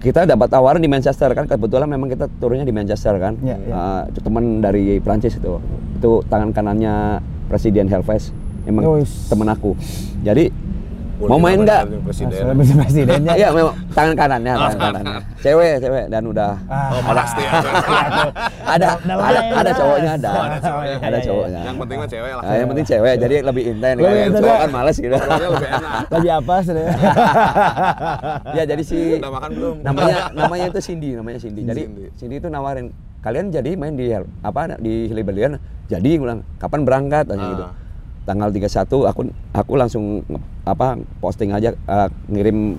kita 0.00 0.24
dapat 0.24 0.48
tawaran 0.48 0.78
di 0.78 0.88
Manchester 0.88 1.28
kan 1.30 1.44
kebetulan 1.44 1.84
memang 1.84 2.08
kita 2.08 2.24
turunnya 2.32 2.64
di 2.64 2.72
Manchester 2.72 3.18
kan. 3.18 3.36
Iya. 3.36 3.56
Eh, 3.58 4.02
itu 4.08 4.18
teman 4.22 4.44
dari 4.58 4.96
Prancis 4.98 5.34
itu. 5.34 5.58
Itu 5.98 6.22
tangan 6.24 6.54
kanannya 6.54 7.18
Presiden 7.46 7.84
Helves. 7.86 8.30
Emang 8.62 8.86
Oh, 8.86 8.96
temen 9.02 9.48
aku. 9.48 9.74
Jadi 10.22 10.48
mau 11.20 11.36
main 11.36 11.58
nggak? 11.58 11.82
Presiden. 12.00 12.56
Presidennya. 12.56 13.34
Iya 13.34 13.48
memang 13.56 13.74
tangan 13.90 14.14
kanannya, 14.14 14.54
tangan 14.54 14.78
kanannya. 14.80 15.20
Cewek, 15.38 15.74
cewek 15.78 16.04
dan 16.08 16.22
udah 16.24 16.52
Ah, 16.64 16.92
Oh, 16.92 17.12
pasti 17.12 17.42
ada. 18.74 18.88
ada 19.20 19.40
ada 19.52 19.70
cowoknya 19.72 20.10
ada. 20.16 20.30
Oh, 20.30 20.42
ada 20.42 20.58
cowoknya. 20.58 20.96
Ada 20.98 21.08
Iya, 21.10 21.26
cowoknya. 21.26 21.60
Yang 21.62 21.76
penting 21.78 21.96
mah 21.96 22.08
cewek 22.08 22.32
lah. 22.32 22.42
Nah, 22.42 22.54
yang 22.54 22.68
penting 22.68 22.86
cewek, 22.86 23.14
jadi 23.18 23.36
lebih 23.42 23.62
intens. 23.66 23.98
Cowok 24.34 24.58
kan 24.58 24.70
males 24.70 24.96
gitu. 24.96 25.14
Lebih 25.14 25.68
enak. 25.70 25.92
Lagi 26.08 26.28
apa 26.30 26.54
sebenarnya? 26.60 26.94
ya 28.50 28.62
jadi 28.66 28.82
si 28.82 28.98
Udah 29.16 29.32
makan 29.32 29.50
belum? 29.52 29.74
namanya 29.82 30.16
namanya 30.32 30.64
itu 30.68 30.80
Cindy, 30.80 31.10
namanya 31.14 31.38
Cindy. 31.38 31.62
Jadi 31.62 31.82
Cindy. 32.16 32.34
Itu 32.36 32.48
nawarin 32.48 32.92
kalian 33.20 33.50
jadi 33.50 33.76
main 33.76 33.94
di 33.94 34.12
apa 34.40 34.76
di 34.76 35.06
Hilibelian. 35.06 35.60
Jadi 35.86 36.10
gue 36.12 36.22
bilang 36.22 36.40
kapan 36.56 36.80
berangkat 36.82 37.24
tanya 37.26 37.40
Ah. 37.40 37.50
gitu. 37.50 37.64
Tanggal 38.30 38.54
31 38.54 39.10
aku 39.10 39.20
aku 39.50 39.72
langsung 39.74 40.22
apa 40.62 40.94
posting 41.18 41.50
aja 41.50 41.74
eh, 41.74 42.08
ngirim 42.30 42.78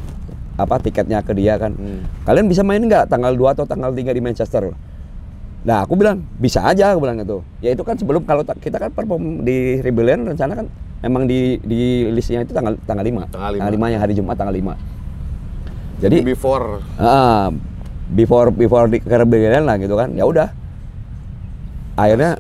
apa 0.56 0.80
tiketnya 0.80 1.20
ke 1.20 1.36
dia 1.36 1.60
kan. 1.60 1.76
Hmm. 1.76 2.08
Kalian 2.24 2.48
bisa 2.48 2.64
main 2.64 2.80
nggak 2.80 3.12
tanggal 3.12 3.36
2 3.36 3.52
atau 3.60 3.66
tanggal 3.68 3.92
3 3.92 4.16
di 4.16 4.24
Manchester? 4.24 4.72
Nah, 5.62 5.86
aku 5.86 5.94
bilang 6.00 6.24
bisa 6.40 6.64
aja 6.64 6.96
aku 6.96 7.04
bilang 7.04 7.20
gitu. 7.20 7.44
Ya 7.60 7.76
itu 7.76 7.84
kan 7.84 8.00
sebelum 8.00 8.24
kalau 8.24 8.48
ta- 8.48 8.56
kita 8.56 8.80
kan 8.80 8.96
perform 8.96 9.44
di 9.44 9.84
Rebellion 9.84 10.24
rencana 10.24 10.56
kan 10.56 10.66
memang 11.04 11.28
di 11.28 11.60
di 11.62 12.08
listnya 12.10 12.48
itu 12.48 12.56
tanggal 12.56 12.80
tanggal 12.88 13.04
5. 13.04 13.28
Tanggal 13.30 13.52
lima. 13.60 13.62
Tanggal 13.68 13.76
5 13.76 13.94
yang 13.94 14.02
hari 14.02 14.14
Jumat 14.16 14.36
tanggal 14.40 14.56
5. 14.56 16.02
Jadi 16.02 16.18
before 16.26 16.80
ah, 16.98 17.52
before 18.10 18.50
before 18.56 18.88
di 18.88 19.04
Rebellion 19.04 19.68
lah 19.68 19.76
gitu 19.78 19.94
kan. 20.00 20.16
Ya 20.16 20.24
udah. 20.24 20.50
Akhirnya 22.00 22.40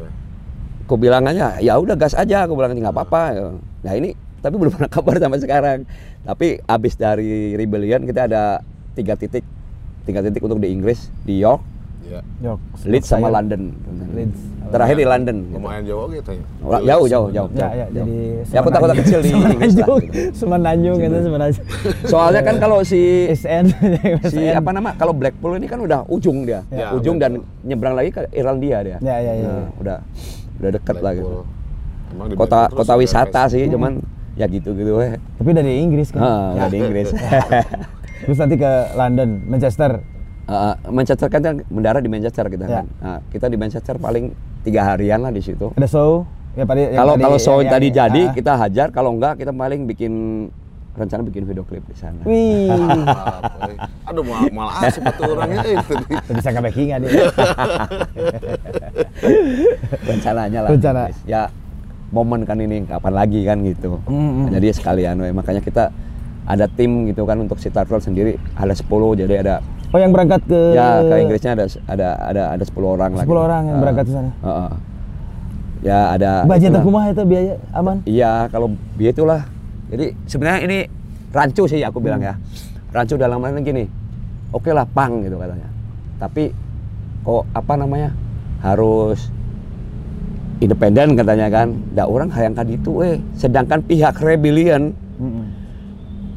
aku 0.91 0.99
bilang 0.99 1.23
aja 1.23 1.55
ya 1.57 1.79
udah 1.79 1.95
gas 1.95 2.11
aja 2.11 2.43
aku 2.43 2.51
bilang 2.53 2.75
nggak 2.75 2.91
apa-apa. 2.91 3.55
Nah, 3.79 3.93
ini 3.95 4.11
tapi 4.43 4.59
belum 4.59 4.75
pernah 4.75 4.91
kabar 4.91 5.15
sampai 5.15 5.39
sekarang. 5.39 5.79
Tapi 6.21 6.59
abis 6.61 6.99
dari 6.99 7.55
Rebellion 7.55 8.03
kita 8.03 8.27
ada 8.27 8.59
tiga 8.91 9.15
titik 9.15 9.47
tiga 10.03 10.19
titik 10.19 10.43
untuk 10.43 10.59
di 10.59 10.67
Inggris 10.67 11.07
di 11.23 11.39
York, 11.39 11.63
ya 12.03 12.19
Yok. 12.43 12.59
Leeds 12.83 13.07
sama 13.07 13.31
Saya- 13.31 13.39
London. 13.39 13.71
Leeds. 14.11 14.39
Terakhir 14.61 14.95
di 14.95 15.03
London. 15.03 15.35
gitu. 15.41 15.55
lumayan 15.57 15.83
jauh 15.83 16.07
gitu 16.07 16.31
ya 16.31 16.43
Wah, 16.61 16.79
Jauh, 16.81 17.05
jauh, 17.05 17.27
jauh. 17.29 17.49
Ya, 17.51 17.67
ya, 17.67 17.85
jauh. 17.91 17.91
jadi 17.97 18.15
Ya 18.49 18.59
kota-kota 18.61 18.93
kecil 18.93 19.19
di 19.19 19.29
Inggris 19.29 19.51
lah. 19.73 19.87
Semenanjung, 19.87 19.99
gitu. 20.01 20.19
Semenanjung 20.33 20.95
gitu, 20.97 21.17
Semenanjung. 21.21 21.65
Soalnya 22.07 22.41
kan 22.41 22.55
kalau 22.63 22.79
si 22.81 22.99
SN, 23.29 23.65
si 24.31 24.41
apa 24.47 24.69
nama 24.69 24.95
kalau 24.95 25.11
Blackpool 25.11 25.55
ini 25.55 25.65
kan 25.65 25.75
udah 25.77 26.03
ujung 26.07 26.43
dia, 26.43 26.63
Ya, 26.67 26.91
ujung 26.91 27.15
dan 27.15 27.31
nyebrang 27.61 27.95
lagi 27.95 28.11
ke 28.11 28.31
Irlandia 28.31 28.77
dia. 28.81 28.97
Ya, 28.99 29.15
ya, 29.17 29.31
ya, 29.33 29.43
Nah, 29.43 29.51
ya. 29.51 29.65
udah 29.77 29.97
udah 30.61 30.71
deket 30.71 30.95
lah 30.97 31.11
gitu. 31.11 31.27
Blackpool. 31.27 31.59
Emang 32.11 32.27
di 32.27 32.35
Kota 32.35 32.49
Blackpool 32.61 32.77
kota 32.77 32.93
terus 32.93 33.01
wisata 33.01 33.41
sih, 33.49 33.63
cuman 33.65 33.91
ya 34.33 34.45
gitu-gitu 34.45 34.91
weh. 34.95 35.17
Tapi 35.35 35.49
dari 35.51 35.73
Inggris 35.79 36.07
kan. 36.09 36.21
Ah, 36.21 36.47
nggak 36.55 36.69
di 36.69 36.77
Inggris. 36.77 37.07
Terus 38.21 38.37
nanti 38.37 38.53
ke 38.53 38.71
London, 38.93 39.29
Manchester. 39.49 39.91
Ah, 40.45 40.77
Manchester 40.85 41.25
kan 41.25 41.41
mendarat 41.67 42.05
di 42.05 42.11
Manchester 42.11 42.45
kita 42.47 42.65
Ya. 42.65 42.75
kan. 42.77 42.85
Nah, 43.01 43.19
kita 43.27 43.49
di 43.49 43.57
Manchester 43.57 43.97
paling 43.97 44.29
tiga 44.61 44.85
harian 44.85 45.25
lah 45.25 45.33
di 45.33 45.41
situ. 45.41 45.73
Ada 45.73 45.89
show. 45.89 46.29
Ya, 46.53 46.67
Kalau 46.67 47.15
tadi- 47.15 47.23
kalau 47.23 47.39
show 47.39 47.57
yang- 47.63 47.71
tadi 47.71 47.87
yang- 47.87 47.97
jadi 47.97 48.21
ah. 48.21 48.33
kita 48.35 48.53
hajar, 48.59 48.87
kalau 48.91 49.15
enggak 49.15 49.39
kita 49.39 49.49
paling 49.49 49.87
bikin 49.87 50.13
rencana 50.91 51.23
bikin 51.23 51.47
video 51.47 51.63
klip 51.63 51.83
di 51.87 51.95
sana. 51.95 52.19
Wih. 52.27 52.67
Apa, 53.07 53.71
eh. 53.71 53.79
Aduh 54.11 54.23
mal 54.23 54.43
malah 54.51 54.83
asik 54.83 55.01
betul 55.01 55.33
orangnya 55.33 55.63
itu. 55.63 55.93
bisa 56.29 56.49
ke 56.49 56.59
backingan 56.59 56.99
dia. 57.03 57.31
rencananya 60.03 60.59
lah 60.65 60.69
Rencana. 60.71 61.01
ya 61.23 61.41
momen 62.11 62.43
kan 62.43 62.57
ini 62.59 62.83
kapan 62.83 63.13
lagi 63.13 63.39
kan 63.45 63.57
gitu 63.63 64.01
Mm, 64.07 64.11
mm. 64.11 64.45
jadi 64.51 64.67
sekalian 64.73 65.15
we. 65.19 65.29
makanya 65.31 65.61
kita 65.63 65.89
ada 66.43 66.65
tim 66.67 67.07
gitu 67.07 67.23
kan 67.23 67.39
untuk 67.39 67.55
si 67.55 67.69
Tartrol 67.69 68.01
sendiri 68.01 68.35
ada 68.57 68.73
10 68.73 68.83
jadi 69.17 69.35
ada 69.41 69.55
Oh 69.91 69.99
yang 69.99 70.15
berangkat 70.15 70.39
ke 70.47 70.71
ya 70.71 71.03
ke 71.03 71.15
Inggrisnya 71.19 71.51
ada 71.53 71.65
ada 71.85 72.07
ada 72.23 72.43
ada 72.55 72.63
10 72.63 72.79
orang 72.79 73.11
lah 73.11 73.23
10 73.27 73.35
orang 73.37 73.61
yang 73.67 73.77
berangkat 73.79 74.05
ke 74.07 74.11
sana. 74.11 74.31
Heeh. 74.39 74.69
ya 75.81 75.99
ada 76.15 76.31
budget 76.45 76.71
kumaha 76.79 77.07
itu 77.11 77.23
biaya 77.27 77.53
aman? 77.71 77.97
iya 78.07 78.47
kalau 78.47 78.71
biaya 78.95 79.11
itulah 79.11 79.41
jadi 79.91 80.15
sebenarnya 80.23 80.59
ini 80.63 80.79
rancu 81.35 81.67
sih 81.67 81.83
aku 81.83 81.99
bilang 81.99 82.23
ya. 82.23 82.39
Rancu 82.95 83.19
dalam 83.19 83.43
artian 83.43 83.63
gini 83.63 83.83
oke 84.55 84.71
lah 84.71 84.87
pang 84.87 85.19
gitu 85.23 85.35
katanya. 85.35 85.67
Tapi 86.15 86.55
kok 87.27 87.43
apa 87.51 87.73
namanya 87.75 88.09
harus 88.63 89.27
independen 90.63 91.19
katanya 91.19 91.51
kan? 91.51 91.75
Dah 91.91 92.07
orang 92.07 92.31
hayangkan 92.31 92.71
itu 92.71 93.03
eh. 93.03 93.19
Sedangkan 93.35 93.83
pihak 93.83 94.15
rebellion 94.23 94.95
Mm-mm. 95.19 95.45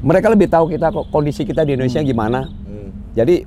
mereka 0.03 0.29
lebih 0.35 0.51
tahu 0.51 0.75
kita 0.75 0.91
kok 0.91 1.09
kondisi 1.15 1.47
kita 1.47 1.63
di 1.63 1.79
Indonesia 1.79 2.03
gimana. 2.03 2.45
Hmm. 2.45 2.91
jadi 3.15 3.47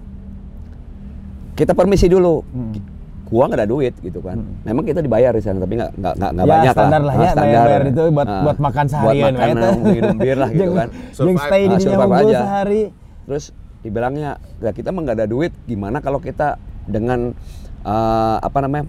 kita 1.57 1.73
permisi 1.73 2.07
dulu. 2.07 2.45
Hmm. 2.53 2.96
Gua 3.27 3.43
nggak 3.45 3.59
ada 3.59 3.67
duit 3.67 3.93
gitu 3.97 4.19
kan 4.19 4.35
memang 4.61 4.81
kita 4.81 4.99
dibayar 4.99 5.29
di 5.29 5.39
sana 5.39 5.57
tapi 5.57 5.75
nggak 5.75 5.91
nggak 5.93 6.13
nggak 6.17 6.31
Ya, 6.37 6.43
banyak 6.49 6.73
standar 6.73 7.01
lah 7.01 7.13
Ah, 7.13 7.21
ya, 7.21 7.31
bayar 7.35 7.81
itu 7.85 8.03
buat- 8.09 8.27
Ah, 8.27 8.41
buat 8.41 8.57
makan 8.57 8.83
buat 8.83 8.93
seharian, 8.93 9.33
makan 9.33 9.47
ya, 9.47 9.53
itu. 9.53 9.69
minum 9.93 10.15
bir 10.17 10.37
lah 10.37 10.49
gitu 10.49 10.61
Yang- 10.61 10.75
kan 10.75 10.87
Yang 11.19 11.37
stay 11.41 11.61
di 11.61 11.67
Ah, 11.67 11.69
dinya 11.69 11.83
survive 11.85 12.09
unggul 12.09 12.29
aja. 12.29 12.39
sehari. 12.41 12.83
terus 13.23 13.45
dibilangnya 13.77 14.31
ya 14.57 14.71
kita 14.71 14.87
emang 14.87 15.03
nggak 15.03 15.17
ada 15.17 15.27
duit 15.27 15.51
gimana 15.63 15.97
kalau 15.97 16.17
kita 16.17 16.55
dengan 16.83 17.35
eh, 17.81 18.37
apa 18.39 18.57
namanya 18.57 18.87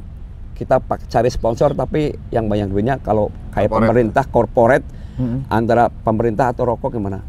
kita 0.53 0.79
pak 0.79 1.07
cari 1.07 1.27
sponsor 1.29 1.71
tapi 1.73 2.01
yang 2.29 2.47
banyak 2.47 2.67
duitnya 2.67 2.97
kalau 2.97 3.31
kayak 3.49 3.67
Corporate. 3.69 3.83
pemerintah 3.85 4.25
corporate 4.25 4.87
Mm-mm. 5.15 5.39
antara 5.49 5.87
pemerintah 5.89 6.47
atau 6.49 6.67
rokok 6.67 6.91
gimana 6.93 7.23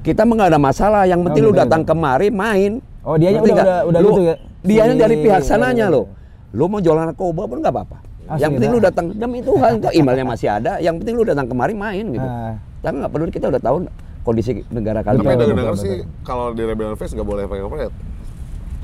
kita 0.00 0.22
emang 0.22 0.36
nggak 0.36 0.50
ada 0.50 0.60
masalah 0.60 1.02
yang 1.04 1.22
penting 1.22 1.42
Oh, 1.42 1.48
lu 1.48 1.52
gitu, 1.52 1.62
datang 1.62 1.82
kemari 1.82 2.28
main 2.28 2.78
Oh, 3.04 3.14
Ngerti 3.14 3.36
udah- 3.46 3.54
udah- 3.54 3.82
udah 3.84 4.00
Lu- 4.00 4.10
gitu 4.10 4.22
ya? 4.24 4.34
Si- 4.64 4.96
dari 4.96 5.16
pihak 5.20 5.42
sananya 5.42 5.86
iya, 5.86 5.92
lo 5.92 6.02
lu 6.50 6.64
mau 6.66 6.78
jualan 6.78 7.04
narkoba 7.04 7.44
pun 7.44 7.58
nggak 7.58 7.68
apa-apa 7.70 7.98
Asli 8.24 8.40
yang 8.40 8.50
penting 8.54 8.70
dah. 8.70 8.76
lu 8.76 8.80
datang 8.80 9.06
demi 9.12 9.38
Tuhan 9.40 9.72
kok 9.76 9.92
emailnya 9.92 10.24
masih 10.24 10.48
ada 10.48 10.72
yang 10.78 10.96
penting 10.96 11.14
lu 11.14 11.22
datang 11.22 11.44
kemari 11.44 11.74
main 11.74 12.06
gitu 12.08 12.24
Ah. 12.24 12.56
tapi 12.80 12.94
nggak 12.96 13.10
peduli 13.10 13.28
kita 13.28 13.46
udah 13.46 13.60
tahu 13.60 13.76
kondisi 14.22 14.64
negara 14.70 15.04
kalian 15.04 15.20
Tapi 15.20 15.28
Betul, 15.30 15.44
dengar 15.44 15.56
dengar 15.58 15.74
betul, 15.74 15.84
sih 15.84 15.94
kalau 16.22 16.46
di 16.50 16.62
Rebellion 16.62 16.96
Fest 16.96 17.12
nggak 17.12 17.26
boleh 17.26 17.44
pakai 17.44 17.60
corporate. 17.60 17.94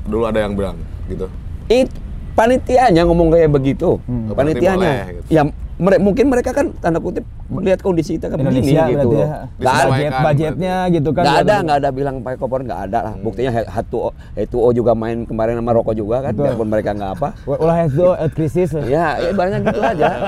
Dulu 0.03 0.23
ada 0.23 0.39
yang 0.39 0.53
bilang 0.53 0.77
gitu. 1.07 1.25
It, 1.65 1.89
panitianya 2.31 3.01
ngomong 3.01 3.31
kayak 3.31 3.49
begitu. 3.49 3.97
Hmm. 4.03 4.29
Panitianya. 4.31 4.77
Boleh, 4.77 5.15
gitu. 5.15 5.29
Ya 5.31 5.41
mere- 5.81 5.97
mungkin 5.97 6.29
mereka 6.29 6.53
kan 6.53 6.69
tanda 6.77 7.01
kutip 7.01 7.25
melihat 7.49 7.81
kondisi 7.81 8.15
kita 8.15 8.29
kan 8.29 8.37
begini 8.37 8.71
gitu. 8.71 9.09
berarti 9.09 9.17
ya. 9.17 9.27
Nggak 9.57 9.73
ada, 9.73 9.87
Budget, 9.89 10.11
budgetnya 10.21 10.75
gitu 10.87 11.09
kan. 11.11 11.23
nggak 11.25 11.39
ada, 11.41 11.55
nggak 11.59 11.77
ada 11.81 11.89
bilang 11.89 12.15
pakai 12.21 12.37
koper 12.37 12.61
nggak 12.61 12.81
ada 12.87 12.99
lah. 13.01 13.13
Buktinya 13.17 13.51
H2O, 13.59 14.09
H2O 14.37 14.69
juga 14.71 14.91
main 14.93 15.25
kemarin 15.25 15.57
sama 15.57 15.73
Rokok 15.73 15.95
juga 15.97 16.21
kan, 16.21 16.31
Betul. 16.31 16.45
biarpun 16.45 16.67
mereka 16.69 16.89
nggak 16.93 17.11
apa. 17.17 17.27
Ulah 17.43 17.77
itu 17.83 18.05
health 18.05 18.35
crisis. 18.37 18.69
Ya, 18.85 19.17
ya 19.17 19.33
banyak 19.33 19.59
gitu 19.65 19.81
aja. 19.81 20.07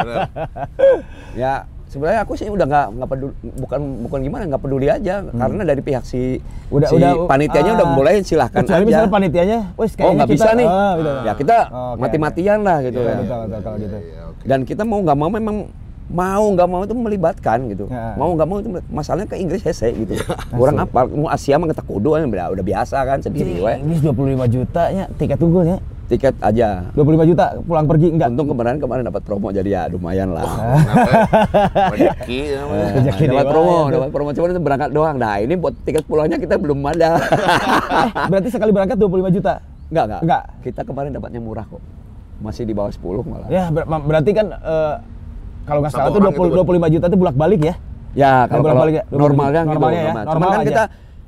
Ya 1.34 1.66
sebenarnya 1.94 2.20
aku 2.20 2.34
sih 2.34 2.46
udah 2.46 2.66
nggak 2.66 2.86
nggak 2.91 3.08
peduli, 3.08 3.34
bukan 3.56 3.80
bukan 4.02 4.20
gimana 4.20 4.44
nggak 4.46 4.60
peduli 4.60 4.88
aja 4.88 5.22
karena 5.24 5.62
dari 5.62 5.80
pihak 5.80 6.04
si 6.04 6.41
Hmm. 6.64 6.74
Udah- 6.74 6.89
si 6.89 6.96
udah, 6.96 7.12
panitianya 7.24 7.70
ah, 7.70 7.78
udah 7.78 7.88
boleh 7.94 8.14
silahkan 8.20 8.60
Kecuali 8.60 8.82
aja. 8.82 8.89
misalnya 8.89 9.12
panitianya, 9.12 9.60
wes 9.76 9.86
Oh 9.86 9.94
kayaknya 9.94 10.16
nggak 10.16 10.28
kita, 10.28 10.36
bisa 10.36 10.50
nih. 10.52 10.68
gitu. 10.68 11.12
Ya 11.22 11.34
kita 11.36 11.58
Oh, 11.66 11.78
oke, 11.94 12.02
mati-matian 12.02 12.60
lah 12.60 12.78
gitu 12.82 12.98
Betul, 12.98 13.06
ya. 13.06 13.16
betul, 13.16 13.38
betul, 13.39 13.60
kalau 13.62 13.78
gitu. 13.78 13.96
Iya, 13.96 14.22
oke. 14.26 14.41
Dan 14.44 14.60
kita 14.64 14.82
mau 14.82 15.00
nggak 15.00 15.16
mau 15.16 15.30
memang 15.30 15.58
mau 16.06 16.46
nggak 16.46 16.68
mau 16.68 16.82
itu 16.82 16.94
melibatkan 16.94 17.58
gitu. 17.68 17.86
Ya. 17.88 18.14
Mau 18.14 18.34
nggak 18.34 18.44
mau 18.44 18.58
itu 18.58 18.70
masalahnya 18.89 19.26
ke 19.26 19.38
Inggris 19.38 19.62
hese 19.62 19.94
gitu. 19.94 20.18
Orang 20.58 20.76
apa 20.78 21.06
mau 21.06 21.30
Asia 21.30 21.56
mah 21.56 21.66
kita 21.66 21.80
kudu 21.82 22.10
udah, 22.12 22.52
udah 22.52 22.66
biasa 22.66 22.98
kan 23.04 23.22
sendiri 23.22 23.58
we. 23.58 23.74
Inggris 23.78 24.02
25 24.04 24.12
juta 24.50 24.84
nya 24.89 25.06
tiket 25.14 25.39
unggulnya. 25.39 25.78
Tiket 26.04 26.36
aja. 26.43 26.91
25 26.91 27.30
juta 27.32 27.45
pulang 27.64 27.88
pergi 27.88 28.12
enggak? 28.12 28.36
Untung 28.36 28.51
kemarin 28.51 28.76
kemarin 28.76 29.04
dapat 29.08 29.24
promo 29.24 29.47
jadi 29.49 29.70
ya 29.72 29.82
lumayan 29.88 30.36
lah. 30.36 30.43
Rezeki 31.95 33.26
dapat 33.32 33.45
promo, 33.47 33.88
ya. 33.88 33.95
dapat 33.95 34.10
promo 34.12 34.30
cuman 34.36 34.49
itu 34.51 34.62
berangkat 34.62 34.89
doang. 34.91 35.16
Nah, 35.16 35.39
ini 35.39 35.56
buat 35.56 35.72
tiket 35.88 36.04
pulangnya 36.04 36.36
kita 36.38 36.60
belum 36.60 36.80
ada. 36.84 37.16
Eh, 37.93 38.10
berarti 38.28 38.49
sekali 38.49 38.72
berangkat 38.74 38.97
25 38.99 39.38
juta. 39.38 39.62
enggak, 39.88 40.06
enggak. 40.10 40.22
Enggak. 40.26 40.43
Kita 40.66 40.82
kemarin 40.84 41.10
dapatnya 41.14 41.39
murah 41.39 41.64
kok. 41.64 41.80
Masih 42.41 42.66
di 42.66 42.74
bawah 42.74 42.91
10 42.91 43.24
malah. 43.24 43.47
Ya 43.47 43.70
ber- 43.70 43.86
berarti 43.86 44.32
kan 44.36 44.47
eh, 44.51 44.93
kalau 45.64 45.80
nggak 45.80 45.93
salah 45.93 46.12
tuh 46.12 46.20
orang 46.20 46.36
20, 46.36 46.51
itu, 46.51 46.89
25 46.89 46.93
juta 46.99 47.06
itu 47.08 47.18
bolak-balik 47.18 47.62
ya. 47.64 47.76
Ya, 48.14 48.32
kalau, 48.45 48.49
kalau 48.49 48.64
bolak-balik 48.64 48.95
ya? 48.95 49.04
normalnya 49.08 49.62
gitu. 49.64 49.72
Normalnya 49.72 50.01
ya, 50.01 50.06
normal. 50.06 50.24
normal 50.24 50.34
Cuman 50.36 50.49
kan 50.49 50.60
aja. 50.60 50.68
kita 50.68 50.84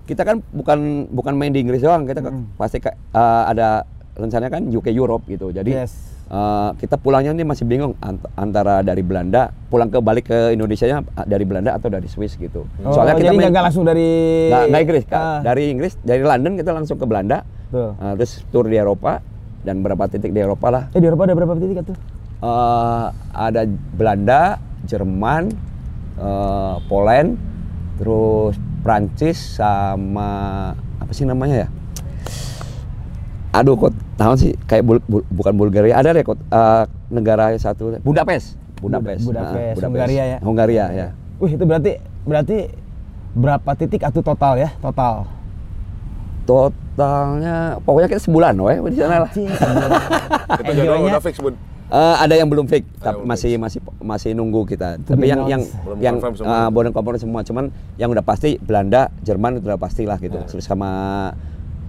kita 0.05 0.21
kan 0.21 0.35
bukan 0.53 0.79
bukan 1.09 1.33
main 1.33 1.51
di 1.55 1.59
Inggris 1.63 1.81
doang, 1.81 2.03
kita 2.05 2.19
ke- 2.21 2.33
pasti 2.59 2.77
ke- 2.77 2.93
eh, 2.93 3.43
ada 3.47 3.67
rencananya 4.15 4.51
kan 4.51 4.63
UK 4.65 4.89
Europe 4.89 5.27
gitu. 5.27 5.51
Jadi 5.51 5.75
Yes. 5.75 5.91
eh, 6.25 6.69
kita 6.75 6.95
pulangnya 6.95 7.31
ini 7.31 7.43
masih 7.43 7.63
bingung 7.63 7.93
ant- 7.99 8.25
antara 8.33 8.81
dari 8.81 8.99
Belanda 8.99 9.51
pulang 9.69 9.87
ke 9.87 9.99
balik 9.99 10.25
ke 10.25 10.51
Indonesia 10.51 10.85
nya 10.85 10.97
dari 11.21 11.43
Belanda 11.43 11.71
atau 11.71 11.87
dari 11.87 12.07
Swiss 12.07 12.33
gitu. 12.35 12.63
Oh, 12.81 12.91
Soalnya 12.91 13.13
kita 13.13 13.29
jadi 13.29 13.51
nggak 13.51 13.65
langsung 13.65 13.83
dari 13.83 14.09
nggak 14.49 14.63
nggak 14.65 14.81
Inggris, 14.81 15.03
Kak. 15.05 15.19
Ah, 15.19 15.39
dari 15.41 15.63
Inggris 15.69 15.93
dari 16.01 16.21
London 16.21 16.55
kita 16.55 16.71
langsung 16.71 16.95
ke 16.95 17.05
Belanda, 17.05 17.43
Tuh. 17.69 17.91
eh, 17.93 18.13
terus 18.15 18.41
tour 18.49 18.65
di 18.65 18.75
Eropa 18.75 19.19
dan 19.61 19.79
berapa 19.79 20.07
titik 20.07 20.31
di 20.31 20.39
Eropa 20.39 20.67
lah. 20.69 20.83
Eh 20.89 20.99
di 20.99 21.05
Eropa 21.05 21.23
ada 21.23 21.35
berapa 21.35 21.53
titik 21.55 21.83
tuh? 21.83 21.97
Eh, 22.37 23.05
ada 23.31 23.61
Belanda, 23.91 24.41
Jerman, 24.83 25.51
eh, 26.15 26.75
Poland, 26.85 27.35
terus 27.95 28.55
Prancis 28.81 29.57
sama 29.57 30.29
apa 30.95 31.11
sih 31.11 31.23
namanya 31.23 31.65
ya? 31.65 31.69
Aduh 33.55 33.75
kok 33.75 33.89
tahu 34.15 34.33
sih 34.35 34.51
kayak 34.65 34.83
bul- 34.83 35.05
bul- 35.05 35.27
bukan 35.29 35.53
Bulgaria 35.55 35.95
ada 35.95 36.11
deh 36.11 36.21
kok 36.21 36.35
eh, 36.35 36.83
negara 37.07 37.55
satu 37.55 37.95
Budapest. 38.01 38.59
Budapest. 38.77 39.23
Budapest, 39.23 39.79
Nah, 39.79 39.87
Hungaria 39.87 40.23
ya? 40.27 40.37
Hungaria 40.43 40.85
ya. 40.91 41.07
Wih 41.39 41.55
itu 41.55 41.63
berarti 41.63 41.91
berarti 42.23 42.57
berapa 43.31 43.71
titik 43.73 44.03
atau 44.03 44.19
total 44.19 44.55
ya? 44.57 44.69
Total. 44.77 45.23
Totalnya 46.45 47.81
pokoknya 47.81 48.07
kita 48.07 48.21
sebulan 48.21 48.53
weh 48.59 48.77
di 48.91 48.97
sana 48.97 49.25
lah. 49.25 49.31
Itu 50.61 50.91
udah 51.01 51.19
fix, 51.19 51.35
Bun. 51.41 51.55
Eh, 51.85 52.15
ada 52.17 52.33
yang 52.33 52.49
belum 52.49 52.65
fix, 52.65 52.81
tapi 52.97 53.21
belum 53.21 53.29
masih 53.29 53.51
masih 53.57 53.79
masih 54.01 54.29
nunggu 54.33 54.65
kita. 54.65 54.97
To 55.01 55.13
tapi 55.13 55.25
yang 55.25 55.45
yang. 55.45 55.61
Belum 55.81 55.97
yang 55.97 56.15
semua. 56.17 56.45
eh, 56.45 56.69
belum 56.69 56.91
confirm 56.91 57.17
semua, 57.17 57.41
cuman 57.41 57.65
yang 57.95 58.09
udah 58.09 58.21
pasti 58.21 58.57
Belanda, 58.57 59.13
Jerman 59.21 59.57
itu 59.57 59.65
udah 59.65 59.77
pastilah 59.77 60.17
gitu. 60.17 60.33
Ya. 60.35 60.45
Terus 60.45 60.65
sama 60.65 60.89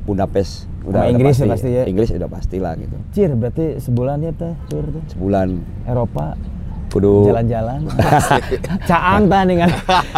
Budapest 0.05 0.69
Sama 0.89 1.07
Inggris 1.09 1.35
ya 1.35 1.47
pasti 1.47 1.69
ya. 1.69 1.83
Inggris 1.85 2.09
udah 2.11 2.29
pastilah 2.29 2.73
gitu 2.75 2.97
Cir, 3.11 3.31
berarti 3.33 3.65
sebulan 3.79 4.17
ya 4.21 4.33
teh 4.33 4.53
tour 4.67 4.85
tuh. 4.87 5.03
sebulan 5.09 5.49
Eropa 5.85 6.39
kudu 6.87 7.29
jalan-jalan. 7.29 7.83
caang 8.89 9.27
tah 9.27 9.43
ningali 9.43 9.75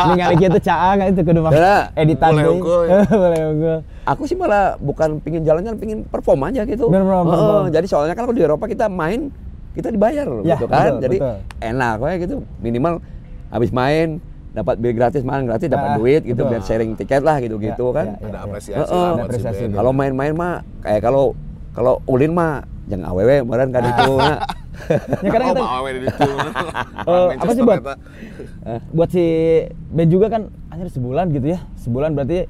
ningali 0.06 0.34
kieu 0.36 0.50
teh 0.50 0.62
caang 0.62 0.98
itu 1.02 1.20
kudu 1.22 1.40
mah 1.40 1.52
editan 1.94 2.30
boleh 2.30 2.46
unggul 2.50 2.82
Boleh 3.24 3.40
unggul. 3.48 3.78
aku 4.04 4.22
sih 4.24 4.36
malah 4.36 4.76
bukan 4.76 5.18
pingin 5.18 5.42
jalan-jalan 5.42 5.74
pingin 5.76 5.98
perform 6.04 6.44
aja 6.44 6.62
gitu 6.62 6.86
Perform, 6.86 7.24
Heeh, 7.24 7.34
perform. 7.34 7.64
jadi 7.70 7.86
soalnya 7.86 8.12
kan 8.12 8.22
kalau 8.22 8.36
di 8.36 8.42
Eropa 8.42 8.64
kita 8.64 8.86
main 8.86 9.32
kita 9.70 9.88
dibayar 9.88 10.24
loh 10.24 10.42
Ya, 10.42 10.54
gitu 10.54 10.66
kan 10.66 10.86
betul, 10.92 11.02
jadi 11.02 11.16
betul. 11.18 11.36
enak 11.60 11.94
ya 11.98 12.14
gitu 12.20 12.34
minimal 12.58 12.92
habis 13.48 13.70
main 13.70 14.20
dapat 14.50 14.74
bir 14.76 14.92
gratis 14.92 15.22
makan 15.22 15.44
gratis 15.44 15.66
dapat 15.66 15.88
Ah, 15.88 15.96
duit 15.96 16.22
gitu 16.22 16.36
betul. 16.38 16.50
biar 16.50 16.62
sharing 16.62 16.92
tiket 16.94 17.20
lah 17.20 17.36
gitu 17.38 17.56
gitu 17.56 17.86
Ya, 17.86 17.94
kan 17.94 18.06
ya, 18.06 18.16
ya. 18.16 18.26
Ada 18.26 18.38
apresiasi 19.22 19.62
band. 19.62 19.74
kalau 19.74 19.90
main-main 19.92 20.32
mah 20.32 20.54
kayak 20.80 21.00
kalau 21.00 21.24
kalau 21.70 22.00
ulin 22.04 22.32
mah 22.32 22.60
jangan 22.86 23.12
awewe 23.12 23.42
kemarin 23.42 23.68
kan 23.68 23.82
itu 23.84 24.12
nah. 24.18 24.38
Ya 25.20 25.28
kadang 25.28 25.48
oh, 25.48 25.52
kita 25.52 25.66
Awe 25.74 25.90
di 25.90 26.00
situ. 26.06 26.22
Eh, 26.28 27.26
Manchester 27.26 27.40
apa 27.40 27.52
sih 27.52 27.62
buat 27.62 27.78
buat 28.90 29.08
si 29.10 29.24
band 29.90 30.08
juga 30.08 30.26
kan 30.28 30.42
hanya 30.68 30.86
sebulan 30.86 31.24
gitu 31.30 31.46
ya. 31.50 31.58
Sebulan 31.76 32.14
berarti 32.14 32.46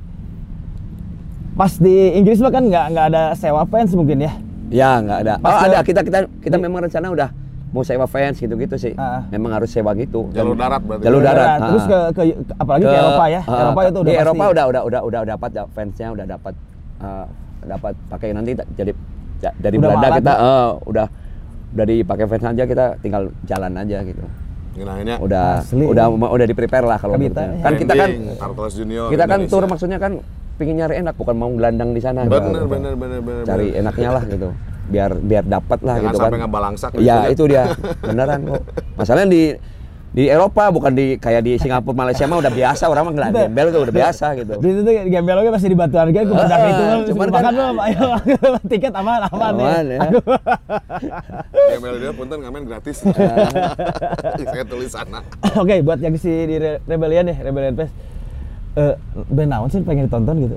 pas 1.55 1.72
di 1.74 1.90
Inggris 2.12 2.38
mah 2.38 2.53
kan 2.53 2.62
nggak 2.62 2.84
nggak 2.88 3.07
ada 3.09 3.22
sewa 3.34 3.64
fans 3.64 3.90
mungkin 3.90 4.20
ya. 4.20 4.32
ya 4.68 4.90
nggak 5.01 5.18
ada 5.18 5.34
Pas 5.38 5.51
oh 5.51 5.61
ada 5.64 5.78
kita 5.80 6.01
kita 6.03 6.18
kita 6.38 6.57
memang 6.57 6.84
rencana 6.84 7.09
udah 7.09 7.28
mau 7.69 7.83
sewa 7.83 8.05
fans 8.05 8.37
gitu-gitu 8.37 8.75
sih 8.75 8.93
Ah. 8.95 9.25
memang 9.29 9.53
harus 9.53 9.69
sewa 9.69 9.93
gitu 9.93 10.29
Jalur 10.31 10.55
darat 10.55 10.81
berarti. 10.81 11.03
jalur 11.03 11.21
darat 11.21 11.49
Nah, 11.55 11.69
Terus 11.69 11.85
ah. 11.85 11.89
ke, 11.89 11.99
ke 12.11 12.23
apalagi 12.55 12.83
ke, 12.83 12.93
Eropa 12.95 13.25
ya. 13.27 13.41
ah, 13.43 13.61
Eropa 13.62 13.81
itu 13.83 13.89
udah 13.91 14.03
di 14.03 14.11
pasti. 14.11 14.23
Eropa 14.25 14.45
udah 14.47 14.64
udah 14.64 14.83
udah 14.83 15.01
udah 15.03 15.21
dapat 15.29 15.51
ya, 15.51 15.64
fansnya 15.69 16.09
udah 16.11 16.27
dapat 16.27 16.55
ah, 16.99 17.27
dapat 17.61 17.93
pakai 18.07 18.29
nanti 18.31 18.51
jadi 18.73 18.93
ja- 19.39 19.57
dari 19.57 19.77
Udah 19.77 19.89
Belanda 19.91 20.09
kita 20.16 20.33
ya? 20.33 20.43
eh, 20.43 20.69
udah 20.85 21.07
udah 21.71 21.85
dipakai 21.87 22.25
fans 22.27 22.45
aja 22.47 22.64
kita 22.64 22.85
tinggal 22.99 23.23
jalan 23.45 23.73
aja 23.75 23.99
gitu 24.03 24.25
Ngilangnya 24.71 25.14
udah 25.19 25.61
Asli. 25.61 25.85
udah 25.85 26.07
udah 26.09 26.47
di 26.47 26.55
prepare 26.55 26.85
lah 26.85 26.97
kalau 26.97 27.14
Kabita, 27.14 27.35
gitu. 27.35 27.41
ya. 27.43 27.61
kan 27.61 27.73
kita 27.75 27.93
kan 27.95 28.11
Junior 28.71 29.07
kita 29.09 29.25
kan 29.25 29.39
Indonesia. 29.39 29.53
tour 29.53 29.64
maksudnya 29.66 29.99
kan 29.99 30.12
pingin 30.55 30.75
nyari 30.77 30.95
enak 30.97 31.14
bukan 31.14 31.35
mau 31.35 31.51
gelandang 31.51 31.91
di 31.91 32.01
sana 32.01 32.25
Bener, 32.25 32.41
gitu. 32.55 32.66
bener, 32.66 32.95
bener, 32.95 33.21
bener. 33.21 33.43
cari 33.45 33.66
bener. 33.69 33.81
enaknya 33.81 34.11
lah 34.11 34.23
gitu 34.25 34.49
biar 34.89 35.11
biar 35.14 35.45
dapat 35.45 35.78
lah 35.80 35.95
Jangan 35.95 36.07
gitu 36.07 36.18
sampai 36.18 36.32
kan 36.32 36.41
ngebalangsak 36.43 36.91
iya 36.97 37.16
gitu 37.22 37.30
itu 37.30 37.43
dia 37.49 37.62
beneran 38.01 38.41
kok 38.43 38.62
masalahnya 38.95 39.28
di 39.28 39.43
di 40.09 40.24
Eropa 40.24 40.72
bukan 40.72 40.89
di 40.91 41.07
kayak 41.14 41.45
di 41.45 41.53
Singapura 41.55 41.93
Malaysia 41.95 42.24
mah 42.24 42.41
udah 42.41 42.49
biasa 42.51 42.89
orang 42.89 43.05
mah 43.05 43.12
nggak 43.12 43.28
gembel 43.45 43.66
tuh 43.68 43.80
udah 43.84 43.95
biasa 43.95 44.26
gitu 44.34 44.53
Di 44.57 44.70
situ 44.72 44.91
gembel 45.07 45.36
oge 45.39 45.51
masih 45.53 45.68
di 45.68 45.76
batu 45.76 45.95
harga 45.95 46.18
aku 46.18 46.32
udah 46.32 46.49
Heeh, 46.49 46.72
itu 46.72 46.84
cuman 47.12 47.28
kan- 47.28 47.34
makan 47.36 47.53
belum 47.53 47.76
ayo 47.78 48.05
tiket 48.66 48.93
aman 48.95 49.20
aman, 49.22 49.53
Aman, 49.53 49.84
ya. 49.86 49.99
ya. 50.01 50.01
Gembel 51.68 51.95
dia 52.01 52.12
punten 52.12 52.39
ngamen 52.41 52.62
gratis. 52.64 53.05
Saya 54.49 54.64
tulis 54.64 54.91
sana. 54.91 55.20
Oke, 55.55 55.80
buat 55.80 56.01
yang 56.01 56.16
si 56.16 56.30
di 56.30 56.57
Re- 56.57 56.80
Rebellion 56.82 57.28
ya, 57.28 57.36
Rebellion 57.39 57.76
Fest. 57.76 57.93
Eh, 58.74 58.95
band 59.28 59.51
naon 59.51 59.68
sih 59.68 59.82
pengen 59.82 60.07
ditonton 60.07 60.36
gitu? 60.41 60.57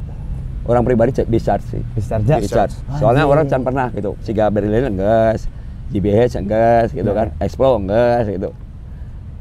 Orang 0.64 0.84
pribadi 0.84 1.12
cek 1.12 1.28
discharge 1.28 1.66
sih 1.68 1.82
Discharge. 1.93 2.26
discharge 2.39 2.74
Anjing. 2.80 2.97
soalnya 2.97 3.24
orang 3.24 3.45
can 3.45 3.62
pernah 3.62 3.88
gitu 3.89 4.14
Siga 4.22 4.47
Berlin 4.47 4.88
enggak 4.89 5.41
GBH 5.89 6.38
enggak 6.38 6.91
gitu 6.91 7.12
kan 7.12 7.34
Expo 7.38 7.76
enggak 7.76 8.30
gitu 8.30 8.49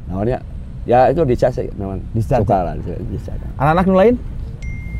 namanya 0.05 0.41
ya 0.83 1.07
itu 1.07 1.21
discharge 1.23 1.55
sih 1.55 1.67
memang 1.71 2.01
Discharge. 2.11 2.41
suka 2.41 2.57
lah 2.59 2.73
discharge 3.05 3.43
Anak-anak 3.55 3.85
nu 3.85 3.95
lain? 3.95 4.15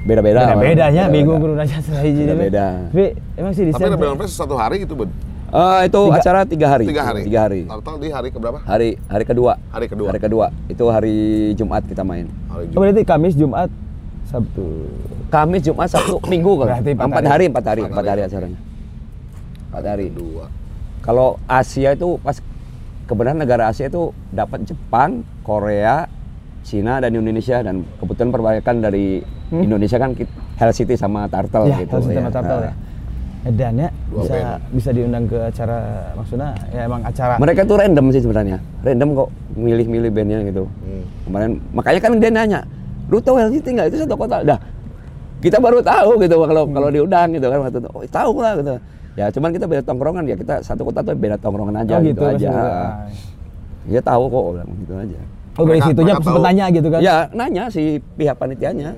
beda-beda 0.02 0.42
Beda 0.48 0.58
bedanya, 0.58 1.04
Beda-beda. 1.06 1.14
bingung 1.14 1.38
kudu 1.38 1.54
nanya 1.54 1.78
ini. 2.02 2.26
Beda-beda. 2.26 2.66
Tapi 2.90 3.06
emang 3.38 3.54
sih 3.54 3.64
di 3.64 3.72
Tapi 3.72 3.86
Rebellion 3.86 4.18
Fest 4.18 4.34
satu 4.34 4.58
hari 4.58 4.82
gitu, 4.82 4.98
Bud. 4.98 5.14
Eh, 5.52 5.80
itu 5.86 6.02
Tiga. 6.02 6.18
acara 6.18 6.40
tiga 6.42 6.68
hari. 6.74 6.86
Tiga 6.88 7.04
hari. 7.06 7.22
Tiga 7.22 7.40
hari. 7.46 7.62
Total 7.70 7.96
di 8.00 8.10
hari 8.10 8.30
keberapa? 8.32 8.58
Hari 8.64 8.98
hari 9.06 9.24
kedua. 9.28 9.62
Hari 9.70 9.86
kedua. 9.86 10.08
Hari 10.10 10.18
kedua. 10.20 10.46
Itu 10.66 10.90
hari 10.90 11.16
Jumat 11.54 11.86
kita 11.86 12.02
main. 12.02 12.26
Hari 12.50 12.74
Oh, 12.74 12.82
berarti 12.82 13.06
Kamis, 13.06 13.38
Jumat, 13.38 13.70
Sabtu. 14.26 14.90
Kamis, 15.32 15.62
Jumat, 15.64 15.88
Sabtu, 15.88 16.20
Minggu 16.32 16.60
kan. 16.60 16.68
Berarti 16.78 16.92
empat 16.92 17.26
hari. 17.26 17.46
empat 17.48 17.66
hari, 17.66 17.82
Empat 17.88 18.06
hari 18.06 18.22
acaranya. 18.22 18.60
Empat 19.72 19.84
hari. 19.88 20.06
Dua. 20.12 20.46
Kalau 21.02 21.40
Asia 21.48 21.96
itu 21.96 22.20
pas 22.20 22.38
kebenaran 23.08 23.40
negara 23.40 23.72
Asia 23.72 23.88
itu 23.88 24.12
dapat 24.30 24.68
Jepang, 24.68 25.24
Korea, 25.42 26.06
Cina 26.62 27.02
dan 27.02 27.16
Indonesia 27.16 27.58
dan 27.60 27.82
kebetulan 27.98 28.30
perbaikan 28.30 28.78
dari 28.80 29.24
Hmm. 29.52 29.68
Indonesia 29.68 30.00
kan 30.00 30.16
Hell 30.56 30.72
City 30.72 30.96
sama 30.96 31.28
Turtle 31.28 31.68
ya, 31.68 31.84
gitu. 31.84 31.92
harus 31.92 32.08
ya. 32.08 32.24
sama 32.24 32.32
Turtle 32.32 32.62
ya. 32.62 32.72
Nah. 32.72 32.76
Edan 33.42 33.74
ya, 33.76 33.90
bisa 34.08 34.36
bisa 34.70 34.90
diundang 34.94 35.26
ke 35.26 35.36
acara 35.36 35.78
maksudnya 36.14 36.54
ya 36.70 36.86
emang 36.86 37.02
acara. 37.02 37.36
Mereka 37.36 37.66
tuh 37.66 37.76
random 37.76 38.06
sih 38.14 38.22
sebenarnya. 38.22 38.62
Random 38.80 39.10
kok 39.12 39.28
milih-milih 39.58 40.08
bandnya 40.08 40.40
gitu. 40.46 40.64
Hmm. 40.70 41.04
Kemarin 41.26 41.52
makanya 41.74 42.00
kan 42.00 42.12
dia 42.16 42.32
nanya, 42.32 42.60
lu 43.10 43.20
tahu 43.20 43.36
Hell 43.36 43.52
City 43.52 43.74
nggak? 43.74 43.92
Itu 43.92 43.98
satu 44.06 44.16
kota. 44.16 44.40
Dah, 44.46 44.60
kita 45.42 45.58
baru 45.58 45.82
tahu 45.82 46.22
gitu 46.22 46.36
kalau 46.40 46.64
kalau 46.66 46.88
diundang 46.88 47.28
gitu 47.32 47.46
kan 47.46 47.58
waktu 47.60 47.78
itu. 47.78 47.90
Oh, 47.90 48.02
tahu 48.06 48.32
lah 48.38 48.54
gitu. 48.56 48.74
Ya 49.12 49.26
cuman 49.28 49.50
kita 49.52 49.66
beda 49.68 49.82
tongkrongan 49.84 50.24
ya 50.24 50.36
kita 50.36 50.64
satu 50.64 50.86
kota 50.86 51.02
tuh 51.02 51.12
beda 51.14 51.36
tongkrongan 51.36 51.84
aja 51.84 51.98
Oh, 51.98 52.02
gitu, 52.02 52.22
aja. 52.24 52.32
maksudnya. 52.32 52.72
Dia 53.84 54.02
tahu 54.02 54.24
kok 54.26 54.44
bilang 54.54 54.70
gitu 54.80 54.94
aja. 54.96 55.20
Oh 55.52 55.64
dari 55.68 55.82
situnya 55.84 56.14
sempet 56.16 56.42
nanya 56.42 56.66
gitu 56.70 56.88
kan? 56.88 57.00
Ya 57.02 57.16
nanya 57.32 57.64
si 57.68 57.82
pihak 58.16 58.38
panitianya. 58.38 58.96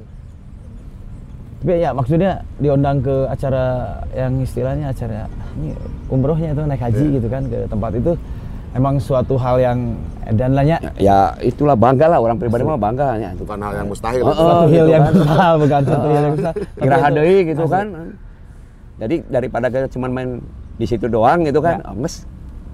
Tapi 1.63 1.79
ya 1.79 1.89
maksudnya 1.89 2.31
diundang 2.59 2.99
ke 2.99 3.15
acara 3.25 3.65
yang 4.11 4.35
istilahnya 4.37 4.91
acara 4.91 5.31
ini 5.55 5.71
umrohnya 6.11 6.51
itu 6.51 6.61
naik 6.61 6.83
haji 6.83 7.05
Iya. 7.07 7.15
gitu 7.17 7.27
kan 7.31 7.43
ke 7.47 7.57
tempat 7.65 7.91
itu 7.95 8.11
emang 8.73 8.97
suatu 8.97 9.37
hal 9.37 9.61
yang 9.61 9.77
dan 10.33 10.57
lainnya 10.57 10.77
Ya 10.97 11.33
itulah 11.39 11.77
bangga 11.77 12.09
lah 12.09 12.19
orang 12.19 12.37
pribadi 12.41 12.65
mah 12.65 12.77
bangga 12.77 13.17
ya. 13.17 13.29
Bukan 13.37 13.57
hal 13.61 13.73
yang 13.77 13.87
mustahil. 13.87 14.21
Oh, 14.25 14.31
itu. 14.33 14.33
oh. 14.33 14.45
suatu 14.45 14.65
hal 14.65 14.69
gitu 14.69 14.89
yang 14.89 15.03
kan. 15.03 15.13
besar 15.13 15.53
bukan 15.61 15.81
suatu 15.85 16.07
hal 16.07 16.21
yang 16.21 16.35
besar. 16.35 16.53
Tapi 16.77 16.81
Kira 16.81 16.97
gitu 17.53 17.63
kan. 17.69 17.85
Jadi 18.93 19.15
daripada 19.25 19.65
kita 19.73 19.87
cuma 19.89 20.07
main 20.09 20.41
di 20.73 20.85
situ 20.89 21.05
doang 21.05 21.45
gitu 21.45 21.61
kan, 21.61 21.81
Ya. 21.81 21.89
oh, 21.93 21.97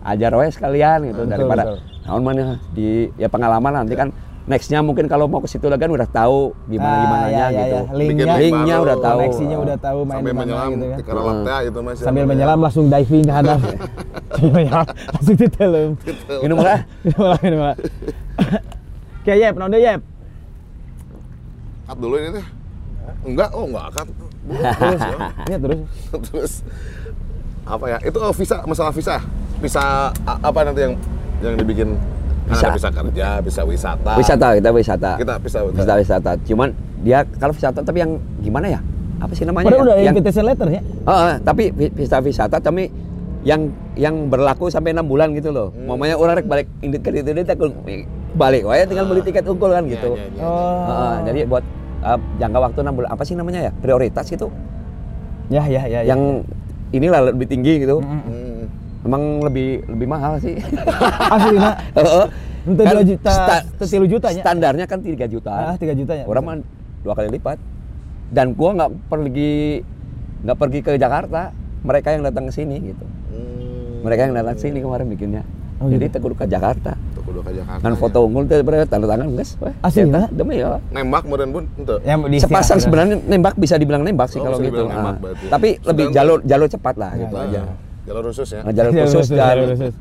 ajar 0.08 0.32
we 0.40 0.48
sekalian 0.48 1.12
gitu 1.12 1.28
Betul, 1.28 1.32
daripada 1.36 1.64
naon 2.08 2.24
mana 2.24 2.56
di 2.72 3.12
ya 3.20 3.28
pengalaman 3.28 3.84
nanti 3.84 3.94
kan 4.00 4.10
nextnya 4.50 4.82
mungkin 4.82 5.06
kalau 5.06 5.30
mau 5.30 5.38
ke 5.38 5.48
situ 5.48 5.70
lagi 5.70 5.78
kan 5.80 5.94
udah 5.94 6.10
tahu 6.10 6.58
gimana 6.66 6.96
gimana 7.00 7.22
Ah, 7.22 7.30
ya, 7.30 7.38
ya, 7.38 7.48
gitu. 7.54 7.78
ya. 7.78 7.82
Linknya, 7.94 8.26
link 8.26 8.42
Linknya 8.42 8.76
baru. 8.76 8.84
udah 8.84 8.98
tahu. 8.98 9.20
koneksinya 9.22 9.58
udah 9.60 9.78
tahu 9.78 10.00
main 10.02 10.18
Sambil 10.18 10.34
di 10.34 10.40
menyelam 10.42 10.70
gitu 10.70 10.86
kan. 10.86 10.98
ke 11.00 11.12
relak 11.14 11.38
teh 11.40 11.60
itu 11.62 11.80
Mas. 11.80 11.96
Sambil 12.02 12.24
menyelam 12.26 12.58
langsung 12.60 12.86
diving 12.88 13.24
ke 13.24 13.34
hadap. 13.34 13.60
Langsung 15.14 15.36
ditelum. 15.36 15.92
Minum 16.42 16.58
lah. 16.60 16.80
Minum 17.04 17.24
lah, 17.24 17.40
minum 17.40 17.62
lah. 17.62 17.76
Oke, 19.20 19.34
Yep, 19.36 19.54
naon 19.54 19.70
deui, 19.70 19.84
Yep? 19.84 20.02
Cut 21.86 21.98
dulu 21.98 22.16
ini 22.16 22.30
teh. 22.32 22.46
Enggak, 23.22 23.50
oh 23.52 23.66
enggak 23.68 23.86
cut. 23.92 24.08
Terus 24.50 25.02
ya. 25.02 25.18
Ini 25.46 25.56
terus. 25.60 25.80
Terus 26.26 26.54
apa 27.64 27.86
ya? 27.86 27.98
Itu 28.02 28.18
oh, 28.18 28.32
visa, 28.32 28.58
masalah 28.64 28.90
visa. 28.90 29.22
Visa 29.60 29.84
apa 30.24 30.60
nanti 30.64 30.82
yang 30.82 30.94
yang 31.40 31.54
dibikin? 31.54 31.94
Ada 32.50 32.70
bisa 32.74 32.90
kerja, 32.90 33.28
bisa 33.46 33.62
wisata. 33.62 34.14
Wisata 34.18 34.48
kita 34.58 34.70
wisata. 34.74 35.12
Kita 35.22 35.34
bisa 35.38 35.60
wisata. 35.62 35.78
Wisata 35.78 35.94
wisata. 36.02 36.32
Cuman 36.50 36.70
dia 37.06 37.22
kalau 37.38 37.54
wisata 37.54 37.80
tapi 37.86 38.02
yang 38.02 38.18
gimana 38.42 38.68
ya? 38.74 38.80
Apa 39.20 39.34
sih 39.36 39.44
namanya? 39.46 39.70
Padahal 39.70 39.80
ya? 39.80 39.86
udah 39.86 39.96
ada 39.96 40.04
yang, 40.04 40.14
invitation 40.16 40.44
letter 40.48 40.68
ya. 40.72 40.82
Oh, 41.06 41.12
oh, 41.12 41.36
tapi 41.46 41.64
vi- 41.76 41.94
wisata 41.94 42.24
wisata 42.26 42.58
tapi 42.58 42.90
yang 43.44 43.72
yang 43.96 44.28
berlaku 44.28 44.68
sampai 44.68 44.92
enam 44.92 45.08
bulan 45.08 45.32
gitu 45.38 45.54
loh. 45.54 45.72
Hmm. 45.72 45.96
Mamanya 45.96 46.16
orang 46.20 46.44
rek 46.44 46.48
balik 46.48 46.68
indit 46.84 47.06
ke 47.06 47.14
itu 47.14 47.32
dia 47.32 47.46
balik, 48.30 48.62
wae 48.62 48.86
tinggal 48.86 49.10
beli 49.10 49.22
tiket 49.26 49.44
unggul 49.50 49.74
kan 49.74 49.84
gitu. 49.90 50.14
Iya, 50.14 50.22
iya, 50.22 50.38
iya. 50.38 50.44
Oh. 50.46 50.86
Heeh, 50.86 51.16
jadi 51.26 51.40
buat 51.50 51.64
uh, 52.06 52.20
jangka 52.38 52.60
waktu 52.62 52.80
enam 52.86 52.94
bulan 52.94 53.10
apa 53.10 53.24
sih 53.26 53.34
namanya 53.34 53.60
ya? 53.70 53.72
Prioritas 53.74 54.26
gitu. 54.30 54.54
Ya, 55.50 55.66
ya, 55.66 55.84
ya. 55.90 56.06
ya. 56.06 56.14
Yang 56.14 56.46
inilah 56.94 57.34
lebih 57.34 57.50
tinggi 57.50 57.82
gitu. 57.82 58.02
Hmm. 58.02 58.49
Emang 59.00 59.24
lebih 59.40 59.84
lebih 59.86 60.08
mahal 60.08 60.38
sih. 60.38 60.60
asli 61.36 61.56
nak. 61.56 61.76
Heeh. 61.94 62.26
Untuk 62.60 62.84
Kan 62.84 63.02
juta, 63.02 63.32
sta- 63.32 63.64
untuk 63.66 63.88
tilu 63.88 64.06
juta 64.06 64.28
nya. 64.30 64.44
Standarnya 64.44 64.86
kan 64.86 65.00
3 65.00 65.26
juta. 65.26 65.52
Ah, 65.52 65.76
3 65.76 65.96
juta 65.96 66.14
ya. 66.14 66.26
Orang 66.28 66.44
mah 66.44 66.56
dua 67.02 67.14
kali 67.16 67.32
lipat. 67.32 67.56
Dan 68.30 68.52
gua 68.54 68.76
nggak 68.76 68.92
pergi 69.08 69.80
nggak 70.44 70.58
pergi 70.58 70.80
ke 70.82 70.92
Jakarta. 70.96 71.56
Mereka 71.80 72.08
yang 72.12 72.24
datang 72.24 72.46
ke 72.46 72.54
sini 72.54 72.76
gitu. 72.86 73.06
Hmm. 73.32 74.04
Mereka 74.04 74.22
yang 74.22 74.36
datang 74.36 74.54
ke 74.54 74.62
sini 74.62 74.78
kemarin 74.80 75.08
bikinnya. 75.08 75.44
Oh, 75.80 75.88
Jadi 75.88 76.06
gitu? 76.06 76.20
teguh 76.20 76.36
ke 76.36 76.44
Jakarta. 76.46 76.92
Kudu 77.16 77.40
ke 77.40 77.56
Jakarta. 77.56 77.80
Kan 77.80 77.94
ya. 77.94 77.98
foto 77.98 78.18
unggul 78.22 78.44
teh 78.44 78.60
berarti 78.60 78.92
tanda 78.92 79.08
tangan 79.08 79.32
guys. 79.32 79.56
Asli, 79.80 80.04
Nak? 80.04 80.28
Demi 80.30 80.60
ya. 80.60 80.76
nembak 80.92 81.24
meureun 81.24 81.50
Bun, 81.50 81.66
henteu. 81.72 82.04
Yang 82.04 82.20
di 82.28 82.38
Sepasang 82.38 82.84
sebenarnya 82.84 83.16
nembak 83.24 83.56
bisa 83.56 83.80
dibilang 83.80 84.04
nembak 84.04 84.28
sih 84.28 84.44
Oh, 84.44 84.52
kalau 84.52 84.60
gitu. 84.60 84.84
nembak 84.84 85.00
Ah. 85.08 85.18
berarti. 85.18 85.46
Tapi 85.48 85.70
lebih 85.80 86.06
jalur 86.12 86.44
jalur 86.44 86.68
cepat 86.68 86.96
lah 87.00 87.12
gitu 87.16 87.32
Ya, 87.32 87.44
aja. 87.48 87.62
Jalur 88.10 88.24
khusus 88.26 88.50
ya. 88.50 88.62
Nah, 88.62 88.74
jalur 88.74 88.92
Jalur 88.92 89.06
khusus 89.06 89.18
khusus, 89.22 89.30
dan 89.32 89.46
jalur 89.48 89.68
khusus. 89.72 89.94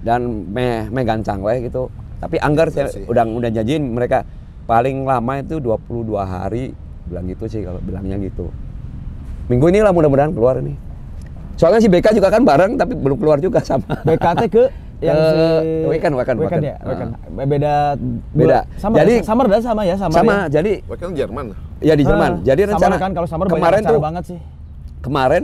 dan 0.00 0.20
meh 0.46 0.86
meh 0.86 1.02
gancang 1.02 1.38
wae 1.40 1.58
gitu. 1.60 1.90
Tapi 2.16 2.36
anggar 2.38 2.68
Iya 2.68 2.86
saya 2.86 2.86
sih. 2.92 3.04
udah 3.04 3.24
udah 3.26 3.50
janjiin 3.50 3.82
mereka 3.82 4.22
paling 4.64 5.02
lama 5.02 5.32
itu 5.36 5.58
22 5.58 5.74
hari 6.20 6.70
bilang 7.04 7.26
gitu 7.26 7.44
sih 7.44 7.60
kalau 7.60 7.80
bilangnya 7.80 8.16
gitu. 8.18 8.46
minggu 9.46 9.66
ini 9.66 9.82
lah 9.82 9.90
mudah-mudahan 9.90 10.30
keluar 10.30 10.56
ini. 10.56 10.78
Soalnya 11.56 11.82
si 11.82 11.90
BK 11.90 12.14
juga 12.14 12.30
kan 12.30 12.40
bareng 12.40 12.78
tapi 12.78 12.94
belum 12.94 13.18
keluar 13.18 13.36
juga 13.36 13.58
sama. 13.60 13.82
BKT 14.00 14.46
ke 14.46 14.64
yang 15.02 15.16
Ke 15.16 15.26
si 15.26 15.36
Weekend, 15.90 16.14
Weekend, 16.14 16.14
Weekend 16.14 16.38
Weekend. 16.38 16.62
ya, 16.62 16.76
Weekend. 16.78 17.10
Ah. 17.10 17.44
Beda 17.44 17.74
Beda. 18.30 18.58
Sama 18.76 18.94
Jadi- 18.96 19.20
Summer 19.20 19.46
dah 19.48 19.58
sama 19.58 19.82
ya, 19.82 19.96
Summer. 19.96 20.14
sama, 20.14 20.32
ya. 20.38 20.40
jadi 20.54 20.72
Weekend 20.86 21.12
Jerman. 21.18 21.46
ya 21.80 21.94
di 21.94 22.04
Jerman. 22.04 22.30
Ah, 22.30 22.44
jadi 22.46 22.60
rencana 22.68 22.94
kan 22.94 23.10
kalau 23.10 23.26
Summer 23.26 23.46
kemarin 23.48 23.80
tuh 23.82 23.98
banget 23.98 24.24
sih. 24.28 24.38
kemarin 25.00 25.42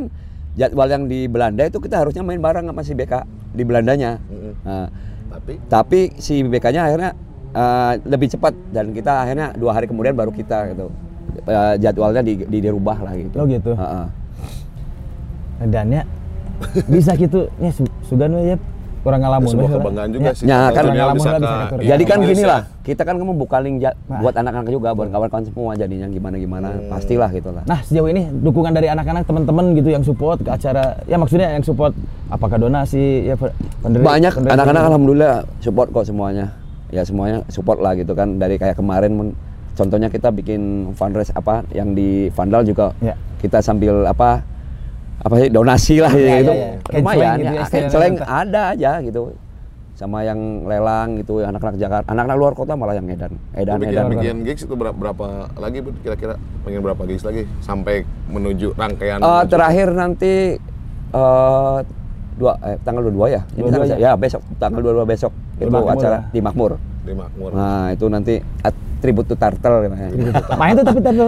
jadwal 0.57 0.89
yang 0.89 1.05
di 1.07 1.29
Belanda 1.29 1.63
itu 1.69 1.79
kita 1.79 2.01
harusnya 2.01 2.25
main 2.25 2.41
bareng 2.41 2.67
sama 2.67 2.83
si 2.83 2.97
BK 2.97 3.15
di 3.53 3.63
Belandanya. 3.63 4.17
Mm-mm. 4.27 4.53
Nah, 4.65 4.89
Tapi 5.27 5.53
tapi 5.69 6.01
si 6.17 6.41
BK-nya 6.41 6.89
akhirnya 6.89 7.11
eh, 7.53 7.93
lebih 8.09 8.33
cepat 8.33 8.57
dan 8.73 8.91
kita 8.97 9.23
akhirnya 9.23 9.53
dua 9.53 9.77
hari 9.77 9.85
kemudian 9.87 10.17
baru 10.17 10.33
kita 10.33 10.73
gitu. 10.73 10.89
Eh, 11.45 11.75
jadwalnya 11.79 12.25
di, 12.25 12.41
di- 12.49 12.63
dirubah 12.65 13.05
lah 13.05 13.13
gitu. 13.15 13.37
Oh, 13.37 13.45
gitu. 13.45 13.77
Heeh. 13.77 14.07
Dannya 15.69 16.03
bisa 16.89 17.13
gitu. 17.17 17.53
Ya 17.61 17.69
su- 17.69 17.93
sugan 18.09 18.33
ya 18.41 18.57
kurang 19.07 19.21
ngalamun. 19.23 19.47
sebuah 19.47 19.71
kebanggaan 19.73 20.11
juga 20.11 20.27
Ya. 20.27 20.33
sih. 20.35 20.45
Ya, 20.45 20.59
kan- 20.69 20.85
Ngalamun 20.91 21.15
bisa 21.15 21.29
lah, 21.29 21.39
bisa 21.39 21.55
ke- 21.71 21.79
ya, 21.79 21.89
Jadi 21.95 22.03
kan 22.05 22.19
gini 22.21 22.43
ya. 22.43 22.49
lah, 22.49 22.61
kita 22.83 23.03
kan 23.03 23.15
mau 23.17 23.31
buka 23.33 23.59
link 23.59 23.77
ja- 23.79 23.95
Nah. 24.05 24.19
buat 24.19 24.35
anak-anak 24.35 24.67
juga, 24.69 24.89
buat 24.91 25.09
kawan-kawan 25.09 25.45
semua 25.47 25.71
jadinya 25.73 26.07
gimana-gimana, 26.07 26.69
pastilah 26.91 27.31
gitu 27.31 27.51
lah. 27.51 27.63
Nah 27.63 27.79
sejauh 27.81 28.09
ini 28.09 28.27
dukungan 28.33 28.73
dari 28.73 28.89
anak-anak 28.89 29.23
teman-teman 29.23 29.65
gitu 29.73 29.89
yang 29.89 30.03
support 30.03 30.43
ke 30.43 30.51
acara, 30.51 30.99
ya 31.05 31.15
maksudnya 31.15 31.49
yang 31.49 31.63
support 31.63 31.95
apakah 32.27 32.59
donasi 32.59 33.25
ya 33.25 33.39
penderi- 33.79 34.03
Banyak 34.03 34.33
anak-anak 34.43 34.83
alhamdulillah 34.85 35.35
support 35.61 35.89
kok 35.89 36.03
semuanya. 36.03 36.51
Ya 36.89 37.03
semuanya 37.03 37.47
support 37.47 37.79
lah 37.79 37.95
gitu 37.95 38.11
kan 38.13 38.37
dari 38.37 38.57
kayak 38.57 38.75
kemarin 38.75 39.13
men- 39.13 39.37
contohnya 39.73 40.09
kita 40.09 40.31
bikin 40.31 40.91
fundraise 40.93 41.31
apa 41.31 41.63
yang 41.71 41.93
di 41.93 42.33
Vandal 42.33 42.63
juga 42.63 42.91
Ya. 42.99 43.13
kita 43.39 43.61
sambil 43.61 44.03
apa 44.03 44.41
apa 45.27 45.35
sih 45.37 45.49
donasi 45.51 45.95
lah 45.99 46.13
Ya, 46.13 46.39
gitu. 46.39 46.53
ya, 46.53 46.57
ya. 46.57 46.71
Kayak 46.81 46.95
Lumayan 46.97 47.37
gitu 47.37 47.51
ya, 47.51 47.65
ya. 47.67 47.89
Celeng 47.91 48.15
ada 48.23 48.63
aja 48.71 48.91
gitu. 49.03 49.23
Sama 49.97 50.21
yang 50.23 50.39
lelang 50.63 51.17
gitu 51.17 51.41
anak-anak 51.41 51.81
Jakarta, 51.81 52.07
anak-anak 52.07 52.37
luar 52.37 52.53
kota 52.53 52.77
malah 52.77 52.93
yang 52.93 53.09
edan. 53.09 53.33
Edan 53.51 53.81
bikin, 53.81 53.91
edan. 53.91 54.07
bikin 54.13 54.37
gigs 54.45 54.63
itu 54.63 54.75
berapa, 54.77 54.93
berapa 54.93 55.27
lagi 55.57 55.81
kira-kira 55.99 56.37
pengen 56.63 56.85
berapa 56.85 57.01
gigs 57.03 57.25
lagi 57.25 57.49
sampai 57.59 58.05
menuju 58.29 58.77
rangkaian 58.77 59.19
menuju- 59.19 59.49
terakhir 59.49 59.89
nanti 59.91 60.61
eh 61.09 61.79
dua 62.37 62.53
eh, 62.61 62.77
tanggal 62.85 63.09
22 63.09 63.33
ya. 63.33 63.41
Ini 63.49 63.61
22 63.63 63.73
tanggal- 63.73 63.89
ya? 63.89 63.97
ya 63.97 64.13
besok 64.15 64.41
tanggal 64.61 64.81
22 64.85 65.09
besok 65.09 65.33
itu 65.57 65.71
Makmur 65.73 65.91
acara 65.91 66.13
ya? 66.15 66.21
di 66.29 66.41
Makmur. 66.45 66.73
di 67.01 67.13
Makmur 67.15 67.51
Nah, 67.57 67.87
itu 67.89 68.05
nanti 68.07 68.35
atribut 68.61 69.25
to 69.25 69.35
turtle 69.35 69.81
namanya. 69.81 70.13
Main 70.53 70.77
tuh 70.77 70.85
tapi 70.85 71.01
tapi 71.01 71.19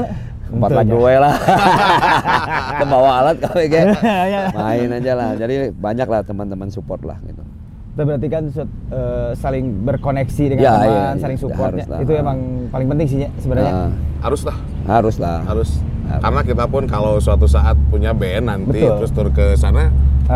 Empat 0.48 0.70
lagu 0.72 0.96
we 0.98 1.14
lah. 1.14 1.34
Kita 2.70 2.84
bawa 2.84 3.10
alat 3.20 3.36
kali 3.38 3.64
kayak 3.66 3.86
Ya. 4.32 4.40
main 4.50 4.88
aja 4.90 5.12
lah. 5.14 5.30
Jadi 5.34 5.54
banyak 5.72 6.06
lah 6.06 6.20
teman-teman 6.22 6.68
support 6.68 7.00
lah 7.02 7.16
gitu. 7.22 7.42
Itu 7.90 8.02
berarti 8.04 8.28
kan 8.28 8.42
eh, 8.48 9.30
saling 9.34 9.82
berkoneksi 9.82 10.44
dengan 10.48 10.62
Ya, 10.62 10.72
teman, 10.72 10.86
iya, 10.86 11.00
iya. 11.04 11.10
saling 11.18 11.34
Ya, 11.34 11.42
support 11.42 11.70
harus 11.72 11.86
lah. 11.86 11.98
Itu 11.98 12.12
emang 12.14 12.38
paling 12.68 12.86
penting 12.88 13.06
sih 13.06 13.18
ya 13.20 13.30
sebenarnya. 13.36 13.72
Nah, 13.72 13.90
harus 14.20 14.42
lah 14.42 14.56
harus 14.84 15.16
lah. 15.16 15.38
harus 15.44 15.70
Harus. 16.08 16.22
karena 16.24 16.40
kita 16.42 16.64
pun 16.64 16.82
kalau 16.84 17.12
suatu 17.18 17.44
saat 17.44 17.76
punya 17.86 18.10
band 18.10 18.48
nanti 18.48 18.80
Betul. 18.80 18.96
terus 18.98 19.12
tur 19.12 19.28
ke 19.28 19.52
sana 19.54 19.92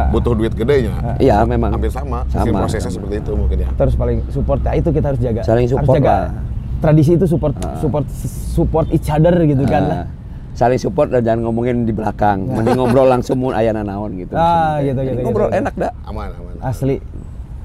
butuh 0.09 0.33
duit 0.33 0.53
gedenya 0.53 1.17
Iya, 1.17 1.41
memang. 1.43 1.73
hampir 1.73 1.89
sama, 1.89 2.29
Sama, 2.29 2.45
prosesnya 2.59 2.87
sama. 2.87 2.97
seperti 2.99 3.15
itu 3.19 3.33
mungkin 3.33 3.57
ya 3.59 3.69
Terus 3.73 3.95
paling 3.95 4.21
support, 4.29 4.61
ya 4.61 4.73
itu 4.75 4.89
kita 4.89 5.07
harus 5.09 5.21
jaga. 5.21 5.41
Saling 5.43 5.65
support 5.67 5.89
harus 5.89 5.99
jaga. 5.99 6.13
lah. 6.13 6.29
Tradisi 6.83 7.15
itu 7.15 7.25
support, 7.25 7.55
Ah. 7.57 7.79
support, 7.79 8.05
support 8.51 8.87
each 8.91 9.07
other 9.07 9.39
gitu 9.41 9.63
kan. 9.65 9.83
Nah, 9.85 10.05
saling 10.53 10.77
support 10.77 11.09
dan 11.09 11.23
jangan 11.23 11.47
ngomongin 11.47 11.87
di 11.87 11.95
belakang. 11.95 12.43
Mending 12.45 12.75
ngobrol 12.75 13.07
langsung 13.07 13.39
mun 13.39 13.55
ayana 13.55 13.81
naon 13.81 14.19
gitu. 14.19 14.35
Ah, 14.35 14.77
Jadi 14.77 14.91
gitu, 14.91 15.01
gitu, 15.15 15.21
Ngobrol 15.25 15.49
gitu. 15.49 15.61
enak 15.63 15.75
dah. 15.79 15.93
aman 16.05 16.29
aman 16.35 16.53
Asli. 16.59 16.99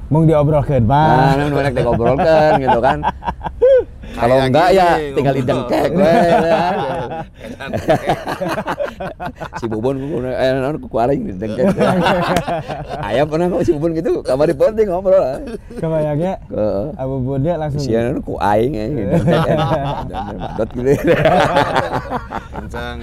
Mau 0.08 0.22
diobrolkeun 0.22 0.86
Nah, 0.86 1.36
mah. 1.36 1.36
nu 1.36 1.52
banyak 1.52 1.74
diobrolkan 1.76 2.50
gitu 2.62 2.80
kan. 2.80 2.98
Kalau 4.10 4.36
enggak 4.40 4.70
ya 4.72 4.90
tinggal 5.12 5.34
didengkek 5.34 5.92
we. 5.92 6.06
ya. 6.06 6.64
si 9.58 9.66
Bubun 9.66 9.96
ku 9.98 10.18
eh 10.24 10.50
naon 10.54 10.78
ku 10.80 10.88
aing 10.90 11.22
didengkek. 11.28 11.68
Aya 13.08 13.24
pernah 13.24 13.48
kok 13.50 13.62
si 13.62 13.72
Bubun 13.72 13.92
gitu 13.94 14.22
kamari 14.22 14.54
penting 14.54 14.88
ngobrol. 14.88 15.22
Kebayangnya 15.74 16.40
Heeh. 16.48 16.86
Abu 16.96 17.16
Bunda 17.22 17.54
langsung 17.58 17.82
Sian 17.82 18.22
ku 18.22 18.38
aing 18.38 18.72
ya 18.72 18.86
didengkek. 18.88 19.58
Dan 20.08 20.36
badot 20.38 20.70
gitu. 20.72 20.90
kencang 22.58 22.96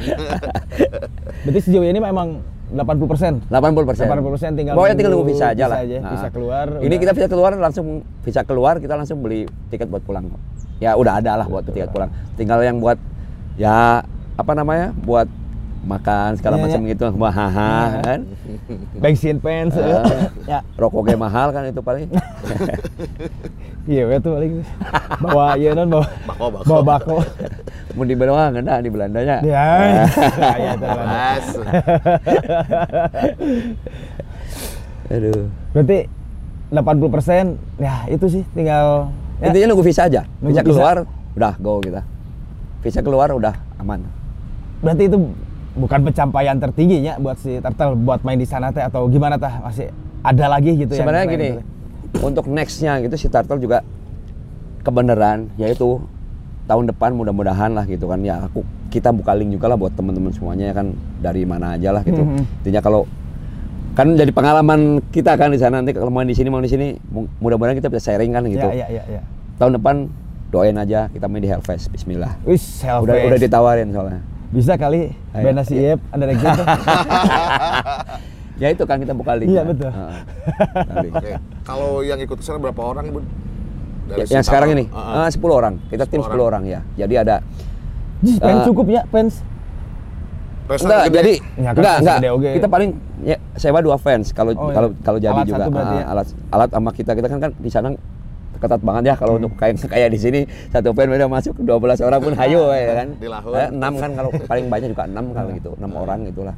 Berarti 1.44 1.60
sejauh 1.60 1.84
ini 1.84 2.00
memang 2.00 2.40
80 2.72 3.06
persen. 3.06 3.32
80 3.46 3.86
persen. 3.86 4.06
80% 4.08 4.58
tinggal 4.58 4.74
Pokoknya 4.74 4.96
tinggal 4.96 5.12
nunggu 5.14 5.28
visa 5.30 5.46
aja 5.52 5.64
lah. 5.68 5.78
visa 5.78 5.86
aja, 5.86 5.96
Nah. 6.00 6.10
visa 6.10 6.28
keluar, 6.28 6.66
Ini 6.74 6.88
udah. 6.88 6.98
kita 6.98 7.12
visa 7.12 7.28
keluar 7.28 7.50
langsung 7.54 7.86
visa 8.24 8.42
keluar 8.42 8.74
kita 8.80 8.94
langsung 8.94 9.20
beli 9.20 9.44
tiket 9.68 9.86
buat 9.86 10.02
pulang. 10.02 10.26
kok. 10.26 10.40
Ya 10.78 10.94
udah 10.94 11.22
ada 11.22 11.36
lah 11.36 11.46
buat 11.46 11.62
tiket 11.62 11.90
pulang. 11.90 12.10
Tinggal 12.34 12.60
yang 12.60 12.78
buat 12.78 12.98
ya 13.54 14.02
apa 14.34 14.52
namanya 14.52 14.90
buat 14.98 15.30
makan 15.84 16.32
segala 16.34 16.56
Iya, 16.56 16.64
macam 16.64 16.80
iya. 16.84 16.90
gitu 16.90 17.04
semua 17.06 17.30
haha 17.30 17.76
kan. 18.00 18.20
bensin 18.96 19.36
pens. 19.36 19.76
Ah. 19.76 20.32
ya. 20.48 20.58
Rokoknya 20.74 21.16
mahal 21.16 21.52
kan 21.52 21.64
itu 21.64 21.80
paling. 21.80 22.08
Iya, 23.84 24.16
tuh 24.16 24.40
paling 24.40 24.64
bawa 25.20 25.60
ya 25.60 25.76
non 25.76 25.92
bawa 25.92 26.08
Bako, 26.24 26.46
bako. 26.48 26.64
bawa 26.64 26.82
bako. 26.88 27.16
Mau 27.92 28.08
di 28.08 28.16
Belanda 28.16 28.56
enggak 28.56 28.80
di 28.80 28.88
Belandanya. 28.88 29.36
Ya. 29.44 29.68
Ya, 30.56 30.72
itu. 30.72 30.88
Aduh. 35.06 35.52
Berarti 35.72 35.98
80 36.72 37.12
persen, 37.12 37.44
ya 37.76 38.08
itu 38.08 38.24
sih 38.26 38.42
tinggal 38.56 39.12
ya, 39.38 39.50
Intinya 39.50 39.66
nunggu 39.72 39.84
visa 39.84 40.02
aja. 40.04 40.22
Nunggu 40.38 40.50
Visa 40.50 40.62
visa. 40.62 40.68
keluar 40.68 40.96
udah 41.34 41.52
go 41.58 41.72
kita. 41.80 42.02
Visa 42.80 43.00
keluar 43.00 43.28
udah 43.32 43.54
aman. 43.78 44.00
berarti 44.78 45.08
itu 45.08 45.16
bukan 45.74 46.00
pencapaian 46.04 46.56
tertingginya 46.60 47.16
buat 47.16 47.40
si 47.40 47.56
Turtle 47.56 47.96
buat 47.96 48.20
main 48.20 48.36
di 48.36 48.44
sana 48.44 48.68
teh 48.68 48.84
atau 48.84 49.08
gimana 49.08 49.40
tah 49.40 49.64
masih 49.64 49.88
ada 50.20 50.46
lagi 50.46 50.76
gitu 50.76 50.92
Sebenarnya 50.92 51.24
gini, 51.26 51.48
itu? 51.56 51.62
untuk 52.20 52.44
nextnya 52.46 53.00
gitu 53.00 53.16
si 53.16 53.26
Turtle 53.26 53.58
juga 53.58 53.80
kebenaran 54.84 55.48
yaitu 55.56 56.04
tahun 56.64 56.92
depan 56.92 57.16
mudah-mudahan 57.16 57.72
lah 57.72 57.84
gitu 57.84 58.04
kan 58.04 58.20
ya 58.20 58.44
aku 58.44 58.60
kita 58.92 59.10
buka 59.10 59.32
link 59.32 59.56
juga 59.56 59.72
lah 59.72 59.76
buat 59.76 59.92
teman-teman 59.96 60.30
semuanya 60.30 60.70
ya 60.70 60.74
kan 60.76 60.86
dari 61.18 61.42
mana 61.42 61.74
aja 61.74 61.90
lah 61.90 62.04
gitu. 62.04 62.22
Mhm. 62.22 62.60
Intinya 62.62 62.80
kalau 62.80 63.08
kan 63.94 64.18
jadi 64.18 64.30
pengalaman 64.34 64.98
kita 65.14 65.38
kan 65.38 65.54
di 65.54 65.58
sana 65.58 65.78
nanti 65.78 65.94
kalau 65.94 66.10
mau 66.10 66.26
di 66.26 66.34
sini 66.34 66.50
mau 66.50 66.58
di 66.58 66.66
sini 66.66 66.98
mu- 67.08 67.30
mudah-mudahan 67.38 67.78
kita 67.78 67.88
bisa 67.88 68.10
sharing 68.10 68.34
kan 68.34 68.42
gitu. 68.50 68.66
Ya, 68.66 68.86
ya, 68.90 69.02
ya, 69.02 69.02
ya. 69.06 69.22
Tahun 69.54 69.78
depan 69.78 70.10
doain 70.50 70.74
aja 70.74 71.06
kita 71.10 71.30
main 71.30 71.42
di 71.42 71.50
Hellfest 71.50 71.94
Bismillah. 71.94 72.34
Wis, 72.42 72.62
self 72.62 73.06
Udah 73.06 73.14
udah 73.14 73.38
ditawarin 73.38 73.94
soalnya. 73.94 74.20
Bisa 74.50 74.74
kali 74.74 75.14
band 75.30 75.56
nasi 75.58 75.78
Iep 75.78 75.98
ada 76.10 76.24
exit 76.26 76.50
tuh. 76.54 76.66
Ya 78.54 78.70
itu 78.70 78.86
kan 78.86 79.02
kita 79.02 79.10
buka 79.18 79.34
link. 79.34 79.50
Iya, 79.50 79.62
ya. 79.62 79.64
betul. 79.66 79.90
Oke. 81.10 81.30
Kalau 81.66 81.90
yang 82.06 82.22
ikut 82.22 82.38
ke 82.38 82.44
sana 82.46 82.62
berapa 82.62 82.78
orang, 82.86 83.10
Bun? 83.10 83.24
Ya, 84.14 84.22
si 84.22 84.36
yang 84.36 84.46
sekarang 84.46 84.78
ini 84.78 84.84
ah. 84.94 85.26
eh, 85.26 85.30
10 85.34 85.42
orang. 85.50 85.74
Kita 85.90 86.06
tim 86.06 86.22
10 86.22 86.38
10 86.38 86.38
orang 86.38 86.62
ya. 86.62 86.80
Jadi 86.94 87.14
ada 87.18 87.42
Jis, 88.22 88.38
pens 88.38 88.62
Eh, 88.62 88.64
cukup 88.70 88.86
ya, 88.86 89.02
pens. 89.10 89.42
Presa 90.64 90.82
enggak, 90.82 91.00
gede. 91.04 91.14
jadi 91.14 91.34
Ya, 91.54 91.62
kan 91.66 91.74
enggak, 91.76 91.96
enggak. 91.98 92.18
gede 92.18 92.30
oge. 92.30 92.50
Kita 92.54 92.68
paling 92.68 92.90
ya, 93.22 93.36
sewa 93.54 93.78
dua 93.78 93.96
fans 93.96 94.26
kalau 94.30 94.52
Oh, 94.52 94.66
iya. 94.66 94.74
kalau 94.74 94.88
kalau 94.98 95.18
jadi 95.18 95.32
Alat 95.34 95.44
juga 95.44 95.58
satu 95.58 95.70
berarti 95.70 95.92
Ah, 95.92 95.98
ya? 95.98 96.04
alat 96.08 96.26
alat 96.50 96.68
sama 96.70 96.90
kita 96.90 97.10
kita 97.12 97.26
kan 97.26 97.38
kan 97.38 97.50
di 97.54 97.68
sana 97.68 97.88
ketat 98.54 98.80
banget 98.80 99.02
ya 99.04 99.12
Hmm. 99.12 99.20
kalau 99.20 99.32
untuk 99.36 99.52
kayak 99.54 99.76
kayak 99.84 100.08
di 100.08 100.18
sini 100.18 100.40
satu 100.70 100.90
fan 100.90 101.10
udah 101.10 101.28
masuk 101.28 101.52
12 101.58 102.00
orang 102.00 102.16
pun 102.18 102.32
hayo 102.34 102.62
ya 102.70 102.94
kan. 102.96 103.08
Di 103.14 103.28
lahun. 103.28 103.52
Eh, 103.52 103.68
enam 103.70 103.92
kan 103.94 104.10
kalau 104.14 104.30
paling 104.50 104.66
banyak 104.66 104.88
juga 104.90 105.04
enam 105.04 105.24
kali 105.30 105.50
gitu, 105.54 105.70
enam 105.74 105.90
orang 105.92 106.18
gitulah. 106.24 106.56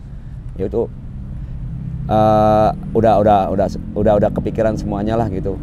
Ya 0.54 0.64
itu 0.64 0.82
eh, 2.06 2.68
udah 2.92 3.14
udah 3.18 3.38
udah 3.50 3.66
udah 3.92 4.12
udah 4.16 4.30
kepikiran 4.32 4.74
semuanya 4.74 5.16
lah 5.16 5.26
gitu. 5.28 5.58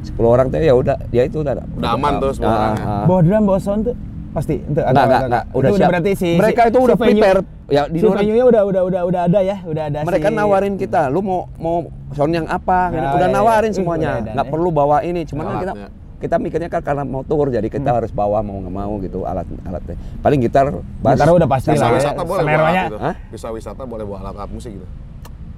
10 0.00 0.14
orang 0.24 0.46
tuh 0.46 0.60
ya 0.60 0.72
udah 0.72 0.96
ya 1.08 1.24
itu 1.24 1.40
udah 1.40 1.56
Udah 1.74 1.90
aman 1.90 2.12
tuh 2.20 2.30
10 2.32 2.44
Ah, 2.44 2.52
orang 2.52 2.70
ya? 2.70 2.84
ah. 2.84 3.04
Bawa 3.04 3.20
drum, 3.20 3.42
bawa 3.44 3.58
sound 3.58 3.82
tuh 3.82 3.94
pasti 4.30 4.54
ente 4.60 4.78
Enggak, 4.78 5.04
enggak, 5.04 5.22
enggak. 5.24 5.44
Udah 5.50 5.70
siap. 5.72 5.88
berarti 5.88 6.12
si 6.14 6.28
Mereka 6.34 6.62
itu 6.66 6.76
si 6.76 6.84
udah 6.84 6.96
venue- 6.96 7.16
prepare. 7.18 7.40
Ya, 7.68 7.84
di 7.84 8.00
venue-nya 8.00 8.44
udah 8.44 8.62
udah 8.64 8.82
udah 8.82 9.02
udah 9.04 9.20
ada 9.28 9.40
ya, 9.40 9.60
udah 9.60 9.82
ada 9.86 9.98
mereka 10.00 10.32
si- 10.32 10.34
nawarin 10.34 10.74
kita, 10.74 11.06
lu 11.06 11.20
mau 11.20 11.52
mau 11.54 11.84
sound 12.10 12.32
yang 12.32 12.48
apa? 12.48 12.88
Ya, 12.88 13.12
udah 13.12 13.20
ya, 13.20 13.20
ya. 13.22 13.28
nawarin 13.30 13.68
Ih, 13.68 13.76
semuanya, 13.76 14.08
nggak 14.24 14.40
ya. 14.40 14.48
perlu 14.48 14.68
bawa 14.70 15.04
ini. 15.04 15.22
Cuman 15.22 15.44
kan 15.44 15.56
kita 15.58 15.72
Alatnya. 15.74 15.88
kita 16.18 16.34
mikirnya 16.38 16.68
kan 16.68 16.80
karena 16.80 17.04
mau 17.04 17.20
tour, 17.20 17.46
jadi 17.46 17.64
kita 17.64 17.84
Hmm. 17.86 17.98
harus 18.00 18.08
bawa 18.10 18.40
mau 18.40 18.56
nggak 18.56 18.72
mau 18.72 18.92
gitu 18.98 19.22
alat 19.22 19.44
alatnya. 19.62 20.00
Paling 20.18 20.40
gitar, 20.40 20.64
bass, 20.98 21.14
Gitar 21.14 21.28
udah 21.30 21.44
pasti 21.46 21.68
Bisa 21.68 21.78
lah 21.78 21.88
ya. 21.90 21.96
wisata 22.00 22.22
boleh 22.22 22.42
bawa 22.42 22.56
alat 22.64 22.76
gitu. 22.82 22.98
Bisa 23.28 23.46
wisata 23.50 23.82
boleh 23.84 24.04
bawa 24.06 24.18
alat-alat 24.18 24.50
musik 24.50 24.72
gitu. 24.72 24.86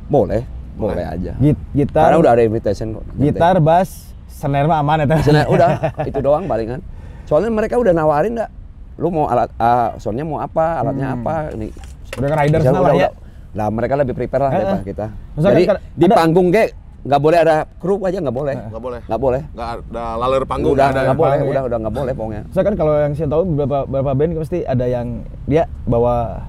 boleh, 0.05 0.43
boleh, 0.75 0.91
Boleh. 0.91 1.05
aja. 1.07 1.33
Git- 1.39 1.67
gitar, 1.73 2.03
Karena 2.05 2.19
udah 2.19 2.33
ada 2.33 2.43
invitation 2.43 2.87
kok. 2.93 3.05
gitar, 3.15 3.57
bass, 3.61 3.91
snare 4.29 4.67
mah 4.67 4.83
aman 4.83 4.99
ya. 5.01 5.07
Misalnya 5.07 5.47
udah 5.47 5.69
itu 6.11 6.19
doang 6.19 6.45
palingan. 6.45 6.83
Soalnya 7.23 7.49
mereka 7.49 7.79
udah 7.79 7.95
nawarin 7.95 8.35
dah. 8.35 8.51
Lu 8.99 9.09
mau 9.09 9.25
alat 9.25 9.55
ah, 9.57 9.95
soundnya 9.97 10.27
mau 10.27 10.37
apa, 10.37 10.77
alatnya 10.77 11.07
Hmm. 11.09 11.23
apa, 11.23 11.35
ini 11.55 11.71
Udah 12.17 12.29
ke 12.29 12.37
riders 12.41 12.63
Bisa, 12.63 12.73
lah 12.73 12.81
udah, 12.81 12.95
ya. 12.95 13.09
udah, 13.09 13.13
Nah 13.51 13.67
mereka 13.67 13.95
lebih 13.99 14.15
prepare 14.15 14.43
lah 14.47 14.51
Eh, 14.51 14.57
daripada 14.57 14.83
kita. 14.87 15.07
Misalkan 15.35 15.53
Jadi 15.53 15.63
kan 15.67 15.77
di 15.83 16.07
ada- 16.07 16.17
panggung 16.17 16.49
kayak 16.51 16.69
nggak 17.01 17.21
boleh 17.25 17.39
ada 17.41 17.57
kru 17.81 17.97
aja 18.05 18.19
nggak 18.21 18.37
boleh. 18.37 18.55
Nggak 18.55 18.83
boleh. 18.83 19.01
Nggak 19.09 19.21
boleh. 19.21 19.41
Nggak 19.51 19.69
ada 19.73 20.05
laler 20.17 20.43
panggung 20.45 20.73
udah 20.73 20.87
nggak 20.87 21.03
ada. 21.03 21.15
boleh, 21.15 21.31
panggung 21.31 21.49
ya. 21.49 21.51
udah 21.51 21.63
udah 21.65 21.79
nggak 21.81 21.95
boleh 21.95 22.13
pokoknya. 22.15 22.43
Saya 22.53 22.63
kan 22.63 22.75
kalau 22.77 22.95
yang 22.95 23.13
saya 23.15 23.29
tahu 23.29 23.43
beberapa 23.49 23.79
beberapa 23.85 24.11
band 24.15 24.33
pasti 24.39 24.59
ada 24.63 24.87
yang 24.87 25.07
dia 25.45 25.63
bawa 25.85 26.45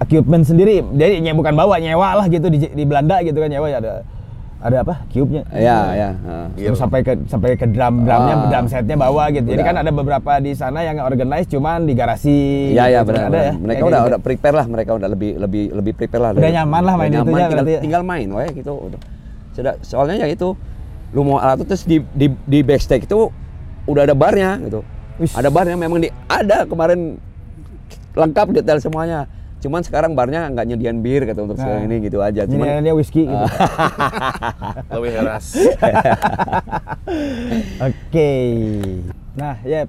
equipment 0.00 0.44
sendiri. 0.44 0.82
Jadi 0.82 1.14
bukan 1.30 1.54
bawa 1.54 1.78
nyewa 1.78 2.08
lah 2.18 2.26
gitu 2.26 2.46
di, 2.48 2.58
di 2.66 2.84
Belanda 2.84 3.22
gitu 3.22 3.38
kan 3.38 3.48
nyewa 3.48 3.68
ya 3.68 3.78
ada 3.78 4.02
ada 4.62 4.76
apa? 4.86 4.94
Cube-nya. 5.10 5.42
Iya, 5.50 5.78
ya. 5.90 6.10
Iya. 6.54 6.68
Terus 6.70 6.78
sampai 6.78 7.02
ke 7.02 7.12
sampai 7.26 7.58
ke 7.58 7.66
drum 7.66 8.06
drumnya 8.06 8.34
Ah. 8.38 8.46
drum 8.46 8.64
setnya 8.70 8.94
bawa 8.94 9.34
gitu. 9.34 9.50
Jadi 9.50 9.58
Udah. 9.58 9.66
kan 9.66 9.76
ada 9.82 9.90
beberapa 9.90 10.32
di 10.38 10.54
sana 10.54 10.86
yang 10.86 11.02
organize 11.02 11.50
cuman 11.50 11.82
di 11.82 11.92
garasi. 11.98 12.70
Iya 12.70 12.84
ya 12.86 13.00
gitu. 13.02 13.10
benar. 13.10 13.26
Ada 13.26 13.40
ya. 13.42 13.52
Mereka 13.58 13.82
udah 13.82 14.00
gitu. 14.00 14.08
udah 14.14 14.20
prepare 14.22 14.54
lah, 14.54 14.66
mereka 14.70 14.90
udah 14.94 15.08
lebih 15.10 15.30
lebih 15.34 15.64
lebih 15.74 15.92
prepare 15.98 16.22
lah. 16.22 16.30
Udah 16.38 16.52
nyaman 16.54 16.82
lah 16.86 16.94
main 16.94 17.10
Udah 17.10 17.18
itu 17.18 17.26
nyaman, 17.26 17.42
ya 17.42 17.48
tinggal, 17.50 17.66
ya. 17.66 17.80
tinggal 17.82 18.02
main, 18.06 18.28
weh 18.30 18.50
gitu. 18.54 18.72
Udah. 18.78 19.00
Sudah, 19.52 19.74
soalnya 19.82 20.16
ya 20.22 20.26
itu 20.30 20.48
lu 21.12 21.20
mau 21.26 21.42
alat 21.42 21.60
itu 21.60 21.64
terus 21.68 21.82
di 21.84 21.98
di 22.14 22.30
di 22.46 22.58
backstage 22.62 23.04
itu 23.04 23.28
udah 23.84 24.06
ada 24.06 24.14
barnya 24.14 24.62
gitu. 24.62 24.80
Wis. 25.18 25.34
Ada 25.34 25.50
barnya 25.50 25.74
memang 25.76 25.98
di 25.98 26.08
ada 26.30 26.64
kemarin 26.64 27.18
lengkap 28.14 28.46
detail 28.54 28.78
semuanya. 28.78 29.26
Cuman 29.62 29.80
sekarang 29.80 30.12
barnya 30.12 30.48
nggak 30.48 30.64
nyediain 30.68 30.98
bir 30.98 31.22
gitu 31.22 31.38
untuk 31.40 31.54
Nah. 31.54 31.78
ini 31.80 32.02
gitu 32.02 32.18
aja. 32.18 32.42
Ini 32.42 32.50
Cuman 32.50 32.82
dia 32.82 32.92
whisky 32.92 33.22
gitu. 33.24 33.46
Lebih 34.92 35.10
heras. 35.14 35.44
Oke. 37.82 38.30
Nah, 39.32 39.56
ya 39.62 39.86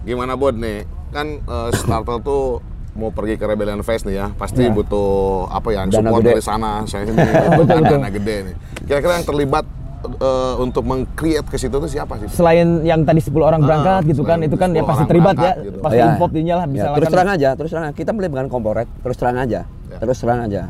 Gimana 0.00 0.32
Bod 0.34 0.56
nih? 0.56 0.84
Kan 1.10 1.38
eh, 1.38 1.68
Startle 1.74 2.20
tuh 2.20 2.42
mau 2.90 3.08
pergi 3.08 3.36
ke 3.36 3.44
Rebellion 3.44 3.80
Fest 3.80 4.02
nih 4.02 4.16
ya, 4.16 4.26
pasti 4.32 4.62
Ya. 4.62 4.68
butuh 4.72 5.44
apa 5.46 5.68
ya, 5.70 5.84
Dana 5.84 5.92
support 5.92 6.20
gede. 6.20 6.28
dari 6.32 6.42
sana. 6.42 6.70
Saya 6.84 7.02
kan 7.04 7.12
betul. 7.60 7.78
dana 7.84 8.08
gede 8.08 8.34
nih. 8.42 8.54
Kira-kira 8.82 9.12
yang 9.14 9.26
terlibat 9.26 9.64
eh, 10.02 10.54
untuk 10.56 10.82
meng-create 10.82 11.44
ke 11.44 11.56
situ 11.56 11.72
tuh 11.72 11.86
siapa 11.86 12.16
sih? 12.16 12.28
selain 12.28 12.80
yang 12.82 13.02
tadi 13.02 13.18
10 13.18 13.32
orang 13.40 13.60
Ah, 13.60 13.66
berangkat 13.66 14.02
gitu 14.08 14.22
kan, 14.22 14.38
itu 14.38 14.54
kan 14.54 14.70
ya 14.70 14.80
10 14.80 14.86
pasti 14.86 15.04
terlibat 15.06 15.36
ya. 15.36 15.52
gitu. 15.58 15.78
Pasti 15.78 15.96
Ya. 15.96 16.06
import 16.08 16.30
ininya 16.32 16.56
lah 16.56 16.64
Ya, 16.64 16.70
misalkan. 16.70 16.96
terus 16.96 17.10
terang 17.10 17.30
aja, 17.30 17.48
terus 17.54 17.70
terang. 17.70 17.92
Kita 17.92 18.10
beli 18.10 18.28
bukan 18.28 18.46
komporet, 18.46 18.88
terus 18.98 19.16
terang 19.16 19.36
aja, 19.36 19.60
Ya. 19.62 19.96
terus 19.98 20.16
terang 20.16 20.40
aja. 20.42 20.62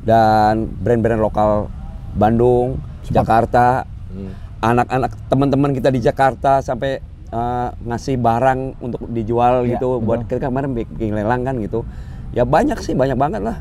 Dan 0.00 0.54
brand-brand 0.76 1.20
lokal 1.20 1.50
Bandung, 2.12 2.76
Jakarta, 3.06 3.84
Hmm. 4.08 4.32
anak-anak 4.60 5.10
teman-teman 5.26 5.70
kita 5.72 5.88
di 5.88 5.98
Jakarta 5.98 6.60
sampai 6.60 7.00
eh, 7.32 7.68
ngasih 7.82 8.20
barang 8.20 8.76
untuk 8.78 9.08
dijual 9.08 9.64
Ya, 9.64 9.74
gitu 9.74 9.96
buat 9.98 10.28
kita 10.28 10.46
kemarin 10.46 10.76
bikin 10.76 11.16
lelang 11.16 11.40
kan 11.42 11.56
gitu. 11.56 11.80
Ya 12.30 12.44
banyak 12.44 12.76
sih, 12.78 12.92
banyak 12.92 13.16
banget 13.16 13.40
lah. 13.40 13.56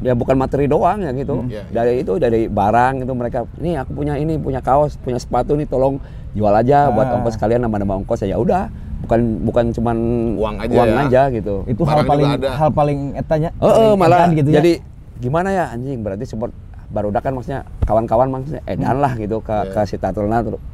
Ya 0.00 0.12
bukan 0.12 0.34
materi 0.34 0.64
doang 0.64 0.98
ya 0.98 1.12
gitu. 1.12 1.46
Ya, 1.46 1.62
ya. 1.62 1.62
Dari 1.72 2.00
itu 2.00 2.16
dari 2.16 2.46
barang 2.46 3.02
itu 3.02 3.12
mereka, 3.12 3.46
"Nih 3.56 3.76
aku 3.76 3.94
punya 3.94 4.14
ini, 4.14 4.34
punya 4.36 4.58
kaos, 4.58 4.96
punya 4.96 5.16
sepatu 5.16 5.54
nih 5.54 5.64
tolong 5.64 6.02
jual 6.32 6.50
aja 6.50 6.90
buat 6.90 7.06
Ah. 7.06 7.14
ongkos 7.14 7.36
kalian 7.36 7.62
nambah-nambah 7.62 8.02
ongkos 8.02 8.22
ya 8.22 8.34
udah." 8.34 8.68
Bukan 9.00 9.20
bukan 9.44 9.64
cuman 9.70 9.96
Uang 10.34 10.56
aja 10.58 10.72
uang 10.72 10.88
ya. 10.88 11.00
aja 11.04 11.22
gitu. 11.30 11.54
itu 11.66 11.82
Barang 11.84 12.00
hal 12.00 12.08
paling 12.08 12.30
ada. 12.32 12.48
hal 12.50 12.70
paling 12.72 12.98
etanya. 13.14 13.50
Oh, 13.56 13.68
oh, 13.68 13.72
paling 13.92 14.00
malah 14.00 14.18
edan 14.18 14.30
gitu 14.34 14.48
ya. 14.48 14.56
jadi 14.58 14.72
gimana 15.14 15.48
ya 15.48 15.64
anjing 15.68 16.00
berarti 16.00 16.24
support 16.24 16.50
barudak 16.88 17.20
kan 17.20 17.32
maksudnya 17.32 17.62
kawan-kawan 17.82 18.28
maksudnya 18.30 18.64
edan 18.64 18.98
lah 18.98 19.12
gitu 19.14 19.38
ke 19.38 19.52
Iya. 19.52 19.72
ke 19.72 19.80
si 19.84 19.96
ter- 19.96 20.14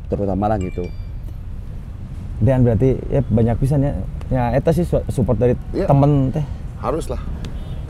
terutama 0.07 0.47
lah 0.47 0.57
gitu. 0.57 0.87
dan 2.41 2.62
berarti 2.62 2.97
ya 3.07 3.21
banyak 3.23 3.57
pisan 3.59 3.83
ya. 3.83 3.93
Ya 4.31 4.43
eta 4.55 4.71
sih 4.71 4.83
su- 4.83 5.05
support 5.09 5.37
dari 5.37 5.53
Iya. 5.71 5.85
temen 5.85 6.31
teh. 6.31 6.45
Harus 6.79 7.11
lah. 7.11 7.21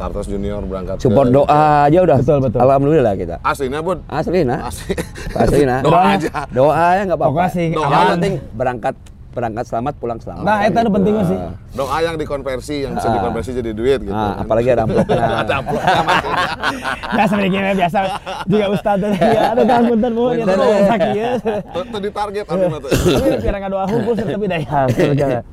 Tartos 0.01 0.26
Junior 0.26 0.64
berangkat 0.64 0.96
ke- 0.96 1.03
Support 1.03 1.28
doa 1.28 1.61
aja 1.84 1.98
udah. 2.01 2.16
Betul, 2.16 2.38
betul. 2.40 2.59
Alhamdulillah 2.59 3.12
kita. 3.14 3.36
Aslinya 3.42 3.80
Bud. 3.80 4.01
Asli 4.09 4.40
nah. 4.42 4.64
Asli. 4.64 4.96
Asli 5.30 5.62
nah. 5.68 5.80
Doa 5.80 6.01
aja. 6.11 6.30
Doa 6.48 6.86
ya 6.96 7.03
nggak 7.05 7.14
apa-apa. 7.14 7.32
Pokoknya 7.36 7.51
sih 7.53 7.66
Doa. 7.70 7.84
Yang 7.86 8.09
penting 8.11 8.34
berangkat 8.51 8.94
berangkat 9.31 9.64
selamat 9.64 9.95
pulang 9.97 10.18
selamat. 10.18 10.43
Nah, 10.43 10.59
eta 10.62 10.83
nu 10.83 10.91
penting 10.91 11.14
mah 11.14 11.24
sih. 11.24 11.39
Ah. 11.39 11.55
Doa 11.70 11.99
yang 12.01 12.16
dikonversi 12.16 12.83
yang 12.83 12.93
bisa 12.95 13.07
Ah. 13.07 13.14
dikonversi 13.14 13.51
jadi 13.55 13.70
duit 13.70 14.01
gitu. 14.03 14.11
Ah, 14.11 14.35
kan. 14.35 14.43
apalagi 14.43 14.68
ada 14.68 14.83
amplopnya. 14.83 15.22
ada 15.43 15.55
amplopnya. 15.57 15.99
Biasa 17.11 17.33
begini 17.37 17.70
biasa 17.74 17.99
juga 18.47 18.66
ustad 18.70 19.03
ya 19.03 19.11
ada 19.51 19.62
kang 19.64 19.83
punten 19.85 20.12
mu 20.14 20.31
ya 20.31 20.47
Punten, 20.47 20.57
tuh 20.57 20.87
sakit 20.87 21.11
ya. 21.12 21.31
Tuh 21.74 21.99
di 21.99 22.11
target 22.11 22.45
aduh 22.47 22.66
mah 22.66 22.78
tuh. 22.78 22.91
Tapi 22.91 23.28
kira 23.39 23.57
nggak 23.59 23.70
doa 23.70 23.87
hukum 23.87 24.12
tapi 24.14 24.47
daya. 24.47 24.78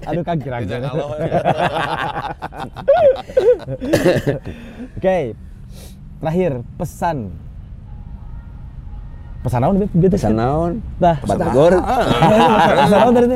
Aduh 0.06 0.24
kang 0.24 0.38
kira. 0.38 0.58
Kalau. 0.62 1.08
Oke. 4.98 5.18
Terakhir 6.18 6.52
pesan. 6.76 7.18
Pesan 9.38 9.60
naon 9.64 9.76
Beb? 9.78 9.90
gitu 9.94 10.18
Pesan 10.18 10.34
naon? 10.36 10.72
Nah, 10.98 11.16
Batagor. 11.22 11.78
pesan 11.78 12.98
naon 13.00 13.14
tadi? 13.14 13.28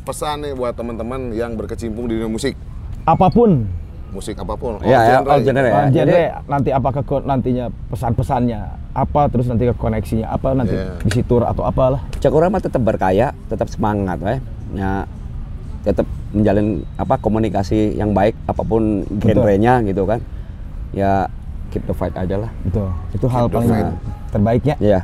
Pesan 0.00 0.42
nih 0.42 0.52
buat 0.52 0.72
teman-teman 0.72 1.30
yang 1.30 1.54
berkecimpung 1.54 2.08
di 2.08 2.16
dunia 2.16 2.28
musik. 2.28 2.56
Apa 3.04 3.28
pun 3.28 3.68
Musik 4.10 4.34
apa 4.34 4.58
pun. 4.58 4.74
Iya, 4.82 4.90
ya, 4.90 5.02
genre. 5.22 5.30
all 5.30 5.40
genre 5.40 5.62
ya. 5.62 5.70
Ah, 5.72 5.86
genre 5.86 6.10
Jadi- 6.10 6.30
nanti 6.50 6.70
apa 6.74 6.88
ke 6.90 7.02
nantinya 7.22 7.64
pesan-pesannya 7.88 8.60
apa 8.90 9.30
terus 9.30 9.46
nanti 9.46 9.70
ke 9.70 9.74
koneksinya 9.78 10.26
apa 10.26 10.50
nanti 10.50 10.74
Iya. 10.74 10.98
bisi 10.98 11.22
tour 11.22 11.46
atau 11.46 11.62
apalah 11.62 12.02
Cakura 12.18 12.50
mah 12.50 12.58
tetap 12.58 12.82
berkaya, 12.82 13.30
tetap 13.46 13.70
semangat, 13.70 14.18
eh. 14.26 14.42
Ya, 14.74 15.06
tetap 15.80 16.10
menjalin 16.34 16.82
apa 16.96 17.14
komunikasi 17.16 17.94
yang 17.94 18.10
baik 18.10 18.34
apa 18.44 18.66
pun 18.66 19.06
Betul. 19.06 19.46
genrenya 19.46 19.78
gitu 19.86 20.02
kan. 20.04 20.18
Ya 20.90 21.30
keep 21.70 21.86
the 21.86 21.94
fight 21.94 22.14
aja 22.18 22.34
lah. 22.34 22.50
Betul. 22.66 22.90
Itu 23.14 23.26
hal 23.30 23.46
the 23.46 23.54
paling 23.54 23.94
terbaiknya. 24.34 24.74
Iya. 24.82 25.00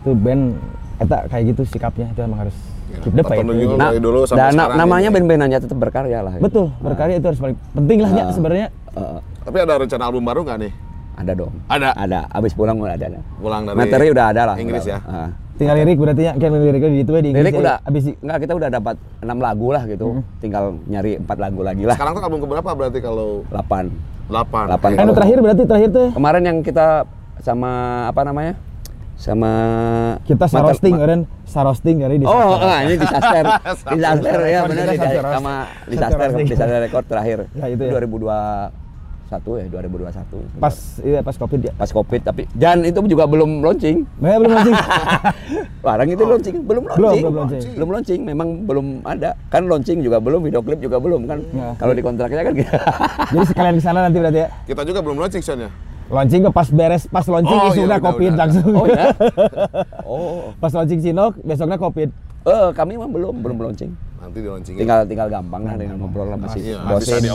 Itu 0.00 0.16
band 0.16 0.56
eta 0.96 1.28
kayak 1.28 1.52
gitu 1.52 1.68
sikapnya 1.68 2.08
itu 2.08 2.20
emang 2.24 2.48
harus 2.48 2.56
Ya, 2.92 3.22
fight. 3.22 3.38
Tato 3.38 3.52
Junior 3.52 3.76
Nah, 3.76 3.90
dulu 3.94 4.18
sampai 4.22 4.38
dan 4.38 4.50
na- 4.50 4.56
sekarang 4.62 4.78
namanya 4.78 5.08
ini. 5.08 5.14
band-band 5.14 5.42
aja 5.44 5.56
tetap 5.58 5.78
berkarya 5.78 6.18
lah. 6.20 6.32
gitu. 6.34 6.44
Betul, 6.44 6.66
berkarya 6.78 7.14
itu 7.16 7.26
harus 7.26 7.40
paling 7.40 7.56
penting 7.72 7.98
lah 7.98 8.10
ya 8.10 8.22
Ah. 8.22 8.30
sebenarnya. 8.30 8.66
Eh, 8.92 9.18
Tapi 9.42 9.56
ada 9.58 9.74
rencana 9.76 10.02
album 10.04 10.22
baru 10.22 10.40
nggak 10.42 10.58
nih? 10.60 10.72
ada 11.12 11.32
dong. 11.34 11.52
Ada. 11.66 11.90
Ada. 11.94 12.20
Abis 12.28 12.52
pulang 12.52 12.76
udah 12.76 12.94
ada. 12.94 13.20
Pulang 13.36 13.62
dari 13.64 13.76
Materi 13.76 14.06
udah 14.08 14.24
ada 14.26 14.42
lah. 14.44 14.56
Inggris 14.56 14.82
udah. 14.82 14.96
ya? 14.96 14.98
Ah. 15.04 15.30
Tinggal 15.52 15.76
lirik 15.78 15.96
berarti 15.96 16.22
ya, 16.24 16.32
kan 16.32 16.50
liriknya 16.50 16.90
di 16.90 16.98
itu 16.98 17.10
ya 17.10 17.20
di 17.20 17.28
Inggris. 17.30 17.42
Lirik 17.42 17.54
ya. 17.54 17.60
udah 17.60 17.74
habis 17.82 18.02
di- 18.02 18.18
enggak 18.18 18.38
kita 18.40 18.52
udah 18.54 18.68
dapat 18.70 18.94
6 19.20 19.38
lagu 19.38 19.68
lah 19.68 19.82
gitu. 19.84 20.06
Tinggal 20.38 20.64
nyari 20.84 21.12
4 21.18 21.38
lagu 21.38 21.60
lagi 21.60 21.82
lah. 21.84 21.94
Sekarang 21.94 22.12
tuh 22.12 22.22
album 22.22 22.40
keberapa 22.40 22.70
berarti 22.72 22.98
kalau 22.98 23.44
8. 23.46 23.92
8? 24.26 24.66
Delapan. 24.66 24.90
Kan 24.90 24.98
Kalau- 24.98 25.14
terakhir 25.14 25.38
berarti 25.38 25.62
terakhir 25.64 25.90
tuh 25.90 26.08
Kemarin 26.10 26.42
yang 26.42 26.58
kita 26.60 26.86
sama 27.38 27.70
apa 28.06 28.20
namanya? 28.22 28.54
Sama 29.14 29.52
kita 30.24 30.48
sarosting 30.48 30.96
ma- 30.96 31.04
sarosting 31.52 32.00
dari 32.00 32.16
di 32.16 32.24
Oh, 32.24 32.56
ah, 32.56 32.80
ini 32.80 32.96
disaster. 32.96 33.44
disaster 33.92 34.38
ya 34.48 34.60
benar 34.64 34.84
di- 34.88 34.98
sama 35.20 35.54
disaster 35.84 36.28
disaster 36.40 36.80
record 36.80 37.04
terakhir. 37.04 37.38
Ya, 37.52 37.68
itu 37.68 37.82
ya. 37.82 37.92
2021 37.94 38.72
ya, 39.60 39.66
2021. 39.70 40.60
pas 40.60 40.74
iya 41.00 41.20
pas 41.20 41.32
covid 41.34 41.60
ya. 41.62 41.72
pas 41.72 41.88
Covid 41.88 42.20
tapi 42.20 42.42
dan 42.52 42.80
itu 42.82 42.96
juga 43.06 43.24
belum 43.24 43.60
launching. 43.60 44.04
Nah, 44.18 44.36
belum 44.36 44.50
launching. 44.50 44.76
Barang 45.84 46.08
itu 46.08 46.22
launching 46.22 46.56
belum 46.62 46.82
Belum, 46.86 46.96
launching. 46.96 47.22
belum 47.22 47.34
launching. 47.36 47.62
Belum 47.74 47.88
launching, 47.90 48.20
memang 48.22 48.48
belum 48.64 48.86
ada. 49.02 49.30
Kan 49.48 49.66
launching 49.66 49.98
juga 50.00 50.16
belum, 50.16 50.40
video 50.40 50.60
klip 50.60 50.78
juga 50.78 50.96
belum 50.96 51.26
kan. 51.26 51.38
Ya. 51.50 51.74
Kalau 51.74 51.92
di 51.92 52.02
kontraknya 52.02 52.42
kan 52.42 52.52
gitu. 52.54 52.72
Jadi 53.30 53.44
sekalian 53.46 53.74
ke 53.74 53.82
sana 53.82 53.98
nanti 54.02 54.16
berarti 54.16 54.40
ya. 54.40 54.48
Kita 54.64 54.82
juga 54.82 55.00
belum 55.00 55.16
launching 55.18 55.40
soalnya. 55.40 55.68
Launching 56.12 56.44
ke 56.44 56.50
pas 56.52 56.68
beres 56.68 57.08
pas 57.08 57.24
launching 57.24 57.56
Oh, 57.56 57.68
isunya 57.72 57.88
iya, 57.88 57.88
udah, 57.88 58.00
covid 58.04 58.30
udah. 58.30 58.40
langsung. 58.44 58.68
oh 58.76 58.84
ya. 58.84 59.04
Oh. 60.12 60.52
pas 60.60 60.68
launching 60.68 61.00
Sinok 61.00 61.40
besoknya 61.40 61.80
covid. 61.80 62.12
Eh, 62.42 62.68
kami 62.76 63.00
mah 63.00 63.08
belum 63.08 63.40
belum 63.40 63.56
launching. 63.56 63.96
Nanti 64.20 64.38
di 64.38 64.48
launching. 64.50 64.76
Tinggal 64.76 65.02
tinggal 65.08 65.26
gampang 65.26 65.66
lah 65.66 65.74
dengan 65.74 65.98
ngobrol 65.98 66.30
sama 66.30 66.46
si 66.52 66.58
Iya, 66.62 66.78
bos 66.84 67.02
itu 67.02 67.26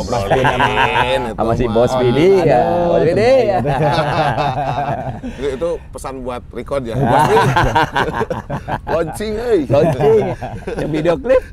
sama 1.35 1.53
si 1.57 1.65
bos 1.67 1.91
Oh, 1.91 1.99
Bidi 1.99 2.29
ya. 2.45 2.63
Bos 2.87 3.03
ya. 3.03 3.59
itu, 5.57 5.69
pesan 5.91 6.23
buat 6.23 6.43
record 6.53 6.85
ya. 6.85 6.95
Launching, 8.93 9.33
euy. 9.35 9.61
Launching. 9.67 10.31
Yang 10.77 10.89
video 10.93 11.13
klip. 11.19 11.43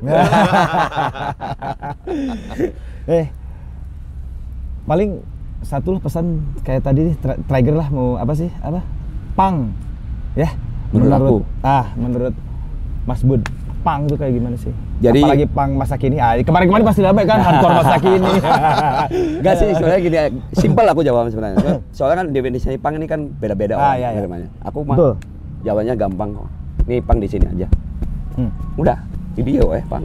eh 3.05 3.25
paling 4.85 5.19
satu 5.65 5.89
lah 5.91 5.99
pesan 5.99 6.25
kayak 6.61 6.81
tadi 6.81 7.17
trigger 7.43 7.75
lah 7.75 7.89
mau 7.89 8.15
apa 8.15 8.31
sih 8.31 8.53
apa 8.61 8.85
pang 9.33 9.73
ya 10.33 10.53
Menurut 10.93 11.11
aku. 11.11 11.37
ah 11.59 11.89
menurut 11.95 12.33
Mas 13.03 13.19
Bud 13.19 13.41
pang 13.81 14.05
tuh 14.05 14.13
kayak 14.13 14.33
gimana 14.33 14.53
sih 14.55 14.69
Jadi- 14.97 15.19
apalagi 15.19 15.45
pang 15.47 15.73
masa 15.73 15.93
kini 15.95 16.17
ah 16.17 16.37
kemarin-kemarin 16.37 16.85
pasti 16.85 17.01
ramai 17.01 17.23
kan 17.23 17.37
hardcore 17.39 17.75
masa 17.75 17.97
kini 17.97 18.31
Enggak 19.37 19.55
sih, 19.55 19.69
sebenarnya 19.71 20.01
gini, 20.01 20.17
simpel 20.51 20.85
aku 20.85 21.01
jawab 21.01 21.29
sebenarnya. 21.29 21.57
Soalnya- 21.57 21.81
Soalnya 21.91 22.17
kan 22.17 22.27
definisi 22.31 22.69
pang 22.75 22.93
ini 22.93 23.05
kan 23.05 23.29
beda-beda 23.31 23.75
Ah, 23.75 23.93
orang 23.93 23.97
iya, 23.99 24.09
iya. 24.15 24.47
Aku 24.63 24.81
mah 24.81 24.97
Betul. 24.97 25.13
jawabnya 25.61 25.93
gampang 25.93 26.33
kok. 26.33 26.47
Nih 26.85 26.99
pang 26.99 27.17
di 27.17 27.27
sini 27.27 27.45
aja. 27.45 27.67
Hmm. 28.33 28.49
Udah, 28.75 28.97
video 29.35 29.69
eh 29.71 29.83
pang. 29.85 30.01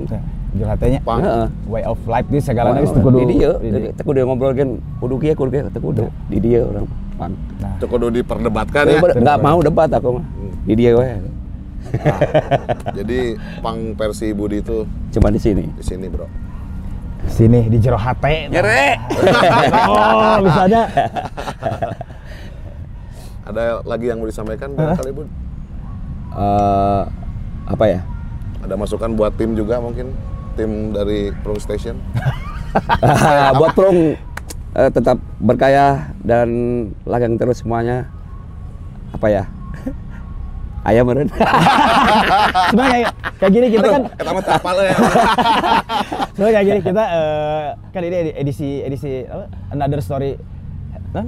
Oke. 0.50 0.58
Curhatnya 0.58 0.98
Pang. 1.00 1.20
Heeh. 1.20 1.46
way 1.64 1.82
of 1.82 1.98
life 2.04 2.26
di 2.26 2.38
segala 2.38 2.74
nangis 2.74 2.90
teu 2.90 3.00
kudu. 3.00 3.18
di 3.20 3.38
dia 3.38 3.50
di 3.56 3.68
dia. 3.70 3.90
teu 3.92 4.02
kudu 4.02 4.18
ngobrol 4.24 4.50
kan 4.52 4.68
kudu 4.98 5.14
kieu 5.16 5.32
kudu 5.32 5.50
kieu 5.52 5.66
teu 5.68 5.80
kudu 5.80 6.04
di 6.26 6.38
dia 6.38 6.60
orang 6.62 6.86
pang 7.14 7.32
Nah, 7.60 7.76
kudu 7.78 8.06
diperdebatkan 8.10 8.82
ya. 8.84 8.98
nggak 8.98 9.38
mau 9.38 9.58
debat 9.60 9.86
aku 9.88 10.18
mah 10.18 10.24
di 10.64 10.74
dia 10.74 10.90
we 10.92 11.06
Jadi 12.92 13.34
pang 13.58 13.94
versi 13.94 14.30
Budi 14.30 14.58
itu 14.58 14.82
cuma 15.10 15.26
di 15.28 15.38
sini 15.38 15.64
di 15.66 15.82
sini, 15.82 16.06
Bro. 16.06 16.26
sini 17.26 17.66
di 17.66 17.78
jero 17.78 17.96
hate. 17.96 18.46
nyere 18.46 18.94
Oh, 19.90 20.38
misalnya 20.40 20.86
Ada 23.42 23.82
lagi 23.82 24.06
yang 24.06 24.22
mau 24.22 24.28
disampaikan 24.28 24.70
barangkali, 24.70 25.10
Bud? 25.10 25.26
Eh, 26.30 27.02
apa 27.66 27.84
ya 27.84 28.00
Ada 28.62 28.74
masukan 28.76 29.10
buat 29.12 29.34
tim 29.34 29.52
juga 29.52 29.82
mungkin? 29.82 30.14
Tim 30.60 30.92
dari 30.92 31.32
Pro 31.40 31.56
Station? 31.56 31.96
buat 33.56 33.72
Prong 33.72 34.12
eh, 34.76 34.90
tetap 34.92 35.16
berkaya 35.40 36.12
dan 36.20 36.48
lagang 37.02 37.34
terus 37.34 37.64
semuanya 37.64 38.06
apa 39.10 39.26
ya 39.26 39.44
ayam 40.88 41.02
meren 41.02 41.26
sebenarnya 42.70 42.92
kayak, 42.94 43.10
kayak 43.36 43.52
gini 43.52 43.66
kita 43.68 43.86
kan 43.88 44.02
Kita 44.06 44.30
mah 44.30 44.44
tapal 44.44 44.76
ya. 44.78 44.94
sebenarnya 46.30 46.54
kayak 46.54 46.66
gini 46.68 46.80
kita 46.84 47.04
eh, 47.10 47.64
kan 47.90 48.02
ini 48.04 48.16
edisi 48.32 48.70
edisi 48.80 49.10
apa? 49.24 49.44
another 49.70 49.98
story 49.98 50.36
Nah, 51.10 51.26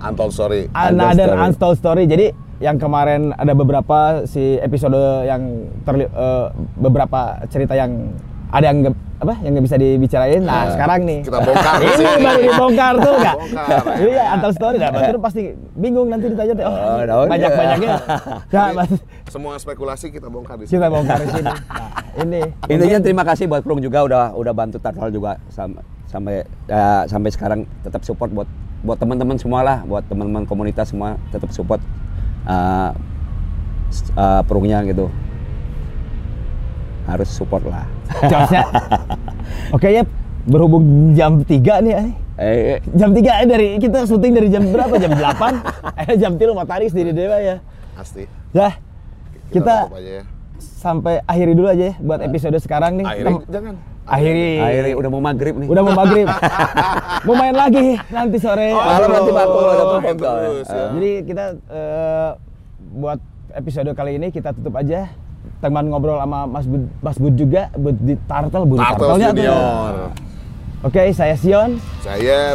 Untold 0.00 0.32
Story. 0.32 0.64
another 0.72 1.28
story. 1.28 1.44
untold 1.44 1.76
story. 1.76 2.04
Jadi 2.04 2.26
yang 2.56 2.80
kemarin 2.80 3.32
ada 3.32 3.52
beberapa 3.52 4.24
si 4.24 4.56
episode 4.56 4.96
yang 5.22 5.42
terli- 5.84 6.08
eh, 6.08 6.46
beberapa 6.78 7.20
cerita 7.46 7.76
yang 7.76 8.16
ada 8.50 8.64
yang 8.64 8.78
nggak- 8.80 9.00
apa 9.16 9.34
yang 9.40 9.50
nggak 9.52 9.64
bisa 9.64 9.76
dibicarain. 9.76 10.42
Nah, 10.42 10.68
sekarang 10.68 11.00
nih 11.02 11.18
Kita 11.22 11.38
bongkar 11.40 11.74
Ini 11.80 12.04
baru 12.18 12.40
dibongkar 12.44 12.94
tuh 12.98 13.12
enggak? 13.14 13.34
Bongkar. 13.36 13.66
Iya, 13.96 14.24
untold 14.30 14.54
story 14.54 14.76
dah. 14.76 14.90
Batur 14.90 15.16
pasti 15.18 15.42
bingung 15.72 16.06
nanti 16.06 16.26
ditanya 16.28 16.52
teh. 16.52 16.64
Oh, 16.64 16.74
Oh, 16.74 17.00
ya. 17.00 17.24
banyak-banyaknya. 17.26 17.92
Nah, 18.48 18.66
Mas, 18.74 18.90
Semua 19.26 19.54
spekulasi 19.56 20.06
kita 20.08 20.28
bongkar 20.28 20.56
di 20.56 20.64
sini. 20.64 20.72
kita 20.72 20.86
bongkar 20.86 21.18
di 21.18 21.28
sini. 21.30 21.48
Nah, 21.48 21.88
ini 22.16 22.40
intinya 22.68 22.98
terima 23.00 23.24
kasih 23.24 23.44
buat 23.46 23.60
Prong 23.60 23.80
juga 23.80 24.02
udah 24.02 24.24
udah 24.32 24.52
bantu 24.52 24.76
Tartal 24.76 25.08
juga 25.08 25.40
sam- 25.48 25.80
sampai 26.04 26.40
ya, 26.64 27.02
sampai 27.04 27.30
sekarang 27.30 27.60
tetap 27.80 28.02
support 28.02 28.28
buat 28.30 28.46
buat 28.80 28.94
teman-teman 28.96 29.34
semua 29.34 29.60
lah 29.60 29.78
buat 29.82 30.04
teman-teman 30.04 30.44
komunitas 30.44 30.86
semua 30.86 31.16
tetap 31.28 31.48
support 31.50 31.80
uh, 32.44 32.92
s- 33.88 34.12
uh, 34.12 34.44
Prongnya 34.44 34.84
gitu 34.84 35.08
harus 37.04 37.28
support 37.28 37.64
lah 37.68 37.84
Josnya. 38.24 38.64
Oke 39.76 39.92
ya, 39.92 40.02
berhubung 40.48 41.12
jam 41.12 41.44
3 41.44 41.84
nih. 41.84 41.94
eh. 41.94 42.08
eh 42.40 42.78
Jam 42.96 43.12
3 43.12 43.20
eh, 43.20 43.46
dari 43.46 43.68
kita 43.76 44.08
syuting 44.08 44.32
dari 44.32 44.48
jam 44.48 44.64
berapa? 44.72 44.94
Jam 44.96 45.12
8. 45.12 45.20
Eh 46.00 46.16
jam 46.16 46.32
3 46.36 46.56
matahari 46.56 46.88
di 46.90 47.12
dewa 47.12 47.38
ya. 47.38 47.56
Pasti. 47.94 48.24
Ya. 48.52 48.78
Kita 49.52 49.86
tutup 49.86 50.00
aja 50.00 50.10
ya. 50.20 50.22
sampai 50.58 51.14
akhiri 51.24 51.52
dulu 51.54 51.68
aja 51.70 51.84
ya 51.92 51.94
buat 52.00 52.20
episode 52.24 52.56
sekarang 52.58 52.98
nih. 52.98 53.06
Akhiri, 53.06 53.34
jangan. 53.52 53.74
akhiri. 54.04 54.50
akhirnya 54.60 54.94
udah 55.00 55.10
mau 55.12 55.22
maghrib 55.22 55.54
nih 55.56 55.68
Udah 55.70 55.82
mau 55.84 55.94
maghrib. 55.96 56.26
mau 57.28 57.34
main 57.38 57.56
lagi 57.56 57.86
nanti 58.10 58.36
sore. 58.40 58.68
malam 58.72 59.08
nanti 59.12 59.30
bakul 59.32 59.64
ada 59.64 59.84
Oh, 59.84 60.00
terus, 60.02 60.66
ya. 60.68 60.84
Jadi 60.96 61.12
kita 61.24 61.44
eh, 61.70 62.30
buat 62.94 63.20
episode 63.54 63.90
kali 63.94 64.18
ini 64.18 64.28
kita 64.34 64.50
tutup 64.52 64.74
aja. 64.76 65.08
Teman 65.64 65.88
ngobrol 65.88 66.20
sama 66.20 66.44
Mas 66.44 66.68
Bud, 66.68 66.84
Mas 67.00 67.16
Bud 67.16 67.34
juga, 67.40 67.72
Bud 67.72 67.96
di 68.04 68.20
Tartel, 68.28 68.68
Bud 68.68 68.84
Turtle 68.84 69.00
Tartelnya 69.00 69.28
tuh. 69.32 69.36
Junior. 69.40 69.94
Oke, 70.84 71.02
saya 71.16 71.32
Sion. 71.40 71.80
Saya 72.04 72.52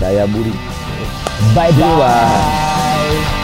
saya 0.00 0.24
Budi 0.26 0.50
Bye 1.54 1.70
bye. 1.78 1.94
Bye. 1.94 3.38